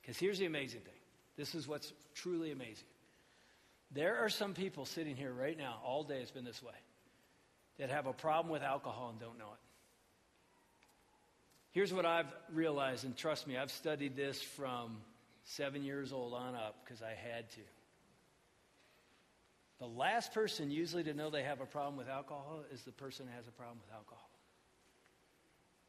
Because 0.00 0.18
here's 0.18 0.38
the 0.38 0.46
amazing 0.46 0.80
thing 0.80 0.92
this 1.36 1.54
is 1.54 1.66
what's 1.66 1.92
truly 2.14 2.50
amazing. 2.50 2.88
There 3.90 4.18
are 4.18 4.28
some 4.28 4.54
people 4.54 4.84
sitting 4.84 5.16
here 5.16 5.32
right 5.32 5.56
now, 5.56 5.80
all 5.84 6.02
day 6.02 6.20
it's 6.20 6.30
been 6.30 6.44
this 6.44 6.62
way 6.62 6.74
that 7.78 7.90
have 7.90 8.06
a 8.06 8.12
problem 8.12 8.52
with 8.52 8.62
alcohol 8.62 9.10
and 9.10 9.20
don't 9.20 9.38
know 9.38 9.52
it. 9.52 9.60
Here's 11.72 11.92
what 11.92 12.04
I've 12.04 12.32
realized, 12.52 13.04
and 13.04 13.16
trust 13.16 13.46
me, 13.46 13.56
I've 13.56 13.70
studied 13.70 14.14
this 14.14 14.42
from 14.42 14.98
seven 15.44 15.84
years 15.84 16.12
old 16.12 16.34
on 16.34 16.54
up 16.54 16.76
because 16.84 17.02
I 17.02 17.10
had 17.10 17.50
to. 17.52 17.60
The 19.80 19.86
last 19.86 20.32
person 20.32 20.70
usually 20.70 21.02
to 21.04 21.14
know 21.14 21.30
they 21.30 21.42
have 21.42 21.60
a 21.60 21.66
problem 21.66 21.96
with 21.96 22.08
alcohol 22.08 22.62
is 22.72 22.82
the 22.82 22.92
person 22.92 23.26
who 23.26 23.34
has 23.34 23.48
a 23.48 23.52
problem 23.52 23.78
with 23.84 23.92
alcohol. 23.92 24.28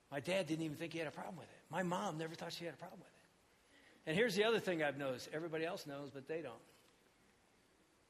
My 0.10 0.20
dad 0.20 0.48
didn't 0.48 0.64
even 0.64 0.78
think 0.78 0.94
he 0.94 1.00
had 1.00 1.08
a 1.08 1.12
problem 1.12 1.36
with 1.36 1.48
it. 1.48 1.60
My 1.70 1.84
mom 1.84 2.18
never 2.18 2.34
thought 2.34 2.54
she 2.54 2.66
had 2.66 2.74
a 2.74 2.78
problem 2.78 3.00
with 3.00 3.08
it. 3.08 4.10
And 4.10 4.18
here's 4.18 4.36
the 4.36 4.46
other 4.46 4.60
thing 4.60 4.82
I've 4.82 4.98
noticed 4.98 5.30
everybody 5.34 5.66
else 5.66 5.86
knows, 5.86 6.10
but 6.14 6.28
they 6.28 6.42
don't. 6.42 6.56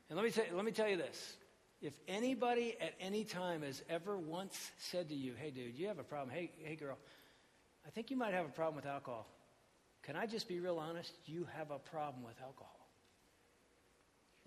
And 0.10 0.18
let 0.18 0.26
me, 0.26 0.32
tell, 0.32 0.46
let 0.54 0.66
me 0.66 0.72
tell 0.72 0.88
you 0.88 0.98
this 0.98 1.36
if 1.84 1.94
anybody 2.08 2.76
at 2.80 2.94
any 3.02 3.26
time 3.26 3.62
has 3.62 3.84
ever 3.90 4.18
once 4.18 4.72
said 4.78 5.10
to 5.10 5.16
you, 5.16 5.34
hey, 5.38 5.52
dude, 5.52 5.76
you 5.76 5.88
have 5.88 6.00
a 6.00 6.04
problem. 6.04 6.34
Hey, 6.34 6.50
hey, 6.64 6.76
girl, 6.76 6.98
I 7.86 7.90
think 7.90 8.10
you 8.10 8.16
might 8.16 8.34
have 8.34 8.46
a 8.46 8.50
problem 8.50 8.78
with 8.78 8.86
alcohol. 8.86 9.28
Can 10.04 10.16
I 10.16 10.26
just 10.26 10.48
be 10.48 10.62
real 10.62 10.80
honest? 10.80 11.12
You 11.26 11.46
have 11.58 11.72
a 11.72 11.80
problem 11.80 12.24
with 12.24 12.40
alcohol. 12.42 12.70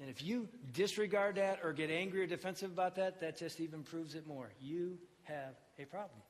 And 0.00 0.08
if 0.08 0.22
you 0.22 0.48
disregard 0.72 1.36
that 1.36 1.60
or 1.62 1.72
get 1.72 1.90
angry 1.90 2.22
or 2.22 2.26
defensive 2.26 2.72
about 2.72 2.96
that, 2.96 3.20
that 3.20 3.38
just 3.38 3.60
even 3.60 3.82
proves 3.82 4.14
it 4.14 4.26
more. 4.26 4.50
You 4.60 4.98
have 5.24 5.54
a 5.78 5.84
problem. 5.84 6.20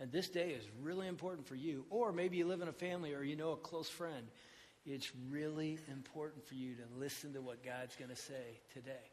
And 0.00 0.10
this 0.10 0.28
day 0.28 0.50
is 0.50 0.64
really 0.82 1.06
important 1.06 1.46
for 1.46 1.54
you. 1.54 1.84
Or 1.88 2.12
maybe 2.12 2.36
you 2.36 2.46
live 2.46 2.62
in 2.62 2.68
a 2.68 2.72
family 2.72 3.14
or 3.14 3.22
you 3.22 3.36
know 3.36 3.52
a 3.52 3.56
close 3.56 3.88
friend. 3.88 4.26
It's 4.84 5.12
really 5.30 5.78
important 5.90 6.44
for 6.44 6.54
you 6.54 6.74
to 6.74 6.82
listen 6.98 7.32
to 7.34 7.40
what 7.40 7.64
God's 7.64 7.94
going 7.94 8.10
to 8.10 8.16
say 8.16 8.60
today. 8.72 9.11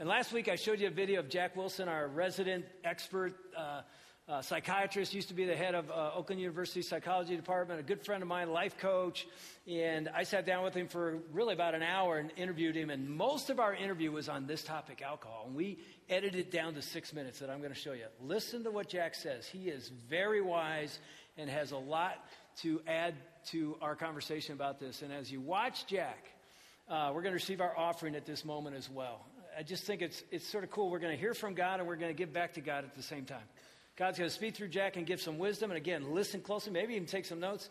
And 0.00 0.08
last 0.08 0.32
week 0.32 0.48
I 0.48 0.56
showed 0.56 0.80
you 0.80 0.86
a 0.86 0.90
video 0.90 1.20
of 1.20 1.28
Jack 1.28 1.54
Wilson, 1.54 1.86
our 1.86 2.08
resident 2.08 2.64
expert 2.84 3.34
uh, 3.54 3.82
uh, 4.26 4.40
psychiatrist, 4.40 5.12
used 5.12 5.28
to 5.28 5.34
be 5.34 5.44
the 5.44 5.54
head 5.54 5.74
of 5.74 5.90
uh, 5.90 6.12
Oakland 6.14 6.40
University 6.40 6.80
Psychology 6.80 7.36
Department, 7.36 7.80
a 7.80 7.82
good 7.82 8.02
friend 8.02 8.22
of 8.22 8.26
mine, 8.26 8.50
life 8.50 8.78
coach. 8.78 9.26
And 9.70 10.08
I 10.08 10.22
sat 10.22 10.46
down 10.46 10.64
with 10.64 10.72
him 10.72 10.88
for 10.88 11.18
really 11.34 11.52
about 11.52 11.74
an 11.74 11.82
hour 11.82 12.16
and 12.16 12.32
interviewed 12.38 12.76
him. 12.76 12.88
And 12.88 13.10
most 13.10 13.50
of 13.50 13.60
our 13.60 13.74
interview 13.74 14.10
was 14.10 14.30
on 14.30 14.46
this 14.46 14.64
topic, 14.64 15.02
alcohol. 15.02 15.44
And 15.48 15.54
we 15.54 15.80
edited 16.08 16.46
it 16.46 16.50
down 16.50 16.72
to 16.76 16.80
six 16.80 17.12
minutes 17.12 17.40
that 17.40 17.50
I'm 17.50 17.58
going 17.58 17.74
to 17.74 17.78
show 17.78 17.92
you. 17.92 18.06
Listen 18.22 18.64
to 18.64 18.70
what 18.70 18.88
Jack 18.88 19.14
says. 19.14 19.46
He 19.46 19.68
is 19.68 19.90
very 20.08 20.40
wise 20.40 20.98
and 21.36 21.50
has 21.50 21.72
a 21.72 21.76
lot 21.76 22.24
to 22.62 22.80
add 22.86 23.16
to 23.48 23.76
our 23.82 23.96
conversation 23.96 24.54
about 24.54 24.80
this. 24.80 25.02
And 25.02 25.12
as 25.12 25.30
you 25.30 25.42
watch 25.42 25.86
Jack, 25.86 26.24
uh, 26.88 27.12
we're 27.14 27.22
going 27.22 27.32
to 27.32 27.36
receive 27.36 27.60
our 27.60 27.76
offering 27.76 28.16
at 28.16 28.26
this 28.26 28.44
moment 28.44 28.74
as 28.74 28.90
well. 28.90 29.26
I 29.58 29.62
just 29.62 29.84
think 29.84 30.02
it's, 30.02 30.22
it's 30.30 30.46
sort 30.46 30.64
of 30.64 30.70
cool. 30.70 30.90
We're 30.90 30.98
going 30.98 31.14
to 31.14 31.20
hear 31.20 31.34
from 31.34 31.54
God 31.54 31.80
and 31.80 31.88
we're 31.88 31.96
going 31.96 32.10
to 32.12 32.18
give 32.18 32.32
back 32.32 32.54
to 32.54 32.60
God 32.60 32.84
at 32.84 32.94
the 32.94 33.02
same 33.02 33.24
time. 33.24 33.42
God's 33.96 34.18
going 34.18 34.30
to 34.30 34.34
speak 34.34 34.56
through 34.56 34.68
Jack 34.68 34.96
and 34.96 35.06
give 35.06 35.20
some 35.20 35.38
wisdom. 35.38 35.70
And 35.70 35.76
again, 35.76 36.14
listen 36.14 36.40
closely, 36.40 36.72
maybe 36.72 36.94
even 36.94 37.06
take 37.06 37.26
some 37.26 37.40
notes. 37.40 37.68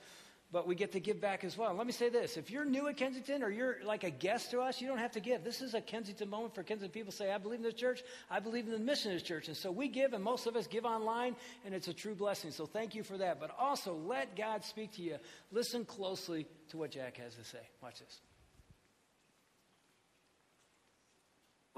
but 0.52 0.68
we 0.68 0.74
get 0.74 0.94
to 0.94 1.00
give 1.00 1.22
back 1.22 1.44
as 1.44 1.58
well. 1.58 1.74
Let 1.74 1.86
me 1.86 1.92
say 1.92 2.10
this 2.10 2.36
if 2.36 2.50
you're 2.50 2.66
new 2.66 2.88
at 2.88 2.98
Kensington 2.98 3.44
or 3.44 3.50
you're 3.50 3.78
like 3.86 4.04
a 4.04 4.10
guest 4.10 4.52
to 4.52 4.62
us, 4.62 4.82
you 4.82 4.88
don't 4.88 4.98
have 4.98 5.12
to 5.12 5.20
give. 5.20 5.44
This 5.44 5.62
is 5.62 5.74
a 5.74 5.82
Kensington 5.82 6.30
moment 6.30 6.56
for 6.56 6.64
Kensington 6.64 6.92
people 6.92 7.12
say, 7.12 7.32
I 7.32 7.38
believe 7.38 7.60
in 7.60 7.64
this 7.64 7.76
church, 7.76 8.02
I 8.30 8.40
believe 8.40 8.66
in 8.66 8.72
the 8.72 8.80
mission 8.80 9.12
of 9.12 9.18
this 9.18 9.28
church. 9.28 9.48
And 9.48 9.56
so 9.56 9.72
we 9.72 9.88
give, 9.88 10.14
and 10.14 10.24
most 10.24 10.48
of 10.48 10.56
us 10.56 10.66
give 10.68 10.86
online, 10.86 11.36
and 11.66 11.74
it's 11.74 11.88
a 11.88 11.94
true 11.94 12.16
blessing. 12.16 12.52
So 12.52 12.66
thank 12.66 12.96
you 12.96 13.04
for 13.04 13.18
that. 13.18 13.40
But 13.40 13.52
also, 13.60 13.94
let 13.94 14.36
God 14.36 14.64
speak 14.64 14.94
to 14.94 15.02
you. 15.02 15.18
Listen 15.52 15.86
closely 15.86 16.48
to 16.70 16.78
what 16.78 16.92
Jack 16.92 17.18
has 17.18 17.36
to 17.36 17.44
say. 17.44 17.60
Watch 17.82 18.00
this. 18.00 18.22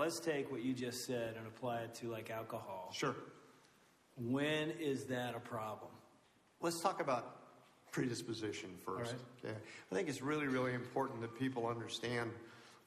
Let's 0.01 0.19
take 0.19 0.51
what 0.51 0.63
you 0.63 0.73
just 0.73 1.05
said 1.05 1.35
and 1.37 1.45
apply 1.45 1.81
it 1.81 1.93
to 1.95 2.07
like 2.07 2.31
alcohol. 2.31 2.89
Sure. 2.91 3.15
When 4.17 4.71
is 4.79 5.03
that 5.05 5.35
a 5.35 5.39
problem? 5.39 5.91
Let's 6.59 6.81
talk 6.81 6.99
about 6.99 7.35
predisposition 7.91 8.71
first. 8.83 9.13
Okay. 9.45 9.53
I 9.91 9.95
think 9.95 10.09
it's 10.09 10.23
really, 10.23 10.47
really 10.47 10.73
important 10.73 11.21
that 11.21 11.37
people 11.37 11.67
understand 11.67 12.31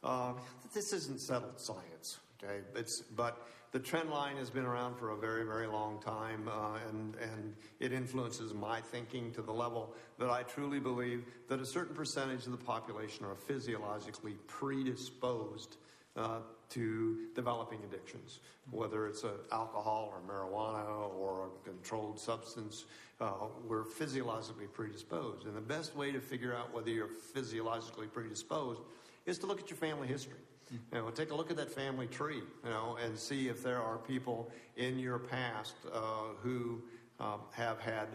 uh, 0.03 0.33
that 0.63 0.75
this 0.75 0.93
isn't 0.93 1.21
settled 1.21 1.61
science. 1.61 2.19
Okay, 2.43 2.63
it's 2.75 3.03
but 3.15 3.47
the 3.71 3.79
trend 3.79 4.11
line 4.11 4.37
has 4.37 4.51
been 4.51 4.65
around 4.65 4.97
for 4.97 5.11
a 5.11 5.17
very, 5.17 5.45
very 5.45 5.69
long 5.69 6.03
time, 6.03 6.49
uh, 6.49 6.79
and 6.89 7.15
and 7.23 7.55
it 7.79 7.93
influences 7.93 8.53
my 8.53 8.81
thinking 8.81 9.31
to 9.35 9.43
the 9.43 9.53
level 9.53 9.95
that 10.19 10.31
I 10.31 10.43
truly 10.43 10.81
believe 10.81 11.27
that 11.49 11.61
a 11.61 11.67
certain 11.67 11.95
percentage 11.95 12.45
of 12.47 12.51
the 12.51 12.65
population 12.65 13.25
are 13.25 13.37
physiologically 13.37 14.35
predisposed 14.49 15.77
uh, 16.17 16.39
to 16.75 17.17
developing 17.35 17.79
addictions, 17.85 18.41
whether 18.71 19.07
it's 19.07 19.25
a 19.25 19.33
alcohol 19.53 20.13
or 20.13 20.21
marijuana 20.33 21.11
or 21.19 21.49
a 21.49 21.69
controlled 21.69 22.19
substance. 22.19 22.85
Uh, 23.21 23.33
we're 23.67 23.85
physiologically 23.85 24.67
predisposed, 24.67 25.47
and 25.47 25.57
the 25.57 25.61
best 25.61 25.95
way 25.95 26.11
to 26.11 26.21
figure 26.21 26.55
out 26.55 26.75
whether 26.75 26.91
you're 26.91 27.09
physiologically 27.33 28.07
predisposed 28.07 28.81
is 29.27 29.39
to 29.39 29.47
look 29.47 29.61
at 29.61 29.71
your 29.71 29.77
family 29.77 30.09
history. 30.09 30.41
You 30.71 30.99
know, 30.99 31.11
take 31.11 31.31
a 31.31 31.35
look 31.35 31.51
at 31.51 31.57
that 31.59 31.71
family 31.71 32.07
tree, 32.07 32.43
you 32.65 32.71
know, 32.71 32.97
and 33.05 33.17
see 33.17 33.49
if 33.49 33.63
there 33.63 33.81
are 33.81 33.99
people 33.99 34.51
in 34.77 34.99
your 34.99 35.19
past 35.19 35.75
uh, 35.93 35.99
who 36.43 36.83
um, 37.21 37.41
have 37.53 37.79
had 37.79 38.09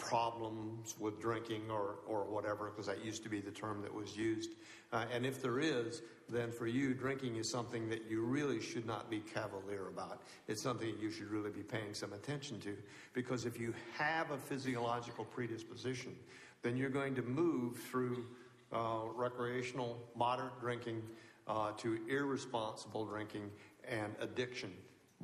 problems 0.00 0.96
with 0.98 1.20
drinking 1.20 1.70
or, 1.70 1.96
or 2.06 2.24
whatever, 2.24 2.70
because 2.70 2.86
that 2.86 3.04
used 3.04 3.22
to 3.22 3.28
be 3.28 3.40
the 3.40 3.50
term 3.50 3.82
that 3.82 3.94
was 3.94 4.16
used. 4.16 4.50
Uh, 4.92 5.04
and 5.12 5.26
if 5.26 5.42
there 5.42 5.60
is, 5.60 6.02
then 6.28 6.50
for 6.50 6.66
you, 6.66 6.94
drinking 6.94 7.36
is 7.36 7.48
something 7.48 7.88
that 7.90 8.10
you 8.10 8.22
really 8.22 8.60
should 8.60 8.86
not 8.86 9.10
be 9.10 9.20
cavalier 9.20 9.88
about. 9.88 10.22
It's 10.48 10.62
something 10.62 10.94
you 10.98 11.10
should 11.10 11.30
really 11.30 11.50
be 11.50 11.62
paying 11.62 11.92
some 11.92 12.14
attention 12.14 12.58
to. 12.60 12.76
Because 13.12 13.44
if 13.44 13.60
you 13.60 13.74
have 13.96 14.30
a 14.30 14.38
physiological 14.38 15.26
predisposition, 15.26 16.16
then 16.62 16.76
you're 16.76 16.90
going 16.90 17.14
to 17.14 17.22
move 17.22 17.76
through 17.76 18.24
uh, 18.72 19.00
recreational, 19.14 19.98
moderate 20.16 20.58
drinking 20.60 21.02
uh, 21.46 21.72
to 21.72 21.98
irresponsible 22.08 23.04
drinking 23.04 23.50
and 23.86 24.14
addiction 24.20 24.72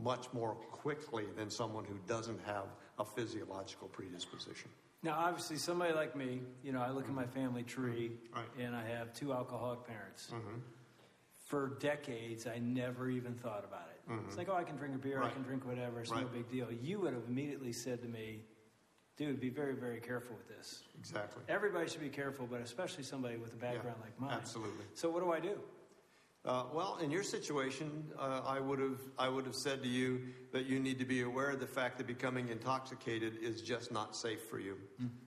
much 0.02 0.26
more 0.32 0.54
quickly 0.54 1.24
than 1.36 1.48
someone 1.48 1.84
who 1.84 1.98
doesn't 2.06 2.40
have 2.44 2.66
a 2.98 3.04
physiological 3.04 3.88
predisposition. 3.88 4.70
Now, 5.02 5.16
obviously, 5.18 5.56
somebody 5.56 5.92
like 5.92 6.16
me, 6.16 6.40
you 6.64 6.72
know, 6.72 6.80
I 6.80 6.90
look 6.90 7.04
at 7.04 7.14
my 7.14 7.26
family 7.26 7.62
tree 7.62 8.12
Right. 8.34 8.44
and 8.58 8.74
I 8.74 8.84
have 8.86 9.12
two 9.12 9.32
alcoholic 9.32 9.86
parents. 9.86 10.30
Mm-hmm. 10.32 10.58
For 11.46 11.76
decades, 11.80 12.46
I 12.46 12.58
never 12.58 13.08
even 13.08 13.34
thought 13.34 13.64
about 13.64 13.88
it. 13.90 13.92
It's 14.26 14.36
like, 14.36 14.48
oh, 14.48 14.54
I 14.54 14.62
can 14.64 14.76
drink 14.76 14.94
a 14.94 14.98
beer, 14.98 15.22
I 15.22 15.30
can 15.30 15.42
drink 15.42 15.66
whatever, 15.66 16.00
it's 16.00 16.10
no 16.12 16.24
big 16.26 16.48
deal. 16.48 16.68
You 16.72 17.00
would 17.00 17.12
have 17.12 17.24
immediately 17.28 17.72
said 17.72 18.00
to 18.02 18.08
me, 18.08 18.40
dude, 19.16 19.40
be 19.40 19.48
very, 19.48 19.74
very 19.74 20.00
careful 20.00 20.36
with 20.36 20.48
this. 20.48 20.82
Exactly. 20.98 21.42
Everybody 21.48 21.88
should 21.88 22.00
be 22.00 22.08
careful, 22.08 22.46
but 22.48 22.60
especially 22.60 23.02
somebody 23.02 23.36
with 23.36 23.52
a 23.52 23.56
background 23.56 23.96
like 24.00 24.18
mine. 24.20 24.30
absolutely. 24.32 24.84
So, 24.94 25.08
what 25.10 25.22
do 25.24 25.32
I 25.32 25.40
do? 25.40 25.58
Uh, 26.46 26.62
well, 26.72 26.96
in 27.02 27.10
your 27.10 27.24
situation, 27.24 28.04
uh, 28.16 28.40
I 28.46 28.60
would 28.60 28.78
have 28.78 29.00
I 29.18 29.28
would 29.28 29.46
have 29.46 29.56
said 29.56 29.82
to 29.82 29.88
you 29.88 30.20
that 30.52 30.66
you 30.66 30.78
need 30.78 30.96
to 31.00 31.04
be 31.04 31.22
aware 31.22 31.50
of 31.50 31.58
the 31.58 31.66
fact 31.66 31.98
that 31.98 32.06
becoming 32.06 32.48
intoxicated 32.50 33.38
is 33.42 33.60
just 33.60 33.90
not 33.90 34.14
safe 34.14 34.42
for 34.48 34.60
you. 34.60 34.76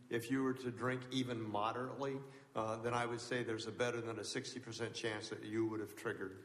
If 0.10 0.32
you 0.32 0.42
were 0.44 0.54
to 0.54 0.72
drink 0.72 1.02
even 1.12 1.42
moderately, 1.42 2.16
uh, 2.56 2.78
then 2.78 2.94
I 2.94 3.06
would 3.06 3.20
say 3.20 3.44
there's 3.44 3.68
a 3.68 3.72
better 3.72 4.00
than 4.00 4.18
a 4.18 4.22
60% 4.22 4.94
chance 4.94 5.28
that 5.30 5.44
you 5.44 5.68
would 5.68 5.82
have 5.82 5.96
triggered 5.96 6.38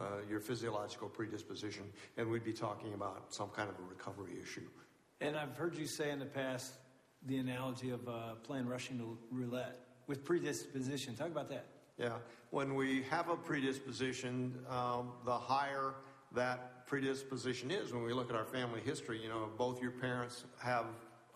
uh, 0.00 0.04
your 0.28 0.40
physiological 0.40 1.08
predisposition, 1.08 1.84
and 2.16 2.30
we'd 2.30 2.44
be 2.44 2.52
talking 2.52 2.94
about 2.94 3.34
some 3.34 3.48
kind 3.48 3.68
of 3.68 3.74
a 3.80 3.82
recovery 3.82 4.34
issue. 4.40 4.68
And 5.20 5.36
I've 5.36 5.56
heard 5.56 5.76
you 5.76 5.86
say 5.86 6.10
in 6.10 6.20
the 6.20 6.24
past 6.24 6.74
the 7.26 7.38
analogy 7.38 7.90
of 7.90 8.08
uh, 8.08 8.36
playing 8.44 8.66
Russian 8.66 9.18
roulette 9.30 9.80
with 10.06 10.24
predisposition. 10.24 11.16
Talk 11.16 11.28
about 11.28 11.50
that. 11.50 11.66
Yeah, 12.00 12.12
when 12.48 12.76
we 12.76 13.02
have 13.10 13.28
a 13.28 13.36
predisposition, 13.36 14.54
um, 14.70 15.12
the 15.26 15.36
higher 15.36 15.96
that 16.32 16.86
predisposition 16.86 17.70
is. 17.70 17.92
When 17.92 18.02
we 18.02 18.14
look 18.14 18.30
at 18.30 18.36
our 18.36 18.46
family 18.46 18.80
history, 18.80 19.20
you 19.22 19.28
know, 19.28 19.46
if 19.50 19.58
both 19.58 19.82
your 19.82 19.90
parents 19.90 20.44
have 20.62 20.86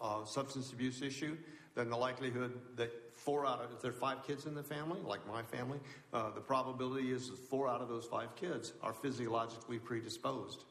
a 0.03 0.23
substance 0.25 0.73
abuse 0.73 1.03
issue, 1.03 1.37
then 1.75 1.91
the 1.91 1.97
likelihood 1.97 2.59
that 2.77 2.91
four 3.13 3.45
out 3.45 3.61
of 3.61 3.73
if 3.73 3.83
there 3.83 3.91
are 3.91 3.95
five 3.95 4.27
kids 4.27 4.47
in 4.47 4.55
the 4.55 4.63
family, 4.63 5.01
like 5.05 5.21
my 5.29 5.43
family, 5.43 5.79
uh, 6.15 6.31
the 6.31 6.41
probability 6.41 7.13
is 7.13 7.29
that 7.29 7.39
four 7.39 7.69
out 7.69 7.83
of 7.83 7.91
those 7.91 8.07
five 8.07 8.35
kids 8.35 8.73
are 8.83 8.95
physiologically 8.95 9.79
predisposed. 9.79 10.65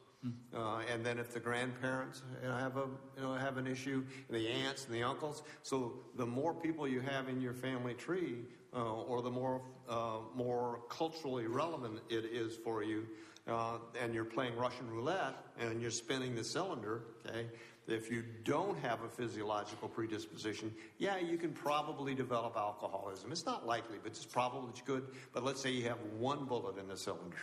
Uh, 0.54 0.80
and 0.90 1.04
then 1.04 1.18
if 1.18 1.32
the 1.32 1.40
grandparents 1.40 2.22
have 2.42 2.76
a 2.76 2.86
you 3.16 3.22
know 3.22 3.34
have 3.34 3.56
an 3.56 3.66
issue, 3.66 4.04
the 4.30 4.48
aunts 4.48 4.86
and 4.86 4.94
the 4.94 5.02
uncles. 5.02 5.42
So 5.62 5.94
the 6.16 6.26
more 6.26 6.54
people 6.54 6.88
you 6.88 7.00
have 7.00 7.28
in 7.28 7.40
your 7.40 7.52
family 7.52 7.94
tree, 7.94 8.38
uh, 8.74 9.02
or 9.02 9.22
the 9.22 9.30
more 9.30 9.60
uh, 9.88 10.18
more 10.34 10.80
culturally 10.88 11.46
relevant 11.46 12.00
it 12.08 12.24
is 12.24 12.56
for 12.56 12.82
you, 12.82 13.06
uh, 13.46 13.78
and 14.00 14.14
you're 14.14 14.24
playing 14.24 14.56
Russian 14.56 14.90
roulette 14.90 15.34
and 15.58 15.82
you're 15.82 15.90
spinning 15.90 16.34
the 16.34 16.44
cylinder. 16.44 17.02
Okay, 17.26 17.46
if 17.86 18.10
you 18.10 18.24
don't 18.44 18.78
have 18.78 19.02
a 19.02 19.08
physiological 19.08 19.88
predisposition, 19.88 20.72
yeah, 20.98 21.18
you 21.18 21.36
can 21.36 21.52
probably 21.52 22.14
develop 22.14 22.56
alcoholism. 22.56 23.30
It's 23.30 23.44
not 23.44 23.66
likely, 23.66 23.98
but 24.02 24.12
it's 24.12 24.24
probably 24.24 24.72
good. 24.86 25.04
But 25.34 25.44
let's 25.44 25.60
say 25.60 25.70
you 25.70 25.84
have 25.84 25.98
one 26.18 26.46
bullet 26.46 26.78
in 26.78 26.88
the 26.88 26.96
cylinder. 26.96 27.36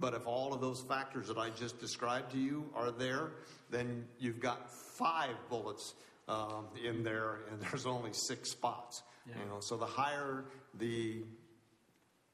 But 0.00 0.14
if 0.14 0.26
all 0.26 0.54
of 0.54 0.60
those 0.60 0.80
factors 0.80 1.26
that 1.28 1.38
I 1.38 1.50
just 1.50 1.80
described 1.80 2.32
to 2.32 2.38
you 2.38 2.70
are 2.74 2.90
there, 2.90 3.30
then 3.70 4.06
you've 4.18 4.40
got 4.40 4.70
five 4.70 5.34
bullets 5.50 5.94
um, 6.28 6.66
in 6.84 7.02
there, 7.02 7.40
and 7.50 7.60
there's 7.70 7.86
only 7.86 8.12
six 8.12 8.50
spots. 8.50 9.02
You 9.26 9.34
know, 9.50 9.60
so 9.60 9.76
the 9.76 9.84
higher 9.84 10.46
the 10.78 11.22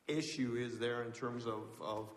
issue 0.07 0.57
is 0.57 0.79
there 0.79 1.03
in 1.03 1.13
terms 1.13 1.47
of, 1.47 1.65
of 1.81 2.13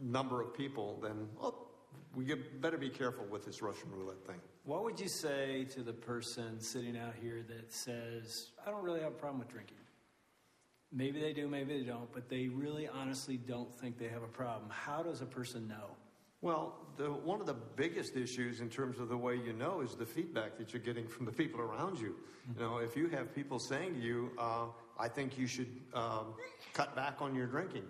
number 0.00 0.42
of 0.42 0.52
people, 0.54 0.98
then 1.02 1.28
well, 1.40 1.68
we 2.14 2.24
get, 2.24 2.60
better 2.60 2.76
be 2.76 2.90
careful 2.90 3.24
with 3.26 3.46
this 3.46 3.62
Russian 3.62 3.90
roulette 3.90 4.26
thing. 4.26 4.40
What 4.64 4.84
would 4.84 5.00
you 5.00 5.08
say 5.08 5.64
to 5.74 5.82
the 5.82 5.92
person 5.92 6.60
sitting 6.60 6.96
out 6.98 7.14
here 7.22 7.42
that 7.48 7.72
says, 7.72 8.50
I 8.66 8.70
don't 8.70 8.82
really 8.82 9.00
have 9.00 9.12
a 9.12 9.16
problem 9.16 9.38
with 9.38 9.48
drinking? 9.48 9.76
Maybe 10.90 11.20
they 11.20 11.32
do, 11.32 11.48
maybe 11.48 11.78
they 11.78 11.84
don't, 11.84 12.10
but 12.12 12.28
they 12.28 12.48
really 12.48 12.88
honestly 12.88 13.36
don't 13.36 13.72
think 13.74 13.98
they 13.98 14.08
have 14.08 14.22
a 14.22 14.28
problem. 14.28 14.70
How 14.70 15.02
does 15.02 15.20
a 15.20 15.26
person 15.26 15.68
know? 15.68 15.96
Well, 16.40 16.76
the, 16.96 17.12
one 17.12 17.40
of 17.40 17.46
the 17.46 17.56
biggest 17.76 18.16
issues 18.16 18.60
in 18.60 18.70
terms 18.70 18.98
of 18.98 19.08
the 19.08 19.16
way 19.16 19.34
you 19.34 19.52
know 19.52 19.80
is 19.80 19.96
the 19.96 20.06
feedback 20.06 20.56
that 20.56 20.72
you're 20.72 20.82
getting 20.82 21.06
from 21.06 21.26
the 21.26 21.32
people 21.32 21.60
around 21.60 21.98
you. 21.98 22.14
You 22.54 22.60
know, 22.60 22.78
if 22.78 22.96
you 22.96 23.08
have 23.08 23.34
people 23.34 23.58
saying 23.58 23.94
to 23.94 24.00
you, 24.00 24.30
uh, 24.38 24.66
I 24.98 25.08
think 25.08 25.36
you 25.36 25.46
should 25.46 25.68
um, 25.92 26.34
cut 26.72 26.94
back 26.96 27.20
on 27.20 27.34
your 27.34 27.46
drinking, 27.46 27.84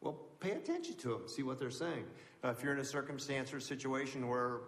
well, 0.00 0.14
pay 0.40 0.52
attention 0.52 0.94
to 0.98 1.08
them, 1.08 1.22
see 1.26 1.42
what 1.42 1.58
they're 1.58 1.70
saying. 1.70 2.04
Uh, 2.44 2.48
if 2.48 2.62
you're 2.62 2.72
in 2.72 2.78
a 2.78 2.84
circumstance 2.84 3.52
or 3.52 3.60
situation 3.60 4.28
where 4.28 4.60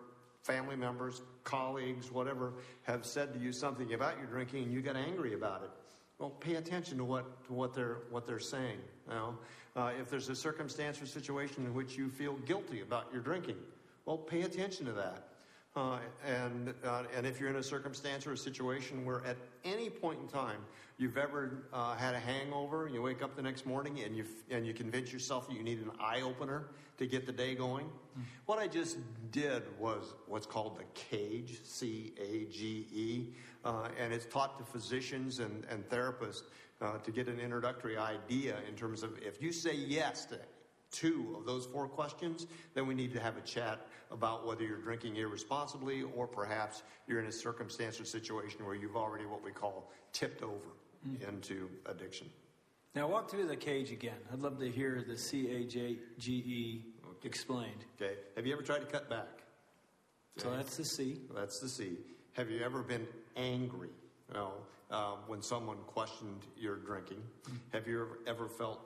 family 0.42 0.76
members, 0.76 1.22
colleagues, 1.44 2.10
whatever, 2.10 2.54
have 2.82 3.06
said 3.06 3.32
to 3.32 3.38
you 3.38 3.52
something 3.52 3.94
about 3.94 4.18
your 4.18 4.26
drinking 4.26 4.64
and 4.64 4.72
you 4.72 4.82
get 4.82 4.96
angry 4.96 5.34
about 5.34 5.62
it, 5.62 5.70
well, 6.20 6.30
pay 6.30 6.56
attention 6.56 6.98
to 6.98 7.04
what 7.04 7.44
to 7.46 7.52
what 7.52 7.74
they're 7.74 7.98
what 8.10 8.26
they're 8.26 8.38
saying. 8.38 8.78
You 9.08 9.14
know, 9.14 9.38
uh, 9.74 9.92
if 9.98 10.10
there's 10.10 10.28
a 10.28 10.36
circumstance 10.36 11.00
or 11.02 11.06
situation 11.06 11.64
in 11.64 11.74
which 11.74 11.96
you 11.96 12.08
feel 12.10 12.34
guilty 12.46 12.82
about 12.82 13.06
your 13.12 13.22
drinking, 13.22 13.56
well, 14.04 14.18
pay 14.18 14.42
attention 14.42 14.86
to 14.86 14.92
that. 14.92 15.26
Uh, 15.74 15.98
and 16.26 16.74
uh, 16.84 17.04
and 17.16 17.26
if 17.26 17.40
you're 17.40 17.48
in 17.48 17.56
a 17.56 17.62
circumstance 17.62 18.26
or 18.26 18.32
a 18.32 18.36
situation 18.36 19.04
where 19.04 19.24
at 19.24 19.36
any 19.64 19.88
point 19.88 20.18
in 20.20 20.28
time 20.28 20.58
you've 20.98 21.16
ever 21.16 21.64
uh, 21.72 21.94
had 21.94 22.14
a 22.14 22.18
hangover, 22.18 22.86
and 22.86 22.94
you 22.94 23.00
wake 23.00 23.22
up 23.22 23.34
the 23.34 23.42
next 23.42 23.64
morning 23.64 24.00
and 24.00 24.16
you 24.16 24.24
and 24.50 24.66
you 24.66 24.74
convince 24.74 25.12
yourself 25.12 25.48
that 25.48 25.56
you 25.56 25.62
need 25.62 25.78
an 25.78 25.90
eye 25.98 26.20
opener 26.20 26.66
to 26.98 27.06
get 27.06 27.24
the 27.24 27.32
day 27.32 27.54
going. 27.54 27.86
What 28.44 28.58
I 28.58 28.66
just 28.66 28.98
did 29.30 29.62
was 29.78 30.02
what's 30.26 30.44
called 30.44 30.76
the 30.76 30.84
CAGE, 30.94 31.60
C 31.64 32.12
A 32.18 32.44
G 32.52 32.86
E, 32.92 33.26
uh, 33.64 33.88
and 33.98 34.12
it's 34.12 34.26
taught 34.26 34.58
to 34.58 34.64
physicians 34.64 35.38
and, 35.38 35.64
and 35.70 35.88
therapists 35.88 36.42
uh, 36.80 36.98
to 36.98 37.10
get 37.10 37.28
an 37.28 37.38
introductory 37.40 37.96
idea 37.96 38.56
in 38.68 38.74
terms 38.74 39.02
of 39.02 39.18
if 39.18 39.42
you 39.42 39.52
say 39.52 39.74
yes 39.74 40.24
to 40.26 40.38
two 40.90 41.36
of 41.38 41.46
those 41.46 41.66
four 41.66 41.86
questions, 41.88 42.46
then 42.74 42.86
we 42.86 42.94
need 42.94 43.12
to 43.12 43.20
have 43.20 43.36
a 43.36 43.42
chat 43.42 43.86
about 44.10 44.46
whether 44.46 44.64
you're 44.64 44.78
drinking 44.78 45.16
irresponsibly 45.16 46.02
or 46.16 46.26
perhaps 46.26 46.82
you're 47.06 47.20
in 47.20 47.26
a 47.26 47.32
circumstance 47.32 48.00
or 48.00 48.04
situation 48.04 48.64
where 48.66 48.74
you've 48.74 48.96
already 48.96 49.24
what 49.24 49.44
we 49.44 49.52
call 49.52 49.92
tipped 50.12 50.42
over. 50.42 50.74
into 51.26 51.70
addiction. 51.86 52.28
Now 52.94 53.08
walk 53.08 53.30
through 53.30 53.46
the 53.46 53.56
cage 53.56 53.90
again. 53.90 54.18
I'd 54.30 54.40
love 54.40 54.58
to 54.58 54.68
hear 54.70 55.02
the 55.08 55.16
C 55.16 55.50
A 55.50 55.64
J 55.64 55.96
G 56.18 56.32
E 56.32 56.84
explained. 57.24 57.86
Okay. 57.96 58.16
Have 58.36 58.46
you 58.46 58.52
ever 58.52 58.62
tried 58.62 58.80
to 58.80 58.86
cut 58.86 59.08
back? 59.08 59.28
So 60.36 60.50
that's 60.50 60.76
the 60.76 60.84
C. 60.84 61.20
That's 61.34 61.58
the 61.60 61.70
C. 61.70 61.96
Have 62.32 62.50
you 62.50 62.62
ever 62.62 62.82
been 62.82 63.06
angry? 63.40 63.88
You 64.28 64.34
know, 64.34 64.52
uh, 64.90 65.14
when 65.26 65.42
someone 65.42 65.78
questioned 65.86 66.42
your 66.56 66.76
drinking. 66.76 67.22
Have 67.72 67.86
you 67.86 68.06
ever, 68.26 68.48
felt 68.48 68.80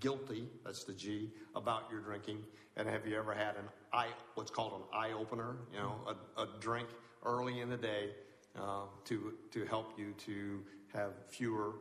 guilty? 0.00 0.48
That's 0.64 0.84
the 0.84 0.92
G 0.92 1.30
about 1.54 1.84
your 1.90 2.00
drinking. 2.00 2.42
And 2.76 2.88
have 2.88 3.06
you 3.06 3.16
ever 3.16 3.34
had 3.34 3.56
an 3.56 3.68
eye, 3.92 4.08
what's 4.34 4.50
called 4.50 4.72
an 4.72 4.86
eye 4.92 5.12
opener? 5.12 5.56
You 5.72 5.78
know, 5.78 5.94
a, 6.36 6.42
a 6.42 6.48
drink 6.60 6.88
early 7.24 7.60
in 7.60 7.68
the 7.70 7.76
day 7.76 8.10
uh, 8.58 8.84
to 9.04 9.34
to 9.50 9.64
help 9.66 9.98
you 9.98 10.14
to 10.26 10.62
have 10.94 11.12
fewer 11.28 11.74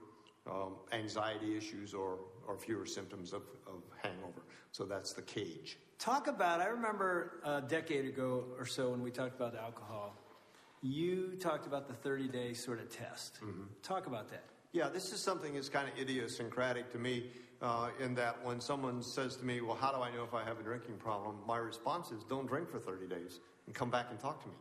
um, 0.49 0.75
anxiety 0.91 1.57
issues 1.57 1.93
or 1.93 2.19
or 2.47 2.57
fewer 2.57 2.85
symptoms 2.85 3.33
of, 3.33 3.43
of 3.67 3.81
hangover. 4.01 4.43
So 4.71 4.83
that's 4.83 5.13
the 5.13 5.21
cage. 5.21 5.77
Talk 5.97 6.27
about, 6.27 6.59
I 6.59 6.65
remember 6.65 7.39
a 7.45 7.61
decade 7.61 8.05
ago 8.05 8.43
or 8.59 8.65
so 8.65 8.89
when 8.89 9.01
we 9.01 9.09
talked 9.09 9.35
about 9.35 9.55
alcohol, 9.55 10.13
you 10.81 11.35
talked 11.39 11.65
about 11.67 11.87
the 11.87 11.93
30 11.93 12.27
day 12.27 12.53
sort 12.53 12.79
of 12.79 12.89
test. 12.89 13.39
Talk 13.83 14.07
about 14.07 14.29
that. 14.29 14.43
Yeah, 14.71 14.89
this 14.89 15.13
is 15.13 15.21
something 15.21 15.53
that's 15.53 15.69
kind 15.69 15.87
of 15.87 15.97
idiosyncratic 15.97 16.91
to 16.91 16.97
me 16.97 17.27
uh, 17.61 17.89
in 17.99 18.13
that 18.15 18.43
when 18.43 18.59
someone 18.59 19.01
says 19.01 19.37
to 19.37 19.45
me, 19.45 19.61
Well, 19.61 19.75
how 19.75 19.91
do 19.91 20.01
I 20.01 20.13
know 20.13 20.23
if 20.23 20.33
I 20.33 20.43
have 20.43 20.59
a 20.59 20.63
drinking 20.63 20.97
problem? 20.97 21.37
My 21.47 21.57
response 21.57 22.11
is, 22.11 22.23
Don't 22.23 22.45
drink 22.45 22.69
for 22.69 22.79
30 22.79 23.07
days 23.07 23.39
and 23.65 23.73
come 23.75 23.89
back 23.89 24.07
and 24.09 24.19
talk 24.19 24.41
to 24.43 24.49
me. 24.49 24.55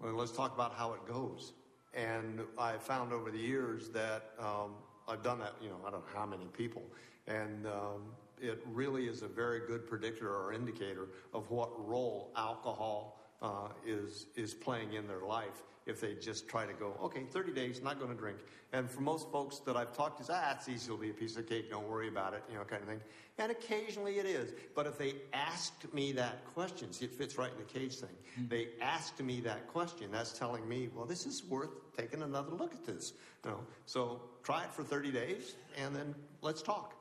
Well, 0.00 0.12
let's 0.12 0.32
talk 0.32 0.54
about 0.54 0.74
how 0.74 0.92
it 0.92 1.06
goes. 1.06 1.52
And 1.94 2.40
I 2.58 2.76
found 2.76 3.12
over 3.12 3.30
the 3.30 3.38
years 3.38 3.88
that 3.90 4.32
um, 4.38 4.74
I've 5.08 5.22
done 5.22 5.38
that, 5.38 5.54
you 5.62 5.68
know, 5.70 5.78
I 5.86 5.90
don't 5.90 6.00
know 6.00 6.12
how 6.14 6.26
many 6.26 6.44
people. 6.46 6.82
And 7.26 7.66
um, 7.66 8.02
it 8.40 8.62
really 8.66 9.06
is 9.06 9.22
a 9.22 9.28
very 9.28 9.60
good 9.66 9.86
predictor 9.86 10.34
or 10.34 10.52
indicator 10.52 11.08
of 11.32 11.50
what 11.50 11.70
role 11.88 12.32
alcohol 12.36 13.19
uh, 13.42 13.68
is, 13.86 14.26
is 14.36 14.54
playing 14.54 14.92
in 14.94 15.06
their 15.06 15.20
life 15.20 15.62
if 15.86 16.00
they 16.00 16.14
just 16.14 16.48
try 16.48 16.66
to 16.66 16.72
go, 16.72 16.94
okay, 17.02 17.24
30 17.30 17.52
days, 17.52 17.82
not 17.82 17.98
going 17.98 18.10
to 18.10 18.16
drink. 18.16 18.38
And 18.72 18.88
for 18.88 19.00
most 19.00 19.30
folks 19.30 19.58
that 19.60 19.76
I've 19.76 19.96
talked 19.96 20.24
to, 20.24 20.32
ah, 20.32 20.54
it's 20.54 20.68
easy, 20.68 20.86
it'll 20.86 20.98
be 20.98 21.10
a 21.10 21.14
piece 21.14 21.36
of 21.36 21.48
cake, 21.48 21.70
don't 21.70 21.88
worry 21.88 22.08
about 22.08 22.34
it, 22.34 22.44
you 22.48 22.56
know, 22.56 22.64
kind 22.64 22.82
of 22.82 22.88
thing. 22.88 23.00
And 23.38 23.50
occasionally 23.50 24.18
it 24.18 24.26
is. 24.26 24.52
But 24.76 24.86
if 24.86 24.98
they 24.98 25.14
asked 25.32 25.92
me 25.92 26.12
that 26.12 26.44
question, 26.54 26.92
see, 26.92 27.06
it 27.06 27.14
fits 27.14 27.36
right 27.36 27.50
in 27.50 27.58
the 27.58 27.64
cage 27.64 27.96
thing. 27.96 28.10
They 28.48 28.68
asked 28.80 29.20
me 29.20 29.40
that 29.40 29.66
question, 29.68 30.12
that's 30.12 30.38
telling 30.38 30.68
me, 30.68 30.88
well, 30.94 31.06
this 31.06 31.26
is 31.26 31.42
worth 31.44 31.70
taking 31.96 32.22
another 32.22 32.52
look 32.52 32.72
at 32.72 32.84
this. 32.84 33.14
You 33.44 33.50
know? 33.50 33.60
So 33.86 34.20
try 34.44 34.64
it 34.64 34.72
for 34.72 34.84
30 34.84 35.10
days, 35.10 35.56
and 35.76 35.96
then 35.96 36.14
let's 36.42 36.62
talk. 36.62 36.94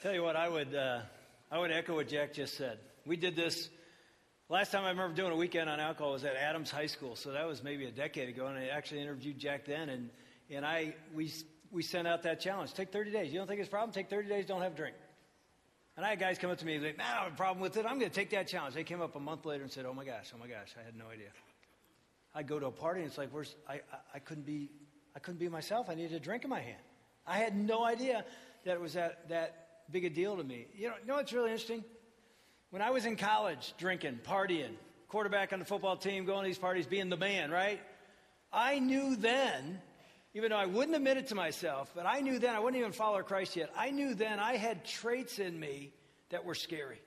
Tell 0.00 0.14
you 0.14 0.22
what, 0.22 0.36
I 0.36 0.48
would, 0.48 0.74
uh, 0.74 1.00
I 1.50 1.58
would 1.58 1.72
echo 1.72 1.96
what 1.96 2.08
Jack 2.08 2.32
just 2.32 2.56
said. 2.56 2.78
We 3.08 3.16
did 3.16 3.34
this 3.34 3.70
last 4.50 4.70
time 4.70 4.84
I 4.84 4.90
remember 4.90 5.16
doing 5.16 5.32
a 5.32 5.36
weekend 5.36 5.70
on 5.70 5.80
alcohol 5.80 6.12
was 6.12 6.24
at 6.24 6.36
Adams 6.36 6.70
High 6.70 6.88
School, 6.88 7.16
so 7.16 7.32
that 7.32 7.46
was 7.46 7.62
maybe 7.62 7.86
a 7.86 7.90
decade 7.90 8.28
ago, 8.28 8.48
and 8.48 8.58
I 8.58 8.66
actually 8.66 9.00
interviewed 9.00 9.38
Jack 9.38 9.64
then, 9.64 9.88
and 9.88 10.10
and 10.50 10.66
I 10.66 10.94
we 11.14 11.32
we 11.72 11.82
sent 11.82 12.06
out 12.06 12.24
that 12.24 12.38
challenge: 12.38 12.74
take 12.74 12.92
30 12.92 13.10
days. 13.10 13.32
You 13.32 13.38
don't 13.38 13.46
think 13.48 13.60
it's 13.60 13.68
a 13.68 13.70
problem? 13.70 13.92
Take 13.92 14.10
30 14.10 14.28
days. 14.28 14.44
Don't 14.44 14.60
have 14.60 14.72
a 14.72 14.76
drink. 14.76 14.94
And 15.96 16.04
I 16.04 16.10
had 16.10 16.20
guys 16.20 16.36
come 16.36 16.50
up 16.50 16.58
to 16.58 16.66
me 16.66 16.74
and 16.74 16.84
say, 16.84 16.92
"Man, 16.98 17.06
I 17.06 17.24
have 17.24 17.32
a 17.32 17.34
problem 17.34 17.60
with 17.60 17.78
it. 17.78 17.86
I'm 17.86 17.98
going 17.98 18.10
to 18.10 18.14
take 18.14 18.28
that 18.30 18.46
challenge." 18.46 18.74
They 18.74 18.84
came 18.84 19.00
up 19.00 19.16
a 19.16 19.20
month 19.20 19.46
later 19.46 19.62
and 19.62 19.72
said, 19.72 19.86
"Oh 19.86 19.94
my 19.94 20.04
gosh, 20.04 20.30
oh 20.34 20.38
my 20.38 20.46
gosh, 20.46 20.74
I 20.78 20.84
had 20.84 20.94
no 20.94 21.06
idea." 21.08 21.30
I'd 22.34 22.46
go 22.46 22.58
to 22.58 22.66
a 22.66 22.70
party 22.70 23.00
and 23.00 23.08
it's 23.08 23.16
like, 23.16 23.30
"Where's 23.30 23.54
I, 23.66 23.76
I, 23.76 23.80
I 24.16 24.18
couldn't 24.18 24.44
be 24.44 24.68
I 25.16 25.18
couldn't 25.18 25.40
be 25.40 25.48
myself. 25.48 25.88
I 25.88 25.94
needed 25.94 26.12
a 26.12 26.20
drink 26.20 26.44
in 26.44 26.50
my 26.50 26.60
hand. 26.60 26.82
I 27.26 27.38
had 27.38 27.56
no 27.56 27.86
idea 27.86 28.26
that 28.66 28.72
it 28.72 28.80
was 28.82 28.92
that 28.92 29.30
that 29.30 29.64
big 29.90 30.04
a 30.04 30.10
deal 30.10 30.36
to 30.36 30.44
me. 30.44 30.66
You 30.74 30.88
know, 30.88 30.94
you 31.00 31.06
know 31.06 31.14
what's 31.14 31.32
really 31.32 31.52
interesting? 31.52 31.82
When 32.70 32.82
I 32.82 32.90
was 32.90 33.06
in 33.06 33.16
college, 33.16 33.72
drinking, 33.78 34.20
partying, 34.26 34.74
quarterback 35.08 35.52
on 35.52 35.58
the 35.58 35.64
football 35.64 35.96
team, 35.96 36.26
going 36.26 36.42
to 36.42 36.48
these 36.48 36.58
parties, 36.58 36.86
being 36.86 37.08
the 37.08 37.16
man, 37.16 37.50
right? 37.50 37.80
I 38.52 38.78
knew 38.78 39.16
then, 39.16 39.80
even 40.34 40.50
though 40.50 40.56
I 40.56 40.66
wouldn't 40.66 40.96
admit 40.96 41.16
it 41.16 41.28
to 41.28 41.34
myself, 41.34 41.90
but 41.94 42.04
I 42.06 42.20
knew 42.20 42.38
then, 42.38 42.54
I 42.54 42.60
wouldn't 42.60 42.78
even 42.78 42.92
follow 42.92 43.22
Christ 43.22 43.56
yet, 43.56 43.70
I 43.76 43.90
knew 43.90 44.14
then 44.14 44.38
I 44.38 44.56
had 44.56 44.84
traits 44.84 45.38
in 45.38 45.58
me 45.58 45.92
that 46.30 46.44
were 46.44 46.54
scary. 46.54 47.00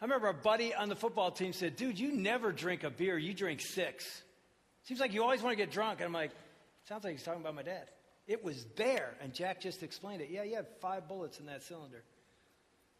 I 0.00 0.04
remember 0.04 0.28
a 0.28 0.34
buddy 0.34 0.74
on 0.74 0.88
the 0.88 0.96
football 0.96 1.30
team 1.30 1.52
said, 1.52 1.76
Dude, 1.76 1.98
you 1.98 2.12
never 2.12 2.52
drink 2.52 2.84
a 2.84 2.90
beer, 2.90 3.18
you 3.18 3.34
drink 3.34 3.60
six. 3.60 4.22
Seems 4.84 4.98
like 4.98 5.12
you 5.12 5.22
always 5.22 5.42
want 5.42 5.52
to 5.52 5.62
get 5.62 5.70
drunk. 5.70 6.00
And 6.00 6.06
I'm 6.06 6.12
like, 6.14 6.30
Sounds 6.88 7.04
like 7.04 7.12
he's 7.12 7.22
talking 7.22 7.42
about 7.42 7.54
my 7.54 7.62
dad. 7.62 7.90
It 8.26 8.42
was 8.42 8.64
there, 8.76 9.14
and 9.20 9.34
Jack 9.34 9.60
just 9.60 9.82
explained 9.82 10.22
it. 10.22 10.28
Yeah, 10.30 10.44
you 10.44 10.56
had 10.56 10.66
five 10.80 11.06
bullets 11.06 11.38
in 11.38 11.46
that 11.46 11.62
cylinder. 11.62 12.02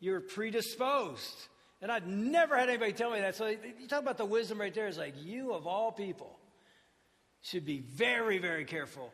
You're 0.00 0.20
predisposed. 0.20 1.48
And 1.82 1.90
I'd 1.90 2.06
never 2.06 2.56
had 2.58 2.68
anybody 2.68 2.92
tell 2.92 3.10
me 3.10 3.20
that. 3.20 3.36
So 3.36 3.46
you 3.46 3.88
talk 3.88 4.02
about 4.02 4.18
the 4.18 4.24
wisdom 4.24 4.60
right 4.60 4.74
there. 4.74 4.86
It's 4.86 4.98
like 4.98 5.14
you, 5.22 5.54
of 5.54 5.66
all 5.66 5.92
people, 5.92 6.38
should 7.42 7.64
be 7.64 7.80
very, 7.80 8.38
very 8.38 8.64
careful 8.64 9.12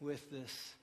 with 0.00 0.30
this 0.30 0.74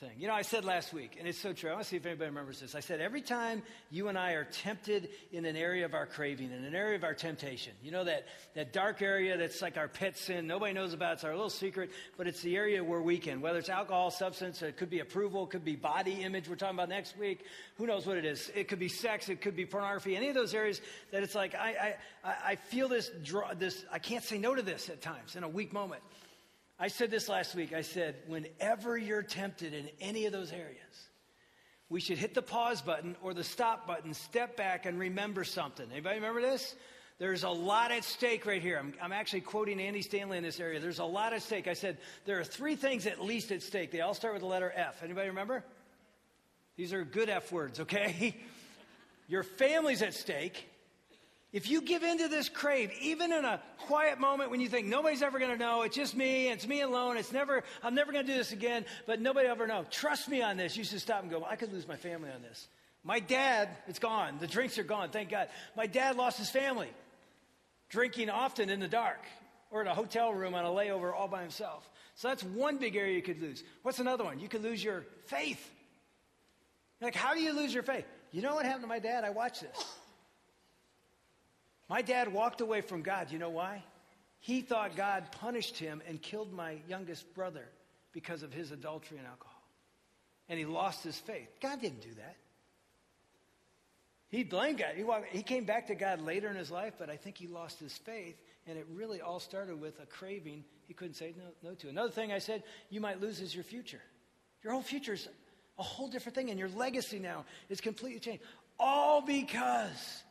thing. 0.00 0.12
You 0.16 0.28
know, 0.28 0.34
I 0.34 0.40
said 0.40 0.64
last 0.64 0.94
week, 0.94 1.16
and 1.18 1.28
it's 1.28 1.38
so 1.38 1.52
true. 1.52 1.68
I 1.68 1.74
want 1.74 1.84
to 1.84 1.90
see 1.90 1.96
if 1.96 2.06
anybody 2.06 2.30
remembers 2.30 2.60
this. 2.60 2.74
I 2.74 2.80
said, 2.80 3.02
every 3.02 3.20
time 3.20 3.62
you 3.90 4.08
and 4.08 4.16
I 4.16 4.32
are 4.32 4.44
tempted 4.44 5.10
in 5.30 5.44
an 5.44 5.56
area 5.56 5.84
of 5.84 5.92
our 5.92 6.06
craving, 6.06 6.52
in 6.52 6.64
an 6.64 6.74
area 6.74 6.96
of 6.96 7.04
our 7.04 7.12
temptation, 7.12 7.74
you 7.82 7.90
know, 7.90 8.04
that, 8.04 8.24
that 8.54 8.72
dark 8.72 9.02
area 9.02 9.36
that's 9.36 9.60
like 9.60 9.76
our 9.76 9.88
pet 9.88 10.16
sin, 10.16 10.46
nobody 10.46 10.72
knows 10.72 10.94
about, 10.94 11.14
it's 11.14 11.24
our 11.24 11.32
little 11.32 11.50
secret, 11.50 11.90
but 12.16 12.26
it's 12.26 12.40
the 12.40 12.56
area 12.56 12.82
where 12.82 13.02
we 13.02 13.18
can, 13.18 13.42
whether 13.42 13.58
it's 13.58 13.68
alcohol, 13.68 14.10
substance, 14.10 14.62
it 14.62 14.78
could 14.78 14.88
be 14.88 15.00
approval, 15.00 15.44
it 15.44 15.50
could 15.50 15.66
be 15.66 15.76
body 15.76 16.22
image, 16.22 16.48
we're 16.48 16.56
talking 16.56 16.76
about 16.76 16.88
next 16.88 17.18
week, 17.18 17.44
who 17.76 17.86
knows 17.86 18.06
what 18.06 18.16
it 18.16 18.24
is. 18.24 18.50
It 18.54 18.68
could 18.68 18.78
be 18.78 18.88
sex, 18.88 19.28
it 19.28 19.42
could 19.42 19.54
be 19.54 19.66
pornography, 19.66 20.16
any 20.16 20.28
of 20.28 20.34
those 20.34 20.54
areas 20.54 20.80
that 21.10 21.22
it's 21.22 21.34
like, 21.34 21.54
I, 21.54 21.96
I, 22.24 22.34
I 22.42 22.54
feel 22.56 22.88
this, 22.88 23.10
draw, 23.22 23.52
this, 23.52 23.84
I 23.92 23.98
can't 23.98 24.24
say 24.24 24.38
no 24.38 24.54
to 24.54 24.62
this 24.62 24.88
at 24.88 25.02
times 25.02 25.36
in 25.36 25.42
a 25.42 25.48
weak 25.48 25.74
moment. 25.74 26.00
I 26.82 26.88
said 26.88 27.10
this 27.10 27.28
last 27.28 27.54
week. 27.54 27.74
I 27.74 27.82
said, 27.82 28.16
whenever 28.26 28.96
you're 28.96 29.22
tempted 29.22 29.74
in 29.74 29.90
any 30.00 30.24
of 30.24 30.32
those 30.32 30.50
areas, 30.50 31.08
we 31.90 32.00
should 32.00 32.16
hit 32.16 32.32
the 32.32 32.40
pause 32.40 32.80
button 32.80 33.16
or 33.22 33.34
the 33.34 33.44
stop 33.44 33.86
button, 33.86 34.14
step 34.14 34.56
back, 34.56 34.86
and 34.86 34.98
remember 34.98 35.44
something. 35.44 35.86
Anybody 35.92 36.16
remember 36.16 36.40
this? 36.40 36.74
There's 37.18 37.42
a 37.42 37.50
lot 37.50 37.90
at 37.90 38.02
stake 38.02 38.46
right 38.46 38.62
here. 38.62 38.78
I'm, 38.78 38.94
I'm, 39.02 39.12
actually 39.12 39.42
quoting 39.42 39.78
Andy 39.78 40.00
Stanley 40.00 40.38
in 40.38 40.42
this 40.42 40.58
area. 40.58 40.80
There's 40.80 41.00
a 41.00 41.04
lot 41.04 41.34
at 41.34 41.42
stake. 41.42 41.68
I 41.68 41.74
said, 41.74 41.98
there 42.24 42.40
are 42.40 42.44
three 42.44 42.76
things 42.76 43.06
at 43.06 43.22
least 43.22 43.52
at 43.52 43.62
stake. 43.62 43.90
They 43.90 44.00
all 44.00 44.14
start 44.14 44.32
with 44.32 44.40
the 44.40 44.48
letter 44.48 44.72
F. 44.74 45.02
Anybody 45.02 45.28
remember? 45.28 45.62
These 46.78 46.94
are 46.94 47.04
good 47.04 47.28
F 47.28 47.52
words, 47.52 47.80
okay? 47.80 48.34
Your 49.28 49.42
family's 49.42 50.00
at 50.00 50.14
stake. 50.14 50.69
If 51.52 51.68
you 51.68 51.82
give 51.82 52.04
in 52.04 52.18
to 52.18 52.28
this 52.28 52.48
crave, 52.48 52.92
even 53.00 53.32
in 53.32 53.44
a 53.44 53.60
quiet 53.78 54.20
moment 54.20 54.52
when 54.52 54.60
you 54.60 54.68
think 54.68 54.86
nobody's 54.86 55.20
ever 55.20 55.40
going 55.40 55.50
to 55.50 55.56
know, 55.56 55.82
it's 55.82 55.96
just 55.96 56.16
me, 56.16 56.48
it's 56.48 56.66
me 56.66 56.80
alone, 56.80 57.16
it's 57.16 57.32
never, 57.32 57.64
I'm 57.82 57.94
never 57.96 58.12
going 58.12 58.24
to 58.24 58.32
do 58.32 58.38
this 58.38 58.52
again, 58.52 58.84
but 59.06 59.20
nobody 59.20 59.48
ever 59.48 59.66
know. 59.66 59.84
Trust 59.90 60.28
me 60.28 60.42
on 60.42 60.56
this. 60.56 60.76
You 60.76 60.84
should 60.84 61.00
stop 61.00 61.22
and 61.22 61.30
go, 61.30 61.44
I 61.44 61.56
could 61.56 61.72
lose 61.72 61.88
my 61.88 61.96
family 61.96 62.30
on 62.30 62.42
this. 62.42 62.68
My 63.02 63.18
dad, 63.18 63.68
it's 63.88 63.98
gone. 63.98 64.36
The 64.38 64.46
drinks 64.46 64.78
are 64.78 64.84
gone, 64.84 65.10
thank 65.10 65.30
God. 65.30 65.48
My 65.76 65.86
dad 65.86 66.16
lost 66.16 66.38
his 66.38 66.50
family, 66.50 66.90
drinking 67.88 68.30
often 68.30 68.70
in 68.70 68.78
the 68.78 68.88
dark 68.88 69.24
or 69.72 69.80
in 69.80 69.88
a 69.88 69.94
hotel 69.94 70.32
room 70.32 70.54
on 70.54 70.64
a 70.64 70.68
layover 70.68 71.12
all 71.12 71.26
by 71.26 71.42
himself. 71.42 71.88
So 72.14 72.28
that's 72.28 72.44
one 72.44 72.76
big 72.76 72.94
area 72.94 73.16
you 73.16 73.22
could 73.22 73.40
lose. 73.40 73.64
What's 73.82 73.98
another 73.98 74.22
one? 74.22 74.38
You 74.38 74.48
could 74.48 74.62
lose 74.62 74.84
your 74.84 75.04
faith. 75.26 75.68
Like, 77.00 77.14
how 77.14 77.34
do 77.34 77.40
you 77.40 77.54
lose 77.54 77.72
your 77.72 77.82
faith? 77.82 78.04
You 78.30 78.42
know 78.42 78.54
what 78.54 78.66
happened 78.66 78.84
to 78.84 78.88
my 78.88 78.98
dad? 79.00 79.24
I 79.24 79.30
watched 79.30 79.62
this. 79.62 79.94
My 81.90 82.02
dad 82.02 82.32
walked 82.32 82.60
away 82.60 82.82
from 82.82 83.02
God. 83.02 83.32
You 83.32 83.40
know 83.40 83.50
why? 83.50 83.82
He 84.38 84.60
thought 84.60 84.94
God 84.94 85.24
punished 85.32 85.76
him 85.76 86.00
and 86.06 86.22
killed 86.22 86.52
my 86.52 86.76
youngest 86.88 87.34
brother 87.34 87.68
because 88.12 88.44
of 88.44 88.52
his 88.52 88.70
adultery 88.70 89.18
and 89.18 89.26
alcohol. 89.26 89.60
And 90.48 90.56
he 90.56 90.64
lost 90.64 91.02
his 91.02 91.18
faith. 91.18 91.48
God 91.60 91.80
didn't 91.80 92.02
do 92.02 92.14
that. 92.14 92.36
He 94.28 94.44
blamed 94.44 94.78
God. 94.78 94.92
He, 94.94 95.02
walked, 95.02 95.26
he 95.30 95.42
came 95.42 95.64
back 95.64 95.88
to 95.88 95.96
God 95.96 96.20
later 96.20 96.48
in 96.48 96.54
his 96.54 96.70
life, 96.70 96.94
but 96.96 97.10
I 97.10 97.16
think 97.16 97.36
he 97.36 97.48
lost 97.48 97.80
his 97.80 97.98
faith. 97.98 98.40
And 98.68 98.78
it 98.78 98.86
really 98.92 99.20
all 99.20 99.40
started 99.40 99.80
with 99.80 99.98
a 100.00 100.06
craving 100.06 100.64
he 100.86 100.94
couldn't 100.94 101.14
say 101.14 101.34
no, 101.36 101.70
no 101.70 101.74
to. 101.74 101.88
Another 101.88 102.12
thing 102.12 102.32
I 102.32 102.38
said 102.38 102.62
you 102.88 103.00
might 103.00 103.20
lose 103.20 103.40
is 103.40 103.52
your 103.52 103.64
future. 103.64 104.00
Your 104.62 104.74
whole 104.74 104.82
future 104.82 105.14
is 105.14 105.28
a 105.76 105.82
whole 105.82 106.06
different 106.06 106.36
thing, 106.36 106.50
and 106.50 106.58
your 106.58 106.68
legacy 106.68 107.18
now 107.18 107.46
is 107.68 107.80
completely 107.80 108.20
changed. 108.20 108.44
All 108.78 109.20
because 109.20 110.22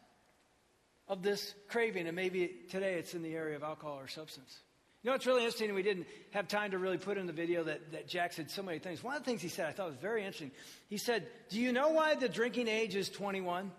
of 1.10 1.24
this 1.24 1.55
craving, 1.68 2.07
and 2.07 2.16
maybe 2.16 2.51
today 2.70 2.93
it's 2.93 3.14
in 3.14 3.24
the 3.24 3.34
area 3.34 3.55
of 3.55 3.64
alcohol 3.64 3.99
or 3.99 4.07
substance. 4.07 4.60
You 5.01 5.10
know 5.10 5.16
it's 5.16 5.26
really 5.26 5.43
interesting, 5.43 5.74
we 5.74 5.82
didn't 5.82 6.07
have 6.32 6.47
time 6.47 6.72
to 6.72 6.78
really 6.78 6.97
put 6.97 7.18
in 7.18 7.26
the 7.26 7.34
video 7.34 7.64
that, 7.64 7.93
that 7.93 8.07
Jack 8.07 8.34
said 8.34 8.51
so 8.51 8.62
many 8.62 8.80
things. 8.80 9.03
One 9.03 9.16
of 9.16 9.24
the 9.24 9.26
things 9.26 9.41
he 9.41 9.47
said 9.47 9.68
I 9.68 9.72
thought 9.72 9.88
was 9.88 9.95
very 9.95 10.24
interesting. 10.24 10.51
He 10.89 10.97
said, 10.97 11.26
Do 11.49 11.60
you 11.60 11.72
know 11.72 11.89
why 11.89 12.16
the 12.16 12.30
drinking 12.30 12.68
age 12.68 12.95
is 12.95 13.10
21? 13.10 13.72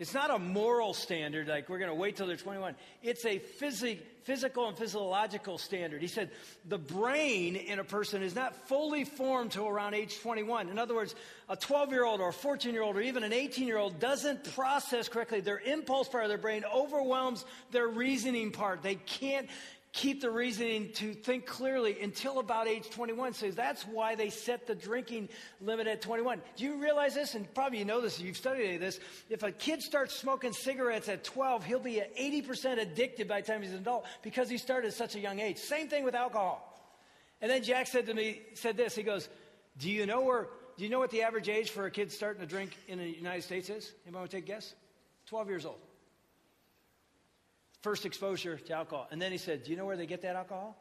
It's 0.00 0.12
not 0.12 0.30
a 0.30 0.40
moral 0.40 0.92
standard, 0.92 1.46
like 1.46 1.68
we're 1.68 1.78
going 1.78 1.90
to 1.90 1.94
wait 1.94 2.16
till 2.16 2.26
they're 2.26 2.36
21. 2.36 2.74
It's 3.00 3.24
a 3.24 3.38
physi- 3.38 4.00
physical 4.24 4.66
and 4.66 4.76
physiological 4.76 5.56
standard. 5.56 6.02
He 6.02 6.08
said 6.08 6.32
the 6.64 6.78
brain 6.78 7.54
in 7.54 7.78
a 7.78 7.84
person 7.84 8.20
is 8.20 8.34
not 8.34 8.56
fully 8.66 9.04
formed 9.04 9.52
till 9.52 9.68
around 9.68 9.94
age 9.94 10.18
21. 10.20 10.68
In 10.68 10.80
other 10.80 10.96
words, 10.96 11.14
a 11.48 11.54
12 11.54 11.90
year 11.90 12.04
old 12.04 12.20
or 12.20 12.30
a 12.30 12.32
14 12.32 12.74
year 12.74 12.82
old 12.82 12.96
or 12.96 13.02
even 13.02 13.22
an 13.22 13.32
18 13.32 13.68
year 13.68 13.78
old 13.78 14.00
doesn't 14.00 14.52
process 14.56 15.08
correctly. 15.08 15.40
Their 15.40 15.60
impulse 15.60 16.08
part 16.08 16.24
of 16.24 16.28
their 16.28 16.38
brain 16.38 16.64
overwhelms 16.74 17.44
their 17.70 17.86
reasoning 17.86 18.50
part. 18.50 18.82
They 18.82 18.96
can't 18.96 19.48
keep 19.94 20.20
the 20.20 20.30
reasoning 20.30 20.90
to 20.92 21.14
think 21.14 21.46
clearly 21.46 22.02
until 22.02 22.40
about 22.40 22.66
age 22.66 22.90
21. 22.90 23.32
So 23.32 23.52
that's 23.52 23.84
why 23.84 24.16
they 24.16 24.28
set 24.28 24.66
the 24.66 24.74
drinking 24.74 25.28
limit 25.60 25.86
at 25.86 26.02
21. 26.02 26.42
Do 26.56 26.64
you 26.64 26.82
realize 26.82 27.14
this? 27.14 27.36
And 27.36 27.52
probably 27.54 27.78
you 27.78 27.84
know 27.84 28.00
this, 28.00 28.18
you've 28.20 28.36
studied 28.36 28.78
this. 28.78 28.98
If 29.30 29.44
a 29.44 29.52
kid 29.52 29.82
starts 29.82 30.12
smoking 30.16 30.52
cigarettes 30.52 31.08
at 31.08 31.22
12, 31.22 31.64
he'll 31.64 31.78
be 31.78 32.00
at 32.00 32.14
80% 32.16 32.82
addicted 32.82 33.28
by 33.28 33.40
the 33.40 33.46
time 33.46 33.62
he's 33.62 33.70
an 33.70 33.78
adult 33.78 34.04
because 34.22 34.50
he 34.50 34.58
started 34.58 34.88
at 34.88 34.94
such 34.94 35.14
a 35.14 35.20
young 35.20 35.38
age. 35.38 35.58
Same 35.58 35.86
thing 35.88 36.04
with 36.04 36.16
alcohol. 36.16 36.70
And 37.40 37.48
then 37.48 37.62
Jack 37.62 37.86
said 37.86 38.06
to 38.06 38.14
me, 38.14 38.42
said 38.54 38.76
this, 38.76 38.96
he 38.96 39.04
goes, 39.04 39.28
do 39.78 39.88
you 39.88 40.06
know 40.06 40.22
where, 40.22 40.48
do 40.76 40.82
you 40.82 40.90
know 40.90 40.98
what 40.98 41.10
the 41.10 41.22
average 41.22 41.48
age 41.48 41.70
for 41.70 41.86
a 41.86 41.90
kid 41.90 42.10
starting 42.10 42.40
to 42.40 42.46
drink 42.48 42.76
in 42.88 42.98
the 42.98 43.08
United 43.08 43.42
States 43.42 43.70
is? 43.70 43.92
Anybody 44.04 44.20
want 44.22 44.30
to 44.32 44.36
take 44.38 44.44
a 44.44 44.48
guess? 44.48 44.74
12 45.26 45.48
years 45.48 45.64
old 45.64 45.78
first 47.84 48.06
exposure 48.06 48.56
to 48.56 48.72
alcohol. 48.72 49.06
And 49.10 49.20
then 49.20 49.30
he 49.30 49.36
said, 49.36 49.62
Do 49.62 49.70
you 49.70 49.76
know 49.76 49.84
where 49.84 49.96
they 49.96 50.06
get 50.06 50.22
that 50.22 50.36
alcohol? 50.36 50.74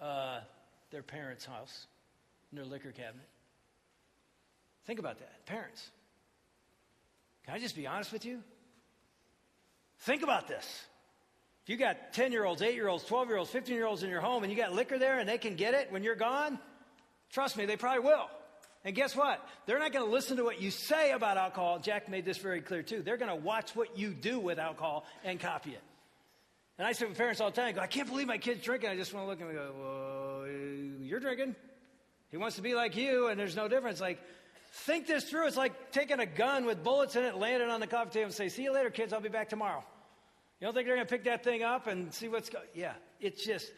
Uh, 0.00 0.38
their 0.92 1.02
parents' 1.02 1.44
house, 1.44 1.86
in 2.50 2.56
their 2.56 2.64
liquor 2.64 2.92
cabinet. 2.92 3.26
Think 4.86 5.00
about 5.00 5.18
that. 5.18 5.44
Parents. 5.46 5.90
Can 7.44 7.54
I 7.54 7.58
just 7.58 7.74
be 7.74 7.88
honest 7.88 8.12
with 8.12 8.24
you? 8.24 8.40
Think 9.98 10.22
about 10.22 10.46
this. 10.46 10.84
If 11.64 11.68
you 11.68 11.76
got 11.76 12.12
10 12.14 12.32
year 12.32 12.44
olds, 12.44 12.62
8 12.62 12.74
year 12.74 12.88
olds, 12.88 13.04
12 13.04 13.28
year 13.28 13.36
olds, 13.36 13.50
15 13.50 13.74
year 13.74 13.86
olds 13.86 14.02
in 14.02 14.10
your 14.10 14.20
home 14.20 14.44
and 14.44 14.50
you 14.50 14.56
got 14.56 14.72
liquor 14.72 14.98
there 14.98 15.18
and 15.18 15.28
they 15.28 15.38
can 15.38 15.56
get 15.56 15.74
it 15.74 15.90
when 15.90 16.04
you're 16.04 16.14
gone, 16.14 16.58
trust 17.30 17.56
me, 17.56 17.66
they 17.66 17.76
probably 17.76 18.04
will. 18.04 18.30
And 18.84 18.94
guess 18.94 19.14
what? 19.14 19.46
They're 19.66 19.78
not 19.78 19.92
going 19.92 20.04
to 20.06 20.10
listen 20.10 20.38
to 20.38 20.44
what 20.44 20.60
you 20.60 20.70
say 20.70 21.12
about 21.12 21.36
alcohol. 21.36 21.78
Jack 21.80 22.08
made 22.08 22.24
this 22.24 22.38
very 22.38 22.62
clear 22.62 22.82
too. 22.82 23.02
They're 23.02 23.18
going 23.18 23.30
to 23.30 23.36
watch 23.36 23.76
what 23.76 23.98
you 23.98 24.10
do 24.10 24.40
with 24.40 24.58
alcohol 24.58 25.04
and 25.22 25.38
copy 25.38 25.70
it. 25.72 25.82
And 26.78 26.86
I 26.86 26.92
say 26.92 27.04
with 27.04 27.18
parents 27.18 27.42
all 27.42 27.50
the 27.50 27.56
time, 27.56 27.68
I, 27.68 27.72
go, 27.72 27.80
I 27.82 27.86
can't 27.86 28.08
believe 28.08 28.26
my 28.26 28.38
kid's 28.38 28.62
drinking. 28.64 28.88
I 28.88 28.96
just 28.96 29.12
want 29.12 29.26
to 29.26 29.30
look 29.30 29.40
and 29.42 29.52
go, 29.52 29.72
well, 29.78 31.06
you're 31.06 31.20
drinking. 31.20 31.54
He 32.30 32.38
wants 32.38 32.56
to 32.56 32.62
be 32.62 32.74
like 32.74 32.96
you, 32.96 33.26
and 33.26 33.38
there's 33.38 33.54
no 33.54 33.68
difference. 33.68 34.00
Like, 34.00 34.18
think 34.72 35.06
this 35.06 35.24
through. 35.24 35.46
It's 35.46 35.58
like 35.58 35.92
taking 35.92 36.20
a 36.20 36.26
gun 36.26 36.64
with 36.64 36.82
bullets 36.82 37.16
in 37.16 37.24
it, 37.24 37.36
laying 37.36 37.60
it 37.60 37.68
on 37.68 37.80
the 37.80 37.86
coffee 37.86 38.10
table, 38.10 38.26
and 38.26 38.34
say, 38.34 38.48
see 38.48 38.62
you 38.62 38.72
later, 38.72 38.88
kids. 38.88 39.12
I'll 39.12 39.20
be 39.20 39.28
back 39.28 39.50
tomorrow. 39.50 39.84
You 40.58 40.66
don't 40.66 40.74
think 40.74 40.86
they're 40.86 40.96
going 40.96 41.06
to 41.06 41.10
pick 41.10 41.24
that 41.24 41.44
thing 41.44 41.62
up 41.62 41.86
and 41.86 42.14
see 42.14 42.28
what's 42.28 42.48
going 42.48 42.64
Yeah, 42.74 42.92
it's 43.20 43.44
just 43.44 43.70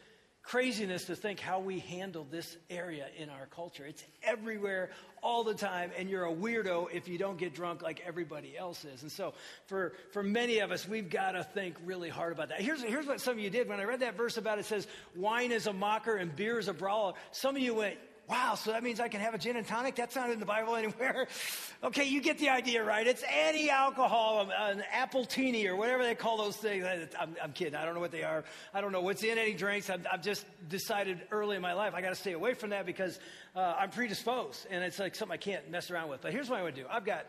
craziness 0.42 1.04
to 1.04 1.16
think 1.16 1.38
how 1.38 1.60
we 1.60 1.78
handle 1.78 2.26
this 2.30 2.56
area 2.68 3.06
in 3.16 3.30
our 3.30 3.46
culture. 3.46 3.84
It's 3.84 4.04
everywhere 4.22 4.90
all 5.22 5.44
the 5.44 5.54
time, 5.54 5.92
and 5.96 6.10
you're 6.10 6.24
a 6.24 6.34
weirdo 6.34 6.88
if 6.92 7.06
you 7.06 7.16
don't 7.16 7.38
get 7.38 7.54
drunk 7.54 7.80
like 7.80 8.02
everybody 8.04 8.56
else 8.58 8.84
is. 8.84 9.02
And 9.02 9.12
so, 9.12 9.34
for, 9.66 9.92
for 10.12 10.22
many 10.22 10.58
of 10.58 10.72
us, 10.72 10.86
we've 10.88 11.08
got 11.08 11.32
to 11.32 11.44
think 11.44 11.76
really 11.84 12.08
hard 12.08 12.32
about 12.32 12.48
that. 12.48 12.60
Here's, 12.60 12.82
here's 12.82 13.06
what 13.06 13.20
some 13.20 13.34
of 13.34 13.38
you 13.38 13.50
did. 13.50 13.68
When 13.68 13.78
I 13.78 13.84
read 13.84 14.00
that 14.00 14.16
verse 14.16 14.36
about 14.36 14.58
it, 14.58 14.64
says, 14.64 14.86
wine 15.14 15.52
is 15.52 15.66
a 15.66 15.72
mocker 15.72 16.16
and 16.16 16.34
beer 16.34 16.58
is 16.58 16.68
a 16.68 16.74
brawler. 16.74 17.14
Some 17.30 17.54
of 17.54 17.62
you 17.62 17.74
went, 17.74 17.98
Wow, 18.28 18.54
so 18.54 18.70
that 18.70 18.82
means 18.82 19.00
I 19.00 19.08
can 19.08 19.20
have 19.20 19.34
a 19.34 19.38
gin 19.38 19.56
and 19.56 19.66
tonic? 19.66 19.96
That's 19.96 20.14
not 20.14 20.30
in 20.30 20.38
the 20.38 20.46
Bible 20.46 20.76
anywhere. 20.76 21.26
okay, 21.84 22.04
you 22.04 22.22
get 22.22 22.38
the 22.38 22.48
idea, 22.50 22.82
right? 22.84 23.06
It's 23.06 23.24
any 23.28 23.68
alcohol, 23.68 24.48
an 24.56 24.82
Appletini, 24.94 25.66
or 25.66 25.76
whatever 25.76 26.04
they 26.04 26.14
call 26.14 26.38
those 26.38 26.56
things. 26.56 26.86
I'm, 27.18 27.36
I'm, 27.42 27.52
kidding. 27.52 27.74
I 27.74 27.84
don't 27.84 27.94
know 27.94 28.00
what 28.00 28.12
they 28.12 28.22
are. 28.22 28.44
I 28.72 28.80
don't 28.80 28.92
know 28.92 29.00
what's 29.00 29.24
in 29.24 29.38
any 29.38 29.54
drinks. 29.54 29.90
I've, 29.90 30.06
I've 30.10 30.22
just 30.22 30.46
decided 30.68 31.20
early 31.30 31.56
in 31.56 31.62
my 31.62 31.72
life 31.72 31.94
I 31.94 32.00
got 32.00 32.10
to 32.10 32.14
stay 32.14 32.32
away 32.32 32.54
from 32.54 32.70
that 32.70 32.86
because 32.86 33.18
uh, 33.56 33.74
I'm 33.78 33.90
predisposed 33.90 34.66
and 34.70 34.84
it's 34.84 34.98
like 34.98 35.14
something 35.14 35.34
I 35.34 35.38
can't 35.38 35.68
mess 35.70 35.90
around 35.90 36.08
with. 36.08 36.22
But 36.22 36.32
here's 36.32 36.48
what 36.48 36.60
I 36.60 36.62
would 36.62 36.74
do 36.74 36.86
I've 36.88 37.04
got, 37.04 37.26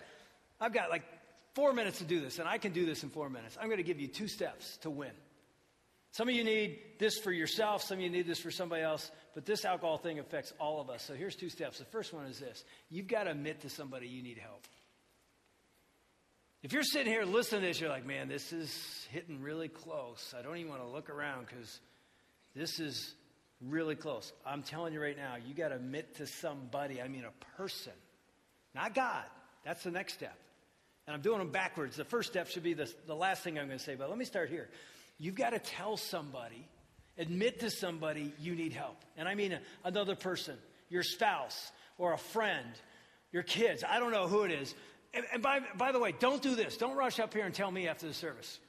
I've 0.61 0.73
got 0.73 0.89
like 0.89 1.03
four 1.53 1.73
minutes 1.73 1.97
to 1.99 2.05
do 2.05 2.21
this, 2.21 2.39
and 2.39 2.47
I 2.47 2.59
can 2.59 2.71
do 2.71 2.85
this 2.85 3.03
in 3.03 3.09
four 3.09 3.29
minutes. 3.29 3.57
I'm 3.59 3.67
going 3.67 3.77
to 3.77 3.83
give 3.83 3.99
you 3.99 4.07
two 4.07 4.27
steps 4.27 4.77
to 4.77 4.89
win. 4.89 5.11
Some 6.13 6.29
of 6.29 6.35
you 6.35 6.43
need 6.43 6.79
this 6.99 7.17
for 7.17 7.31
yourself, 7.31 7.81
some 7.81 7.97
of 7.97 8.03
you 8.03 8.09
need 8.09 8.27
this 8.27 8.39
for 8.39 8.51
somebody 8.51 8.83
else, 8.83 9.09
but 9.33 9.47
this 9.47 9.65
alcohol 9.65 9.97
thing 9.97 10.19
affects 10.19 10.53
all 10.59 10.79
of 10.79 10.91
us. 10.91 11.03
So 11.03 11.15
here's 11.15 11.35
two 11.35 11.49
steps. 11.49 11.79
The 11.79 11.85
first 11.85 12.13
one 12.13 12.27
is 12.27 12.39
this 12.39 12.63
you've 12.91 13.07
got 13.07 13.23
to 13.23 13.31
admit 13.31 13.61
to 13.61 13.69
somebody 13.69 14.07
you 14.07 14.21
need 14.21 14.37
help. 14.37 14.63
If 16.61 16.71
you're 16.71 16.83
sitting 16.83 17.11
here 17.11 17.23
listening 17.25 17.61
to 17.61 17.67
this, 17.67 17.81
you're 17.81 17.89
like, 17.89 18.05
man, 18.05 18.29
this 18.29 18.53
is 18.53 19.07
hitting 19.11 19.41
really 19.41 19.67
close. 19.67 20.35
I 20.37 20.43
don't 20.43 20.55
even 20.57 20.69
want 20.69 20.83
to 20.83 20.87
look 20.87 21.09
around 21.09 21.47
because 21.47 21.79
this 22.55 22.79
is 22.79 23.15
really 23.59 23.95
close. 23.95 24.31
I'm 24.45 24.61
telling 24.61 24.93
you 24.93 25.01
right 25.01 25.17
now, 25.17 25.37
you 25.43 25.55
got 25.55 25.69
to 25.69 25.75
admit 25.75 26.17
to 26.17 26.27
somebody, 26.27 27.01
I 27.01 27.07
mean 27.07 27.25
a 27.25 27.57
person, 27.57 27.93
not 28.75 28.93
God. 28.93 29.23
That's 29.65 29.83
the 29.83 29.91
next 29.91 30.13
step. 30.13 30.37
And 31.07 31.15
I'm 31.15 31.21
doing 31.21 31.39
them 31.39 31.49
backwards. 31.49 31.95
The 31.95 32.05
first 32.05 32.29
step 32.29 32.49
should 32.49 32.63
be 32.63 32.75
the, 32.75 32.89
the 33.07 33.15
last 33.15 33.43
thing 33.43 33.57
I'm 33.57 33.65
going 33.65 33.79
to 33.79 33.83
say, 33.83 33.95
but 33.95 34.09
let 34.09 34.17
me 34.17 34.25
start 34.25 34.49
here. 34.49 34.69
You've 35.19 35.35
got 35.35 35.51
to 35.51 35.59
tell 35.59 35.97
somebody, 35.97 36.67
admit 37.17 37.59
to 37.61 37.69
somebody 37.69 38.33
you 38.39 38.55
need 38.55 38.73
help. 38.73 38.97
And 39.17 39.27
I 39.27 39.35
mean 39.35 39.53
a, 39.53 39.59
another 39.83 40.15
person, 40.15 40.57
your 40.89 41.03
spouse 41.03 41.71
or 41.97 42.13
a 42.13 42.17
friend, 42.17 42.67
your 43.31 43.43
kids. 43.43 43.83
I 43.87 43.99
don't 43.99 44.11
know 44.11 44.27
who 44.27 44.43
it 44.43 44.51
is. 44.51 44.73
And, 45.13 45.25
and 45.31 45.41
by, 45.41 45.61
by 45.77 45.91
the 45.91 45.99
way, 45.99 46.13
don't 46.17 46.41
do 46.41 46.55
this. 46.55 46.77
Don't 46.77 46.95
rush 46.95 47.19
up 47.19 47.33
here 47.33 47.45
and 47.45 47.53
tell 47.53 47.71
me 47.71 47.87
after 47.87 48.07
the 48.07 48.13
service. 48.13 48.59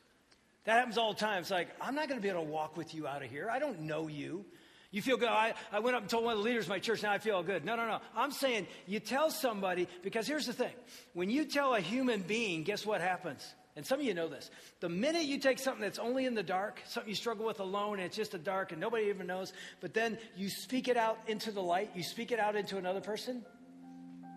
That 0.64 0.74
happens 0.74 0.96
all 0.96 1.12
the 1.12 1.20
time. 1.20 1.40
It's 1.40 1.50
like, 1.50 1.68
I'm 1.80 1.94
not 1.94 2.08
going 2.08 2.18
to 2.18 2.22
be 2.22 2.28
able 2.28 2.44
to 2.44 2.50
walk 2.50 2.76
with 2.76 2.94
you 2.94 3.06
out 3.06 3.22
of 3.22 3.30
here. 3.30 3.50
I 3.50 3.58
don't 3.58 3.82
know 3.82 4.08
you. 4.08 4.44
You 4.90 5.02
feel 5.02 5.16
good. 5.16 5.28
I, 5.28 5.54
I 5.72 5.80
went 5.80 5.96
up 5.96 6.02
and 6.02 6.10
told 6.10 6.24
one 6.24 6.34
of 6.34 6.38
the 6.38 6.44
leaders 6.44 6.66
of 6.66 6.68
my 6.70 6.78
church, 6.78 7.02
now 7.02 7.10
I 7.10 7.18
feel 7.18 7.42
good. 7.42 7.64
No, 7.64 7.74
no, 7.74 7.86
no. 7.86 7.98
I'm 8.14 8.30
saying 8.30 8.68
you 8.86 9.00
tell 9.00 9.28
somebody, 9.28 9.88
because 10.02 10.26
here's 10.26 10.46
the 10.46 10.52
thing. 10.52 10.72
When 11.14 11.30
you 11.30 11.46
tell 11.46 11.74
a 11.74 11.80
human 11.80 12.22
being, 12.22 12.62
guess 12.62 12.86
what 12.86 13.00
happens? 13.00 13.44
And 13.76 13.84
some 13.84 13.98
of 13.98 14.06
you 14.06 14.14
know 14.14 14.28
this. 14.28 14.50
The 14.80 14.88
minute 14.88 15.24
you 15.24 15.38
take 15.38 15.58
something 15.58 15.82
that's 15.82 15.98
only 15.98 16.26
in 16.26 16.34
the 16.34 16.44
dark, 16.44 16.80
something 16.86 17.08
you 17.08 17.16
struggle 17.16 17.44
with 17.44 17.58
alone, 17.58 17.94
and 17.94 18.02
it's 18.02 18.16
just 18.16 18.34
a 18.34 18.38
dark 18.38 18.70
and 18.70 18.80
nobody 18.80 19.06
even 19.06 19.26
knows, 19.26 19.52
but 19.80 19.92
then 19.94 20.16
you 20.36 20.48
speak 20.48 20.86
it 20.86 20.96
out 20.96 21.18
into 21.26 21.50
the 21.50 21.62
light, 21.62 21.90
you 21.94 22.04
speak 22.04 22.30
it 22.30 22.38
out 22.38 22.54
into 22.54 22.76
another 22.76 23.00
person. 23.00 23.44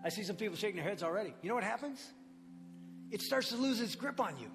I 0.04 0.08
see 0.08 0.24
some 0.24 0.36
people 0.36 0.56
shaking 0.56 0.76
their 0.76 0.88
heads 0.88 1.02
already. 1.02 1.34
You 1.42 1.48
know 1.48 1.54
what 1.54 1.64
happens? 1.64 2.04
It 3.10 3.22
starts 3.22 3.50
to 3.50 3.56
lose 3.56 3.80
its 3.80 3.94
grip 3.94 4.20
on 4.20 4.36
you. 4.38 4.50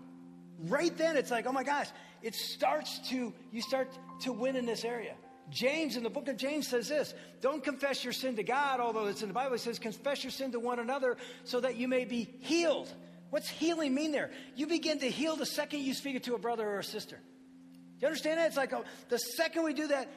Right 0.60 0.96
then, 0.98 1.18
it's 1.18 1.32
like, 1.32 1.48
oh 1.48 1.52
my 1.52 1.64
gosh, 1.64 1.88
it 2.22 2.36
starts 2.36 3.00
to, 3.10 3.34
you 3.52 3.62
start 3.62 3.90
to 4.22 4.34
win 4.34 4.56
in 4.56 4.66
this 4.66 4.86
area. 4.86 5.16
James 5.50 5.98
in 5.98 6.04
the 6.04 6.10
book 6.10 6.28
of 6.28 6.38
James 6.38 6.68
says 6.68 6.88
this 6.88 7.14
Don't 7.42 7.64
confess 7.64 8.04
your 8.04 8.14
sin 8.14 8.36
to 8.38 8.44
God, 8.44 8.80
although 8.80 9.08
it's 9.08 9.22
in 9.22 9.28
the 9.28 9.34
Bible, 9.34 9.56
it 9.56 9.60
says, 9.60 9.80
confess 9.80 10.24
your 10.24 10.32
sin 10.32 10.52
to 10.54 10.60
one 10.60 10.80
another 10.80 11.18
so 11.44 11.60
that 11.60 11.76
you 11.76 11.88
may 11.88 12.06
be 12.06 12.30
healed. 12.42 12.94
What's 13.34 13.50
healing 13.50 13.96
mean 13.96 14.12
there? 14.12 14.30
You 14.56 14.68
begin 14.68 15.00
to 15.00 15.10
heal 15.10 15.36
the 15.36 15.48
second 15.48 15.80
you 15.80 15.96
speak 15.96 16.16
it 16.16 16.26
to 16.26 16.36
a 16.36 16.38
brother 16.38 16.70
or 16.70 16.78
a 16.78 16.84
sister. 16.84 17.20
You 18.00 18.06
understand 18.06 18.38
that? 18.38 18.46
It's 18.46 18.58
like 18.58 18.74
oh, 18.74 18.84
the 19.10 19.18
second 19.18 19.64
we 19.64 19.74
do 19.74 19.88
that, 19.88 20.08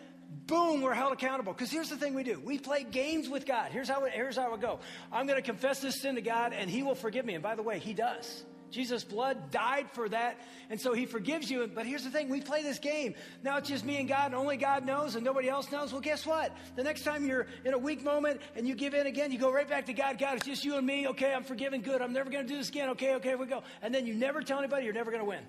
boom, 0.46 0.82
we're 0.82 0.92
held 0.92 1.14
accountable. 1.14 1.54
Because 1.54 1.70
here's 1.70 1.88
the 1.88 1.96
thing 1.96 2.12
we 2.12 2.24
do 2.24 2.38
we 2.44 2.58
play 2.58 2.82
games 2.82 3.26
with 3.26 3.46
God. 3.46 3.72
Here's 3.72 3.88
how 3.88 4.04
it, 4.04 4.12
here's 4.12 4.36
how 4.36 4.52
it 4.52 4.60
go 4.60 4.80
I'm 5.10 5.26
going 5.26 5.38
to 5.38 5.42
confess 5.42 5.80
this 5.80 6.02
sin 6.02 6.16
to 6.16 6.20
God, 6.20 6.52
and 6.52 6.68
He 6.68 6.82
will 6.82 6.94
forgive 6.94 7.24
me. 7.24 7.32
And 7.32 7.42
by 7.42 7.54
the 7.54 7.62
way, 7.62 7.78
He 7.78 7.94
does. 7.94 8.44
Jesus' 8.70 9.04
blood 9.04 9.50
died 9.50 9.90
for 9.92 10.08
that, 10.08 10.40
and 10.70 10.80
so 10.80 10.92
He 10.92 11.06
forgives 11.06 11.50
you. 11.50 11.66
But 11.72 11.86
here's 11.86 12.04
the 12.04 12.10
thing 12.10 12.28
we 12.28 12.40
play 12.40 12.62
this 12.62 12.78
game. 12.78 13.14
Now 13.42 13.56
it's 13.58 13.68
just 13.68 13.84
me 13.84 13.98
and 13.98 14.08
God, 14.08 14.26
and 14.26 14.34
only 14.34 14.56
God 14.56 14.84
knows, 14.84 15.14
and 15.14 15.24
nobody 15.24 15.48
else 15.48 15.70
knows. 15.70 15.92
Well, 15.92 16.00
guess 16.00 16.26
what? 16.26 16.56
The 16.74 16.82
next 16.82 17.02
time 17.02 17.26
you're 17.26 17.46
in 17.64 17.74
a 17.74 17.78
weak 17.78 18.02
moment 18.04 18.40
and 18.54 18.66
you 18.66 18.74
give 18.74 18.94
in 18.94 19.06
again, 19.06 19.32
you 19.32 19.38
go 19.38 19.52
right 19.52 19.68
back 19.68 19.86
to 19.86 19.92
God. 19.92 20.18
God, 20.18 20.36
it's 20.36 20.46
just 20.46 20.64
you 20.64 20.76
and 20.76 20.86
me. 20.86 21.08
Okay, 21.08 21.32
I'm 21.32 21.44
forgiven. 21.44 21.80
Good. 21.80 22.02
I'm 22.02 22.12
never 22.12 22.30
going 22.30 22.46
to 22.46 22.52
do 22.52 22.58
this 22.58 22.68
again. 22.68 22.90
Okay, 22.90 23.14
okay, 23.16 23.34
we 23.34 23.46
go. 23.46 23.62
And 23.82 23.94
then 23.94 24.06
you 24.06 24.14
never 24.14 24.42
tell 24.42 24.58
anybody, 24.58 24.84
you're 24.84 24.94
never 24.94 25.10
going 25.10 25.22
to 25.22 25.28
win. 25.28 25.42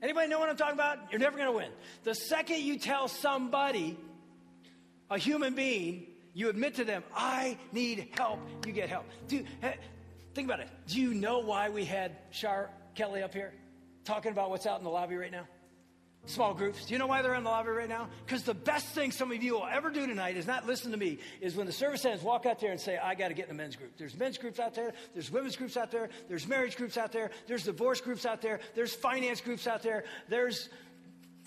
Anybody 0.00 0.28
know 0.28 0.38
what 0.38 0.48
I'm 0.48 0.56
talking 0.56 0.74
about? 0.74 0.98
You're 1.10 1.20
never 1.20 1.36
going 1.36 1.50
to 1.50 1.56
win. 1.56 1.70
The 2.04 2.14
second 2.14 2.60
you 2.60 2.78
tell 2.78 3.08
somebody, 3.08 3.98
a 5.10 5.18
human 5.18 5.54
being, 5.54 6.06
you 6.34 6.48
admit 6.48 6.76
to 6.76 6.84
them, 6.84 7.02
I 7.16 7.58
need 7.72 8.10
help, 8.16 8.38
you 8.64 8.72
get 8.72 8.88
help. 8.88 9.06
Do, 9.26 9.44
Think 10.38 10.46
about 10.46 10.60
it. 10.60 10.68
Do 10.86 11.00
you 11.00 11.14
know 11.14 11.40
why 11.40 11.68
we 11.68 11.84
had 11.84 12.12
Shar 12.30 12.70
Kelly 12.94 13.24
up 13.24 13.34
here 13.34 13.52
talking 14.04 14.30
about 14.30 14.50
what's 14.50 14.66
out 14.66 14.78
in 14.78 14.84
the 14.84 14.88
lobby 14.88 15.16
right 15.16 15.32
now? 15.32 15.48
Small 16.26 16.54
groups. 16.54 16.86
Do 16.86 16.92
you 16.92 17.00
know 17.00 17.08
why 17.08 17.22
they're 17.22 17.34
in 17.34 17.42
the 17.42 17.50
lobby 17.50 17.70
right 17.70 17.88
now? 17.88 18.08
Because 18.24 18.44
the 18.44 18.54
best 18.54 18.86
thing 18.90 19.10
some 19.10 19.32
of 19.32 19.42
you 19.42 19.54
will 19.54 19.66
ever 19.66 19.90
do 19.90 20.06
tonight 20.06 20.36
is 20.36 20.46
not 20.46 20.64
listen 20.64 20.92
to 20.92 20.96
me, 20.96 21.18
is 21.40 21.56
when 21.56 21.66
the 21.66 21.72
service 21.72 22.04
ends, 22.04 22.22
walk 22.22 22.46
out 22.46 22.60
there 22.60 22.70
and 22.70 22.80
say, 22.80 22.96
I 22.96 23.16
got 23.16 23.28
to 23.28 23.34
get 23.34 23.46
in 23.46 23.50
a 23.50 23.54
men's 23.54 23.74
group. 23.74 23.98
There's 23.98 24.16
men's 24.16 24.38
groups 24.38 24.60
out 24.60 24.76
there, 24.76 24.92
there's 25.12 25.28
women's 25.28 25.56
groups 25.56 25.76
out 25.76 25.90
there, 25.90 26.08
there's 26.28 26.46
marriage 26.46 26.76
groups 26.76 26.96
out 26.96 27.10
there, 27.10 27.32
there's 27.48 27.64
divorce 27.64 28.00
groups 28.00 28.24
out 28.24 28.40
there, 28.40 28.60
there's 28.76 28.94
finance 28.94 29.40
groups 29.40 29.66
out 29.66 29.82
there, 29.82 30.04
there's 30.28 30.68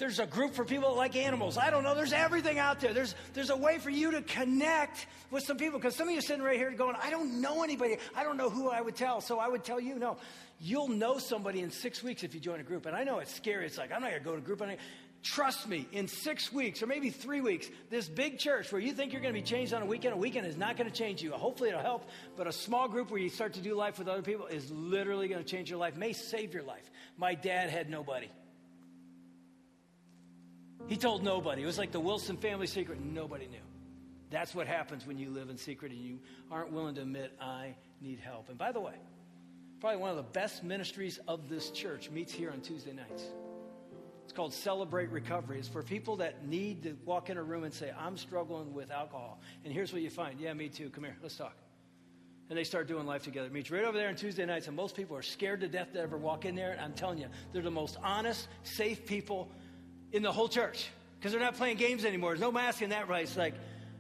there's 0.02 0.18
a 0.18 0.26
group 0.26 0.56
for 0.56 0.66
people 0.66 0.90
that 0.90 0.96
like 0.96 1.16
animals. 1.16 1.60
I 1.60 1.70
don't 1.70 1.84
know. 1.84 1.94
There's 1.94 2.12
everything 2.12 2.58
out 2.58 2.80
there. 2.80 2.92
There's, 2.92 3.14
there's 3.36 3.52
a 3.52 3.56
way 3.56 3.78
for 3.78 3.92
you 3.92 4.10
to 4.10 4.24
connect 4.24 5.06
with 5.30 5.44
some 5.44 5.58
people. 5.58 5.78
Because 5.78 5.96
some 5.96 6.08
of 6.08 6.12
you 6.12 6.18
are 6.18 6.24
sitting 6.24 6.42
right 6.42 6.58
here 6.58 6.72
going, 6.72 6.96
I 7.00 7.12
don't 7.12 7.40
know 7.40 7.62
anybody. 7.62 7.98
I 8.16 8.24
don't 8.24 8.36
know 8.36 8.50
who 8.50 8.68
I 8.68 8.82
would 8.82 8.96
tell. 8.96 9.22
So 9.22 9.38
I 9.38 9.48
would 9.48 9.64
tell 9.64 9.80
you, 9.80 10.00
no, 10.00 10.18
you'll 10.60 10.88
know 10.88 11.20
somebody 11.20 11.60
in 11.60 11.70
six 11.70 12.02
weeks 12.02 12.24
if 12.24 12.34
you 12.34 12.40
join 12.40 12.60
a 12.60 12.64
group. 12.64 12.88
And 12.88 12.96
I 12.96 13.04
know 13.04 13.20
it's 13.20 13.32
scary. 13.32 13.68
It's 13.68 13.78
like, 13.78 13.92
I'm 13.92 14.02
not 14.02 14.10
going 14.10 14.24
to 14.24 14.26
go 14.28 14.32
to 14.32 14.40
a 14.40 14.42
group. 14.42 14.64
Trust 15.22 15.70
me, 15.70 15.88
in 15.92 16.08
six 16.08 16.52
weeks 16.52 16.82
or 16.82 16.88
maybe 16.88 17.12
three 17.12 17.42
weeks, 17.42 17.70
this 17.92 18.10
big 18.10 18.40
church 18.40 18.72
where 18.72 18.82
you 18.82 18.94
think 18.94 19.14
you're 19.14 19.22
going 19.22 19.36
to 19.36 19.40
be 19.40 19.46
changed 19.46 19.72
on 19.72 19.84
a 19.84 19.86
weekend, 19.86 20.16
a 20.16 20.18
weekend 20.18 20.48
is 20.48 20.58
not 20.58 20.78
going 20.78 20.90
to 20.90 20.96
change 20.96 21.22
you. 21.22 21.30
Hopefully, 21.30 21.70
it'll 21.70 21.82
help. 21.82 22.10
But 22.36 22.48
a 22.48 22.52
small 22.52 22.88
group 22.88 23.12
where 23.12 23.22
you 23.22 23.30
start 23.30 23.54
to 23.54 23.62
do 23.62 23.76
life 23.76 24.00
with 24.00 24.08
other 24.08 24.24
people 24.24 24.48
is 24.48 24.72
literally 24.72 25.28
going 25.28 25.44
to 25.44 25.48
change 25.48 25.70
your 25.70 25.78
life, 25.78 25.96
may 25.96 26.14
save 26.14 26.56
your 26.56 26.64
life. 26.64 26.90
My 27.20 27.36
dad 27.36 27.70
had 27.70 27.88
nobody. 27.88 28.30
He 30.88 30.98
told 30.98 31.24
nobody. 31.24 31.64
It 31.64 31.66
was 31.66 31.78
like 31.78 31.92
the 31.92 32.00
Wilson 32.00 32.38
family 32.38 32.68
secret. 32.68 33.00
Nobody 33.00 33.48
knew. 33.48 33.58
That's 34.30 34.56
what 34.56 34.68
happens 34.68 35.06
when 35.06 35.18
you 35.18 35.30
live 35.30 35.50
in 35.50 35.58
secret 35.58 35.92
and 35.92 36.02
you 36.02 36.20
aren't 36.50 36.72
willing 36.72 36.96
to 36.96 37.02
admit, 37.02 37.34
I 37.40 37.76
need 38.02 38.20
help. 38.20 38.50
And 38.50 38.58
by 38.58 38.72
the 38.72 38.80
way, 38.80 38.96
probably 39.80 40.00
one 40.00 40.10
of 40.10 40.16
the 40.16 40.24
best 40.24 40.64
ministries 40.64 41.20
of 41.28 41.50
this 41.50 41.70
church 41.72 42.10
meets 42.10 42.32
here 42.32 42.50
on 42.52 42.62
Tuesday 42.62 42.94
nights. 42.94 43.24
It's 44.24 44.34
called 44.34 44.54
Celebrate 44.54 45.10
Recovery. 45.10 45.60
It's 45.60 45.68
for 45.68 45.84
people 45.84 46.16
that 46.18 46.48
need 46.48 46.84
to 46.84 46.98
walk 47.04 47.30
in 47.30 47.38
a 47.38 47.44
room 47.44 47.66
and 47.66 47.74
say, 47.74 47.92
I'm 48.00 48.16
struggling 48.16 48.74
with 48.74 48.90
alcohol. 48.90 49.42
And 49.66 49.74
here's 49.74 49.92
what 49.92 50.02
you 50.02 50.10
find. 50.10 50.40
Yeah, 50.40 50.54
me 50.54 50.70
too. 50.70 50.90
Come 50.90 51.04
here. 51.04 51.18
Let's 51.22 51.36
talk. 51.36 51.58
And 52.50 52.58
they 52.58 52.64
start 52.64 52.88
doing 52.88 53.06
life 53.06 53.24
together. 53.24 53.48
It 53.48 53.54
meets 53.54 53.72
right 53.72 53.84
over 53.84 53.98
there 53.98 54.08
on 54.08 54.16
Tuesday 54.16 54.46
nights, 54.46 54.68
and 54.68 54.76
most 54.76 54.96
people 54.96 55.18
are 55.18 55.22
scared 55.22 55.60
to 55.62 55.68
death 55.68 55.92
to 55.94 56.00
ever 56.00 56.18
walk 56.18 56.46
in 56.46 56.56
there. 56.56 56.72
And 56.72 56.80
I'm 56.80 56.94
telling 56.94 57.18
you, 57.18 57.28
they're 57.52 57.62
the 57.62 57.72
most 57.72 57.98
honest, 58.02 58.48
safe 58.64 59.06
people 59.06 59.52
in 60.12 60.24
the 60.24 60.32
whole 60.32 60.48
church 60.48 60.90
because 61.18 61.32
they're 61.32 61.42
not 61.42 61.56
playing 61.56 61.78
games 61.78 62.06
anymore. 62.06 62.32
There's 62.32 62.42
no 62.42 62.52
mask 62.52 62.82
in 62.82 62.90
that 62.90 63.08
right. 63.08 63.24
It's 63.24 63.38
like, 63.38 63.54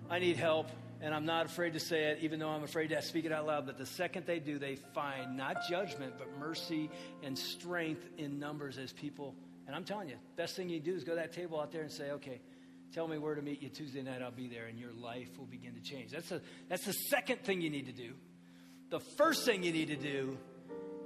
I 0.09 0.19
need 0.19 0.37
help, 0.37 0.69
and 1.01 1.13
I'm 1.13 1.25
not 1.25 1.45
afraid 1.45 1.73
to 1.73 1.79
say 1.79 2.05
it, 2.05 2.19
even 2.21 2.39
though 2.39 2.49
I'm 2.49 2.63
afraid 2.63 2.89
to 2.89 3.01
speak 3.01 3.25
it 3.25 3.31
out 3.31 3.45
loud. 3.45 3.65
But 3.65 3.77
the 3.77 3.85
second 3.85 4.25
they 4.25 4.39
do, 4.39 4.59
they 4.59 4.75
find 4.75 5.37
not 5.37 5.57
judgment, 5.69 6.15
but 6.17 6.37
mercy 6.37 6.89
and 7.23 7.37
strength 7.37 8.03
in 8.17 8.39
numbers 8.39 8.77
as 8.77 8.91
people. 8.91 9.35
And 9.67 9.75
I'm 9.75 9.83
telling 9.83 10.09
you, 10.09 10.15
best 10.35 10.55
thing 10.55 10.69
you 10.69 10.79
do 10.79 10.93
is 10.93 11.03
go 11.03 11.11
to 11.11 11.17
that 11.17 11.33
table 11.33 11.59
out 11.59 11.71
there 11.71 11.81
and 11.81 11.91
say, 11.91 12.11
okay, 12.11 12.41
tell 12.93 13.07
me 13.07 13.17
where 13.17 13.35
to 13.35 13.41
meet 13.41 13.61
you 13.61 13.69
Tuesday 13.69 14.01
night. 14.01 14.21
I'll 14.21 14.31
be 14.31 14.47
there, 14.47 14.65
and 14.65 14.77
your 14.77 14.91
life 14.91 15.29
will 15.37 15.45
begin 15.45 15.75
to 15.75 15.81
change. 15.81 16.11
That's, 16.11 16.31
a, 16.31 16.41
that's 16.67 16.85
the 16.85 16.93
second 16.93 17.41
thing 17.43 17.61
you 17.61 17.69
need 17.69 17.85
to 17.85 17.93
do. 17.93 18.13
The 18.89 18.99
first 18.99 19.45
thing 19.45 19.63
you 19.63 19.71
need 19.71 19.87
to 19.87 19.95
do 19.95 20.37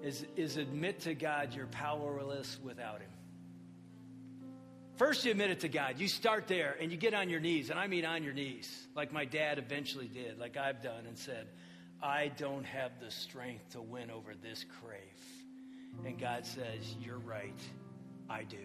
is, 0.02 0.26
is 0.36 0.58
admit 0.58 1.02
to 1.02 1.14
God 1.14 1.54
you're 1.54 1.68
powerless 1.68 2.58
without 2.64 3.02
Him. 3.02 3.10
First, 4.98 5.26
you 5.26 5.32
admit 5.32 5.52
it 5.52 5.60
to 5.62 5.68
God. 5.68 6.00
You 6.00 6.08
start 6.08 6.48
there 6.48 6.78
and 6.80 6.92
you 6.92 6.98
get 6.98 7.14
on 7.14 7.30
your 7.30 7.42
knees, 7.42 7.70
and 7.70 7.78
I 7.78 7.88
mean 7.88 8.06
on 8.06 8.24
your 8.24 8.34
knees, 8.34 8.88
like 8.96 9.12
my 9.12 9.26
dad 9.26 9.58
eventually 9.58 10.08
did, 10.08 10.40
like 10.40 10.56
I've 10.56 10.82
done, 10.82 11.06
and 11.06 11.18
said, 11.18 11.48
I 12.02 12.32
don't 12.38 12.66
have 12.66 12.92
the 13.00 13.12
strength 13.12 13.72
to 13.72 13.82
win 13.82 14.10
over 14.10 14.34
this 14.42 14.66
crave. 14.82 16.06
And 16.06 16.20
God 16.20 16.46
says, 16.46 16.96
You're 17.00 17.20
right. 17.20 17.60
I 18.30 18.44
do. 18.44 18.58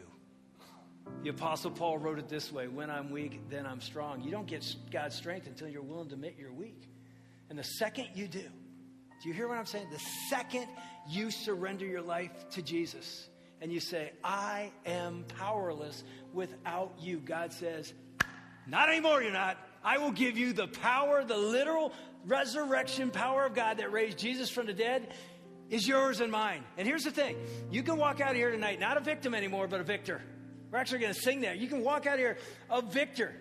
The 1.22 1.30
Apostle 1.30 1.70
Paul 1.70 1.98
wrote 1.98 2.18
it 2.18 2.28
this 2.28 2.52
way 2.52 2.68
When 2.68 2.90
I'm 2.90 3.10
weak, 3.10 3.40
then 3.48 3.66
I'm 3.66 3.80
strong. 3.80 4.20
You 4.22 4.30
don't 4.30 4.46
get 4.46 4.64
God's 4.92 5.16
strength 5.16 5.46
until 5.46 5.68
you're 5.68 5.82
willing 5.82 6.08
to 6.08 6.14
admit 6.14 6.36
you're 6.38 6.52
weak. 6.52 6.88
And 7.48 7.58
the 7.58 7.64
second 7.64 8.08
you 8.14 8.28
do, 8.28 8.44
do 9.22 9.28
you 9.28 9.34
hear 9.34 9.48
what 9.48 9.58
I'm 9.58 9.66
saying? 9.66 9.88
The 9.90 10.02
second 10.28 10.66
you 11.08 11.30
surrender 11.30 11.84
your 11.84 12.02
life 12.02 12.30
to 12.50 12.62
Jesus, 12.62 13.28
and 13.60 13.72
you 13.72 13.80
say, 13.80 14.12
I 14.24 14.72
am 14.86 15.24
powerless 15.38 16.04
without 16.32 16.94
you, 17.00 17.18
God 17.18 17.52
says, 17.52 17.92
Not 18.66 18.88
anymore, 18.88 19.22
you're 19.22 19.32
not. 19.32 19.58
I 19.82 19.98
will 19.98 20.12
give 20.12 20.36
you 20.36 20.52
the 20.52 20.66
power, 20.66 21.24
the 21.24 21.36
literal 21.36 21.92
resurrection 22.26 23.10
power 23.10 23.46
of 23.46 23.54
God 23.54 23.78
that 23.78 23.92
raised 23.92 24.18
Jesus 24.18 24.50
from 24.50 24.66
the 24.66 24.74
dead 24.74 25.14
is 25.70 25.86
yours 25.86 26.20
and 26.20 26.30
mine. 26.30 26.64
And 26.76 26.86
here's 26.86 27.04
the 27.04 27.10
thing 27.10 27.36
you 27.70 27.82
can 27.82 27.96
walk 27.96 28.20
out 28.20 28.30
of 28.30 28.36
here 28.36 28.50
tonight, 28.50 28.80
not 28.80 28.96
a 28.96 29.00
victim 29.00 29.34
anymore, 29.34 29.68
but 29.68 29.80
a 29.80 29.84
victor. 29.84 30.20
We're 30.70 30.78
actually 30.78 31.00
going 31.00 31.14
to 31.14 31.20
sing 31.20 31.40
that. 31.40 31.58
You 31.58 31.68
can 31.68 31.82
walk 31.82 32.06
out 32.06 32.14
of 32.14 32.20
here 32.20 32.38
a 32.68 32.82
victor. 32.82 33.34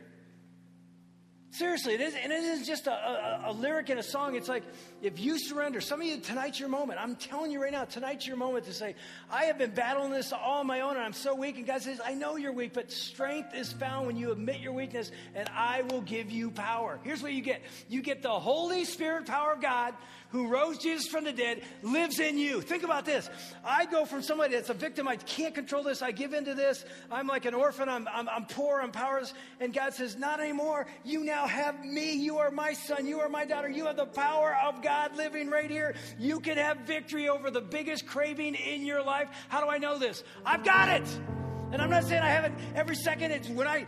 Seriously, 1.52 1.96
it 1.96 2.02
is, 2.02 2.14
and 2.14 2.32
it 2.32 2.44
isn't 2.44 2.66
just 2.66 2.86
a, 2.86 2.92
a, 2.92 3.42
a, 3.48 3.54
lyric 3.54 3.90
in 3.90 3.98
a 3.98 4.04
song. 4.04 4.36
It's 4.36 4.48
like 4.48 4.62
if 5.02 5.20
you 5.20 5.40
surrender, 5.40 5.82
some 5.82 6.00
of 6.00 6.06
you, 6.06 6.20
tonight's 6.20 6.60
your 6.60 6.70
moment. 6.70 7.00
I'm 7.02 7.16
telling 7.16 7.52
you 7.52 7.60
right 7.60 7.72
now, 7.72 7.86
tonight's 7.86 8.28
your 8.28 8.38
moment 8.38 8.66
to 8.66 8.74
say, 8.74 8.94
I 9.32 9.46
have 9.46 9.58
been 9.58 9.72
battling 9.72 10.12
this 10.12 10.32
all 10.32 10.60
on 10.60 10.68
my 10.68 10.82
own 10.82 10.96
and 10.96 11.04
I'm 11.04 11.14
so 11.14 11.34
weak. 11.34 11.58
And 11.58 11.66
God 11.66 11.82
says, 11.82 12.00
I 12.06 12.14
know 12.14 12.36
you're 12.36 12.54
weak, 12.54 12.74
but 12.74 12.92
strength 12.92 13.56
is 13.56 13.74
found 13.74 14.06
when 14.06 14.16
you 14.16 14.32
admit 14.32 14.60
your 14.60 14.74
weakness 14.74 15.12
and 15.34 15.50
I 15.50 15.82
will 15.82 16.02
give 16.02 16.30
you 16.30 16.52
power. 16.52 17.00
Here's 17.04 17.24
what 17.24 17.34
you 17.34 17.42
get 17.42 17.64
you 17.88 18.04
get 18.04 18.22
the 18.22 18.40
Holy 18.40 18.86
Spirit 18.86 19.26
power 19.26 19.54
of 19.54 19.62
God 19.62 19.96
who 20.30 20.48
rose 20.48 20.78
Jesus 20.78 21.08
from 21.08 21.24
the 21.24 21.34
dead 21.34 21.62
lives 21.82 22.20
in 22.20 22.38
you. 22.38 22.62
Think 22.62 22.84
about 22.84 23.06
this. 23.06 23.30
I 23.64 23.86
go 23.86 24.06
from 24.06 24.22
somebody 24.22 24.54
that's 24.54 24.70
a 24.70 24.74
victim, 24.74 25.08
I 25.08 25.16
can't 25.16 25.56
control 25.56 25.84
this, 25.84 26.02
I 26.02 26.12
give 26.12 26.34
into 26.34 26.54
this, 26.54 26.86
I'm 27.12 27.28
like 27.28 27.46
an 27.46 27.54
orphan, 27.54 27.90
I'm, 27.90 28.08
I'm, 28.08 28.30
I'm 28.30 28.46
poor, 28.46 28.80
I'm 28.82 28.92
powerless. 28.92 29.34
And 29.60 29.74
God 29.74 29.94
says, 29.94 30.16
Not 30.16 30.40
anymore. 30.40 30.88
You 31.04 31.24
now 31.24 31.48
have 31.48 31.84
me. 31.84 32.14
You 32.14 32.38
are 32.38 32.52
my 32.52 32.74
son. 32.74 33.06
You 33.06 33.20
are 33.20 33.30
my 33.30 33.46
daughter. 33.46 33.70
You 33.70 33.86
have 33.86 33.98
the 33.98 34.06
power 34.06 34.56
of 34.64 34.82
God 34.82 35.16
living 35.16 35.50
right 35.50 35.70
here. 35.70 35.96
You 36.18 36.40
can 36.40 36.58
have 36.58 36.80
victory 36.80 37.30
over 37.30 37.52
the 37.52 37.62
biggest 37.62 38.06
craving 38.06 38.56
in 38.56 38.86
your 38.86 39.04
life. 39.04 39.30
How 39.50 39.62
do 39.62 39.70
I 39.70 39.78
know 39.78 39.98
this? 39.98 40.24
I've 40.46 40.64
got 40.64 40.90
it. 40.90 41.20
And 41.72 41.82
I'm 41.82 41.90
not 41.90 42.04
saying 42.04 42.22
I 42.24 42.30
have 42.30 42.46
it 42.46 42.54
every 42.76 42.96
second. 42.96 43.32
It's 43.32 43.48
when 43.48 43.68
I 43.68 43.86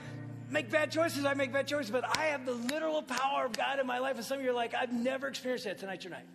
make 0.52 0.70
bad 0.70 0.91
choices, 0.91 1.26
I 1.26 1.34
make 1.34 1.52
bad 1.52 1.68
choices, 1.68 1.91
but 1.91 2.06
I 2.18 2.26
have 2.26 2.45
the 2.45 2.54
literal 2.54 3.02
power 3.02 3.45
of 3.45 3.54
God 3.54 3.80
in 3.80 3.88
my 3.88 3.99
life. 3.99 4.18
And 4.18 4.26
some 4.26 4.39
of 4.39 4.43
you 4.43 4.52
are 4.52 4.56
like, 4.56 4.76
I've 4.76 4.93
never 4.93 5.28
experienced 5.28 5.66
that. 5.66 5.80
tonight, 5.80 6.04
your 6.04 6.12
night. 6.12 6.28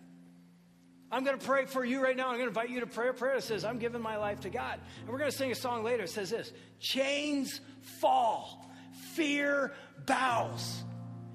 I'm 1.09 1.23
going 1.23 1.39
to 1.39 1.45
pray 1.45 1.65
for 1.65 1.85
you 1.85 2.03
right 2.03 2.17
now. 2.17 2.27
I'm 2.27 2.33
going 2.37 2.45
to 2.45 2.49
invite 2.49 2.69
you 2.69 2.81
to 2.81 2.87
pray 2.87 3.07
a 3.07 3.13
prayer 3.13 3.35
that 3.35 3.43
says, 3.43 3.63
I'm 3.63 3.79
giving 3.79 4.01
my 4.01 4.17
life 4.17 4.41
to 4.41 4.49
God. 4.49 4.79
And 5.01 5.09
we're 5.09 5.19
going 5.19 5.31
to 5.31 5.37
sing 5.37 5.51
a 5.51 5.55
song 5.55 5.83
later. 5.83 6.03
It 6.03 6.09
says 6.09 6.29
this 6.29 6.51
Chains 6.79 7.61
fall, 8.01 8.69
fear 9.13 9.73
bows. 10.05 10.83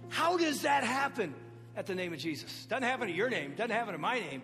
How 0.08 0.36
does 0.36 0.62
that 0.62 0.84
happen 0.84 1.34
at 1.74 1.86
the 1.86 1.94
name 1.94 2.12
of 2.12 2.18
Jesus? 2.18 2.66
Doesn't 2.66 2.82
happen 2.82 3.08
in 3.08 3.16
your 3.16 3.30
name, 3.30 3.54
doesn't 3.56 3.70
happen 3.70 3.94
in 3.94 4.00
my 4.00 4.18
name. 4.18 4.42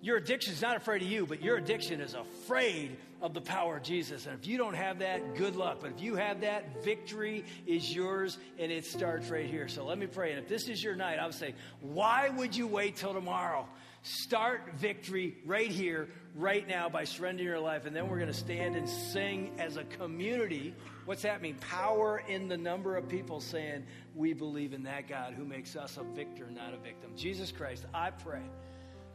Your 0.00 0.16
addiction 0.16 0.54
is 0.54 0.62
not 0.62 0.76
afraid 0.76 1.02
of 1.02 1.08
you, 1.08 1.26
but 1.26 1.42
your 1.42 1.58
addiction 1.58 2.00
is 2.00 2.14
afraid 2.14 2.96
of 3.22 3.34
the 3.34 3.40
power 3.40 3.76
of 3.76 3.82
Jesus. 3.82 4.26
And 4.26 4.38
if 4.38 4.46
you 4.46 4.56
don't 4.56 4.74
have 4.74 5.00
that, 5.00 5.34
good 5.34 5.56
luck. 5.56 5.78
But 5.80 5.90
if 5.92 6.00
you 6.00 6.16
have 6.16 6.40
that, 6.40 6.82
victory 6.82 7.44
is 7.66 7.94
yours 7.94 8.38
and 8.58 8.72
it 8.72 8.84
starts 8.86 9.28
right 9.28 9.46
here. 9.46 9.68
So 9.68 9.84
let 9.84 9.98
me 9.98 10.06
pray. 10.06 10.30
And 10.30 10.40
if 10.40 10.48
this 10.48 10.68
is 10.68 10.82
your 10.82 10.96
night, 10.96 11.18
I 11.18 11.26
would 11.26 11.34
say, 11.34 11.54
why 11.80 12.30
would 12.30 12.56
you 12.56 12.66
wait 12.66 12.96
till 12.96 13.12
tomorrow? 13.12 13.66
Start 14.02 14.72
victory 14.76 15.36
right 15.44 15.70
here, 15.70 16.08
right 16.34 16.66
now 16.66 16.88
by 16.88 17.04
surrendering 17.04 17.46
your 17.46 17.60
life. 17.60 17.84
And 17.84 17.94
then 17.94 18.08
we're 18.08 18.18
going 18.18 18.32
to 18.32 18.38
stand 18.38 18.74
and 18.74 18.88
sing 18.88 19.52
as 19.58 19.76
a 19.76 19.84
community. 19.84 20.74
What's 21.04 21.22
that 21.22 21.42
mean? 21.42 21.56
Power 21.56 22.22
in 22.26 22.48
the 22.48 22.56
number 22.56 22.96
of 22.96 23.08
people 23.08 23.40
saying, 23.40 23.84
We 24.14 24.32
believe 24.32 24.72
in 24.72 24.84
that 24.84 25.06
God 25.06 25.34
who 25.34 25.44
makes 25.44 25.76
us 25.76 25.98
a 25.98 26.02
victor, 26.02 26.50
not 26.50 26.72
a 26.72 26.78
victim. 26.78 27.10
Jesus 27.14 27.52
Christ, 27.52 27.84
I 27.92 28.10
pray 28.10 28.42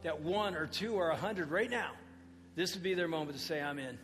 that 0.04 0.20
one 0.20 0.54
or 0.54 0.68
two 0.68 0.94
or 0.94 1.10
a 1.10 1.16
hundred 1.16 1.50
right 1.50 1.70
now, 1.70 1.90
this 2.56 2.74
would 2.74 2.82
be 2.82 2.94
their 2.94 3.06
moment 3.06 3.38
to 3.38 3.42
say, 3.42 3.60
I'm 3.60 3.78
in. 3.78 3.98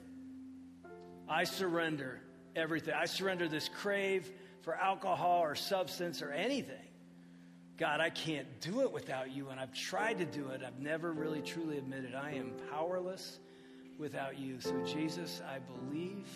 I 1.28 1.44
surrender 1.44 2.20
everything. 2.54 2.94
I 2.94 3.06
surrender 3.06 3.48
this 3.48 3.68
crave 3.68 4.30
for 4.60 4.74
alcohol 4.76 5.40
or 5.40 5.54
substance 5.54 6.22
or 6.22 6.30
anything. 6.30 6.76
God, 7.78 8.00
I 8.00 8.10
can't 8.10 8.60
do 8.60 8.82
it 8.82 8.92
without 8.92 9.32
you, 9.32 9.48
and 9.48 9.58
I've 9.58 9.72
tried 9.72 10.18
to 10.18 10.24
do 10.24 10.50
it. 10.50 10.62
I've 10.64 10.78
never 10.78 11.10
really 11.10 11.40
truly 11.40 11.78
admitted 11.78 12.14
I 12.14 12.32
am 12.32 12.52
powerless 12.70 13.40
without 13.98 14.38
you. 14.38 14.60
So, 14.60 14.78
Jesus, 14.84 15.40
I 15.48 15.58
believe 15.58 16.28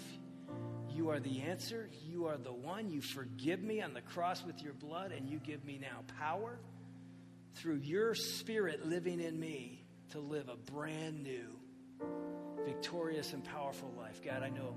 you 0.90 1.10
are 1.10 1.20
the 1.20 1.42
answer. 1.42 1.90
You 2.08 2.26
are 2.26 2.38
the 2.38 2.52
one. 2.52 2.90
You 2.90 3.02
forgive 3.02 3.62
me 3.62 3.82
on 3.82 3.92
the 3.92 4.00
cross 4.00 4.44
with 4.44 4.62
your 4.62 4.72
blood, 4.72 5.12
and 5.12 5.28
you 5.28 5.38
give 5.38 5.64
me 5.64 5.78
now 5.80 6.02
power 6.18 6.58
through 7.54 7.76
your 7.76 8.14
spirit 8.14 8.86
living 8.86 9.20
in 9.20 9.38
me 9.38 9.84
to 10.10 10.20
live 10.20 10.48
a 10.48 10.56
brand 10.56 11.22
new, 11.22 11.55
victorious, 12.66 13.32
and 13.32 13.44
powerful 13.44 13.90
life. 13.96 14.20
God, 14.22 14.42
I 14.42 14.50
know, 14.50 14.76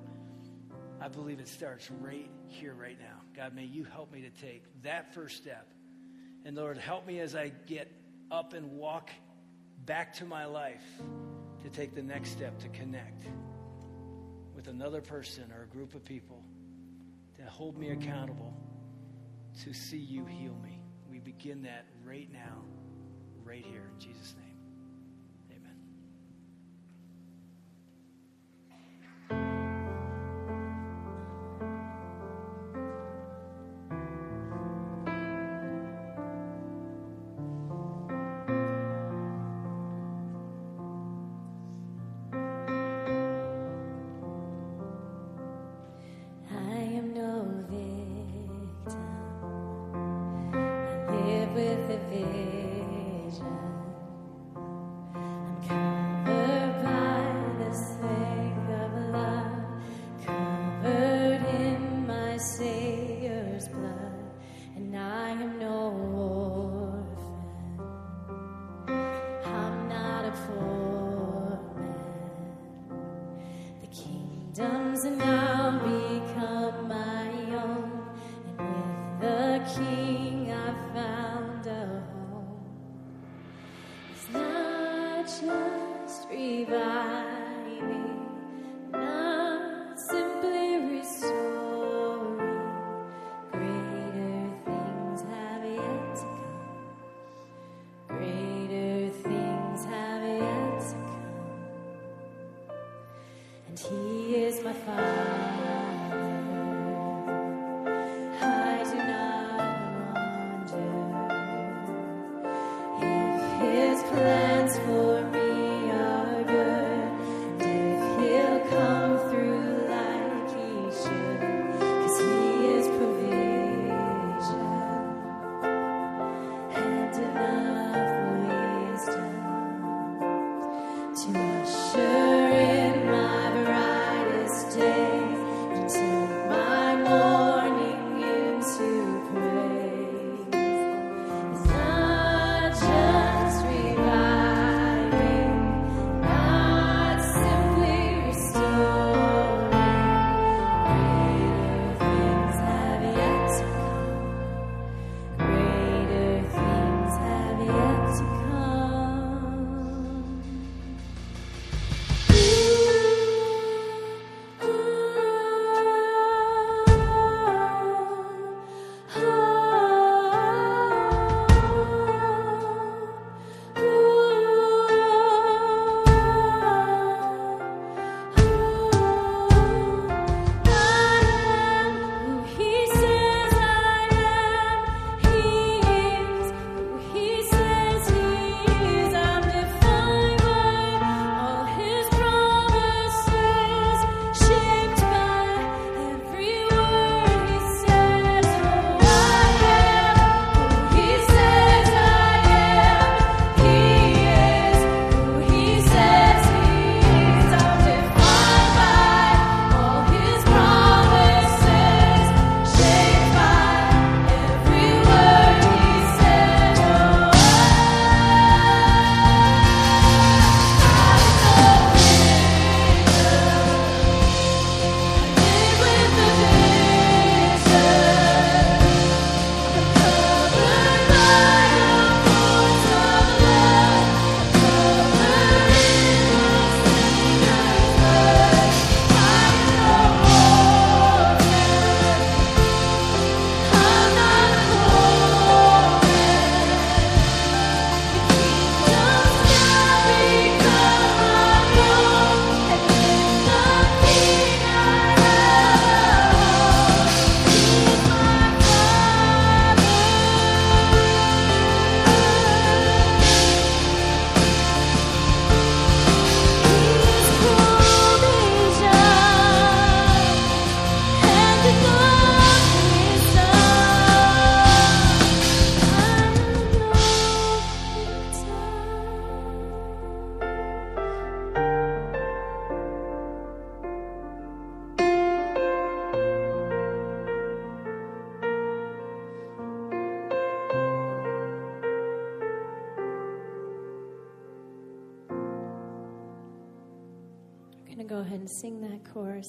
I 1.02 1.08
believe 1.08 1.40
it 1.40 1.48
starts 1.48 1.90
right 1.90 2.30
here, 2.48 2.74
right 2.74 2.98
now. 3.00 3.22
God, 3.36 3.56
may 3.56 3.66
you 3.66 3.84
help 3.84 4.14
me 4.14 4.22
to 4.22 4.30
take 4.30 4.64
that 4.84 5.14
first 5.14 5.38
step. 5.38 5.68
And 6.46 6.56
Lord, 6.56 6.78
help 6.78 7.08
me 7.08 7.20
as 7.20 7.36
I 7.36 7.52
get 7.66 7.92
up 8.32 8.54
and 8.54 8.74
walk 8.74 9.10
back 9.86 10.14
to 10.16 10.26
my 10.26 10.46
life 10.46 10.86
to 11.64 11.70
take 11.70 11.96
the 11.96 12.04
next 12.04 12.30
step 12.30 12.60
to 12.60 12.70
connect 12.70 13.26
with 14.56 14.68
another 14.68 15.02
person 15.02 15.46
or 15.58 15.64
a 15.64 15.68
group 15.68 15.96
of 15.96 16.06
people 16.06 16.44
to 17.38 17.44
hold 17.50 17.78
me 17.78 17.90
accountable 17.90 18.54
to 19.64 19.74
see 19.74 19.98
you 19.98 20.26
heal 20.26 20.56
me. 20.64 20.80
We 21.10 21.20
begin 21.20 21.64
that 21.64 21.86
right 22.06 22.32
now, 22.32 22.64
right 23.44 23.66
here, 23.66 23.90
in 23.94 24.00
Jesus' 24.00 24.36
name. 24.38 24.49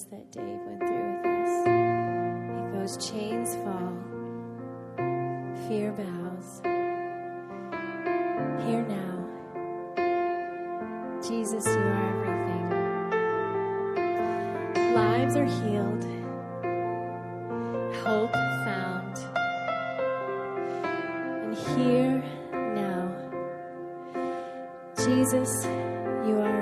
process 0.01 0.09
that 0.09 0.31
Dave 0.31 0.59
went 0.65 0.79
through 0.79 1.17
with 1.17 1.25
us. 1.25 1.65
He 2.57 2.61
goes, 2.77 2.91
chains 3.09 3.55
fall, 3.57 3.93
fear 5.67 5.91
bows. 5.91 6.61
Here 8.65 8.85
now, 8.87 9.27
Jesus, 11.27 11.65
you 11.65 11.71
are 11.73 12.05
everything. 12.09 12.67
Lives 14.93 15.35
are 15.35 15.45
healed, 15.45 16.05
hope 18.03 18.33
found. 18.65 19.17
And 21.43 21.53
here 21.75 22.23
now, 22.75 23.03
Jesus, 24.97 25.65
you 26.27 26.39
are 26.39 26.60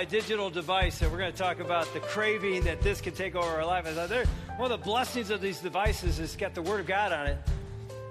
my 0.00 0.04
digital 0.06 0.48
device 0.48 1.02
and 1.02 1.12
we're 1.12 1.18
going 1.18 1.30
to 1.30 1.36
talk 1.36 1.60
about 1.60 1.92
the 1.92 2.00
craving 2.00 2.64
that 2.64 2.80
this 2.80 3.02
can 3.02 3.12
take 3.12 3.34
over 3.34 3.46
our 3.46 3.66
life. 3.66 3.86
I 3.86 3.92
thought 3.92 4.26
one 4.56 4.72
of 4.72 4.80
the 4.80 4.82
blessings 4.82 5.28
of 5.28 5.42
these 5.42 5.58
devices 5.58 6.18
is 6.18 6.20
it's 6.20 6.36
got 6.36 6.54
the 6.54 6.62
Word 6.62 6.80
of 6.80 6.86
God 6.86 7.12
on 7.12 7.26
it. 7.26 7.36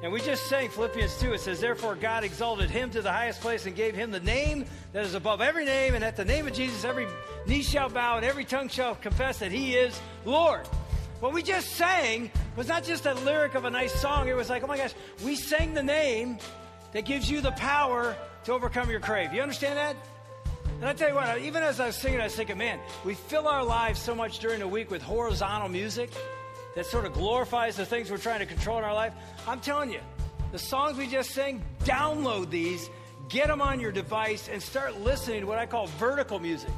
And 0.04 0.14
we 0.14 0.22
just 0.22 0.46
sang 0.46 0.70
Philippians 0.70 1.18
2. 1.20 1.34
It 1.34 1.40
says, 1.40 1.60
Therefore, 1.60 1.96
God 1.96 2.24
exalted 2.24 2.70
him 2.70 2.92
to 2.92 3.02
the 3.02 3.12
highest 3.12 3.42
place 3.42 3.66
and 3.66 3.76
gave 3.76 3.96
him 3.96 4.12
the 4.12 4.20
name 4.20 4.66
that 4.94 5.04
is 5.04 5.16
above 5.16 5.42
every 5.42 5.66
name. 5.66 5.96
And 5.96 6.04
at 6.04 6.16
the 6.16 6.24
name 6.24 6.46
of 6.46 6.54
Jesus, 6.54 6.86
every 6.86 7.08
knee 7.48 7.64
shall 7.64 7.90
bow 7.90 8.18
and 8.18 8.26
every 8.26 8.46
tongue 8.46 8.70
shall 8.70 8.94
confess 8.94 9.40
that 9.40 9.52
he 9.52 9.74
is 9.74 10.00
Lord. 10.26 10.68
What 11.22 11.34
we 11.34 11.42
just 11.42 11.70
sang 11.72 12.30
was 12.56 12.68
not 12.68 12.84
just 12.84 13.08
a 13.08 13.16
lyric 13.16 13.56
of 13.56 13.66
a 13.66 13.70
nice 13.72 14.00
song. 14.00 14.28
It 14.28 14.36
was 14.36 14.48
like, 14.48 14.64
oh 14.64 14.68
my 14.68 14.78
gosh, 14.78 14.94
we 15.26 15.36
sang 15.36 15.74
the 15.74 15.82
name 15.82 16.38
that 16.92 17.06
gives 17.06 17.32
you 17.32 17.42
the 17.42 17.54
power 17.54 18.16
to 18.44 18.54
overcome 18.54 18.92
your 18.92 19.00
crave. 19.00 19.34
You 19.34 19.42
understand 19.42 19.78
that? 19.78 19.96
And 20.80 20.88
I 20.88 20.94
tell 20.94 21.10
you 21.10 21.16
what, 21.16 21.40
even 21.40 21.62
as 21.62 21.82
I 21.82 21.88
was 21.88 21.98
singing, 21.98 22.22
I 22.22 22.24
was 22.24 22.36
thinking, 22.36 22.58
man, 22.58 22.80
we 23.04 23.14
fill 23.14 23.50
our 23.50 23.66
lives 23.66 24.02
so 24.02 24.16
much 24.16 24.40
during 24.40 24.60
the 24.60 24.68
week 24.68 24.90
with 24.90 25.02
horizontal 25.02 25.68
music 25.68 26.10
that 26.74 26.86
sort 26.86 27.04
of 27.04 27.12
glorifies 27.12 27.76
the 27.76 27.86
things 27.86 28.10
we're 28.10 28.18
trying 28.18 28.40
to 28.40 28.46
control 28.46 28.78
in 28.78 28.86
our 28.86 28.94
life. 28.94 29.14
I'm 29.46 29.60
telling 29.60 29.92
you, 29.92 30.00
the 30.54 30.60
songs 30.60 30.98
we 30.98 31.08
just 31.08 31.32
sang, 31.32 31.62
download 31.84 32.50
these, 32.50 32.90
get 33.28 33.48
them 33.48 33.62
on 33.62 33.82
your 33.82 33.92
device, 33.92 34.48
and 34.48 34.64
start 34.64 35.02
listening 35.02 35.42
to 35.42 35.48
what 35.48 35.60
I 35.60 35.66
call 35.66 35.88
vertical 35.88 36.40
music. 36.40 36.72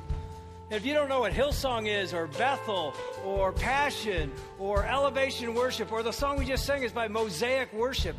And 0.71 0.77
if 0.79 0.83
you 0.83 0.95
don't 0.95 1.07
know 1.07 1.19
what 1.19 1.33
Hillsong 1.33 1.87
is, 1.87 2.11
or 2.11 2.25
Bethel, 2.25 2.95
or 3.23 3.51
Passion, 3.51 4.31
or 4.57 4.83
Elevation 4.83 5.53
Worship, 5.53 5.91
or 5.91 6.01
the 6.01 6.11
song 6.11 6.39
we 6.39 6.45
just 6.45 6.65
sang 6.65 6.81
is 6.81 6.91
by 6.91 7.07
Mosaic 7.07 7.71
Worship, 7.71 8.15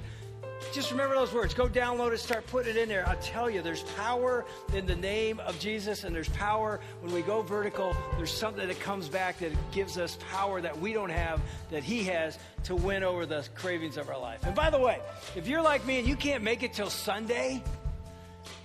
just 0.72 0.90
remember 0.90 1.14
those 1.14 1.32
words. 1.32 1.52
Go 1.54 1.68
download 1.68 2.12
it, 2.12 2.18
start 2.18 2.46
putting 2.46 2.70
it 2.70 2.78
in 2.78 2.88
there. 2.88 3.06
I'll 3.06 3.16
tell 3.16 3.50
you, 3.50 3.60
there's 3.62 3.82
power 3.82 4.44
in 4.72 4.86
the 4.86 4.96
name 4.96 5.38
of 5.40 5.58
Jesus, 5.58 6.04
and 6.04 6.14
there's 6.14 6.28
power 6.30 6.80
when 7.00 7.12
we 7.12 7.22
go 7.22 7.42
vertical. 7.42 7.94
There's 8.16 8.32
something 8.32 8.66
that 8.66 8.80
comes 8.80 9.08
back 9.08 9.38
that 9.40 9.52
gives 9.72 9.98
us 9.98 10.18
power 10.30 10.60
that 10.60 10.78
we 10.78 10.92
don't 10.92 11.10
have, 11.10 11.40
that 11.70 11.84
He 11.84 12.04
has 12.04 12.38
to 12.64 12.74
win 12.74 13.02
over 13.02 13.26
the 13.26 13.46
cravings 13.54 13.96
of 13.96 14.08
our 14.08 14.18
life. 14.18 14.44
And 14.44 14.54
by 14.54 14.70
the 14.70 14.78
way, 14.78 15.00
if 15.36 15.46
you're 15.46 15.62
like 15.62 15.84
me 15.86 15.98
and 15.98 16.08
you 16.08 16.16
can't 16.16 16.42
make 16.42 16.62
it 16.62 16.72
till 16.72 16.90
Sunday, 16.90 17.62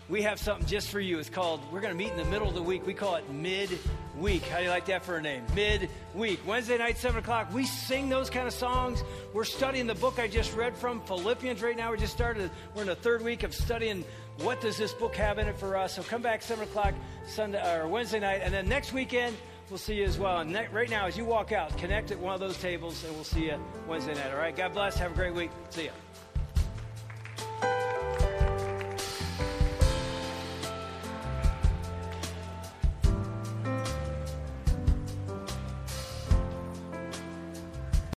we 0.09 0.21
have 0.21 0.39
something 0.39 0.65
just 0.65 0.89
for 0.89 0.99
you. 0.99 1.19
It's 1.19 1.29
called, 1.29 1.61
we're 1.71 1.81
going 1.81 1.91
to 1.91 1.97
meet 1.97 2.11
in 2.11 2.17
the 2.17 2.25
middle 2.25 2.47
of 2.47 2.53
the 2.53 2.61
week. 2.61 2.85
We 2.85 2.93
call 2.93 3.15
it 3.15 3.29
mid 3.29 3.77
week. 4.17 4.43
How 4.43 4.57
do 4.57 4.63
you 4.63 4.69
like 4.69 4.85
that 4.85 5.03
for 5.03 5.17
a 5.17 5.21
name? 5.21 5.43
Mid 5.53 5.89
week. 6.15 6.39
Wednesday 6.45 6.77
night, 6.77 6.97
7 6.97 7.19
o'clock. 7.19 7.53
We 7.53 7.65
sing 7.65 8.07
those 8.07 8.29
kind 8.29 8.47
of 8.47 8.53
songs. 8.53 9.03
We're 9.33 9.43
studying 9.43 9.85
the 9.85 9.95
book 9.95 10.19
I 10.19 10.27
just 10.27 10.55
read 10.55 10.75
from, 10.77 11.01
Philippians, 11.01 11.61
right 11.61 11.75
now. 11.75 11.91
We 11.91 11.97
just 11.97 12.13
started, 12.13 12.49
we're 12.73 12.83
in 12.83 12.87
the 12.87 12.95
third 12.95 13.21
week 13.21 13.43
of 13.43 13.53
studying 13.53 14.05
what 14.39 14.61
does 14.61 14.77
this 14.77 14.93
book 14.93 15.15
have 15.15 15.39
in 15.39 15.47
it 15.47 15.57
for 15.57 15.75
us. 15.75 15.95
So 15.95 16.03
come 16.03 16.21
back 16.21 16.41
7 16.41 16.63
o'clock 16.63 16.93
Sunday 17.27 17.61
or 17.75 17.87
Wednesday 17.87 18.19
night. 18.19 18.41
And 18.43 18.53
then 18.53 18.69
next 18.69 18.93
weekend, 18.93 19.35
we'll 19.69 19.77
see 19.77 19.95
you 19.95 20.05
as 20.05 20.17
well. 20.17 20.39
And 20.39 20.55
right 20.71 20.89
now, 20.89 21.05
as 21.05 21.17
you 21.17 21.25
walk 21.25 21.51
out, 21.51 21.77
connect 21.77 22.11
at 22.11 22.19
one 22.19 22.33
of 22.33 22.39
those 22.39 22.57
tables, 22.57 23.03
and 23.03 23.13
we'll 23.13 23.25
see 23.25 23.47
you 23.47 23.59
Wednesday 23.87 24.13
night. 24.13 24.31
All 24.31 24.37
right? 24.37 24.55
God 24.55 24.73
bless. 24.73 24.97
Have 24.97 25.11
a 25.11 25.15
great 25.15 25.33
week. 25.33 25.51
See 25.69 25.83
you. 25.83 25.91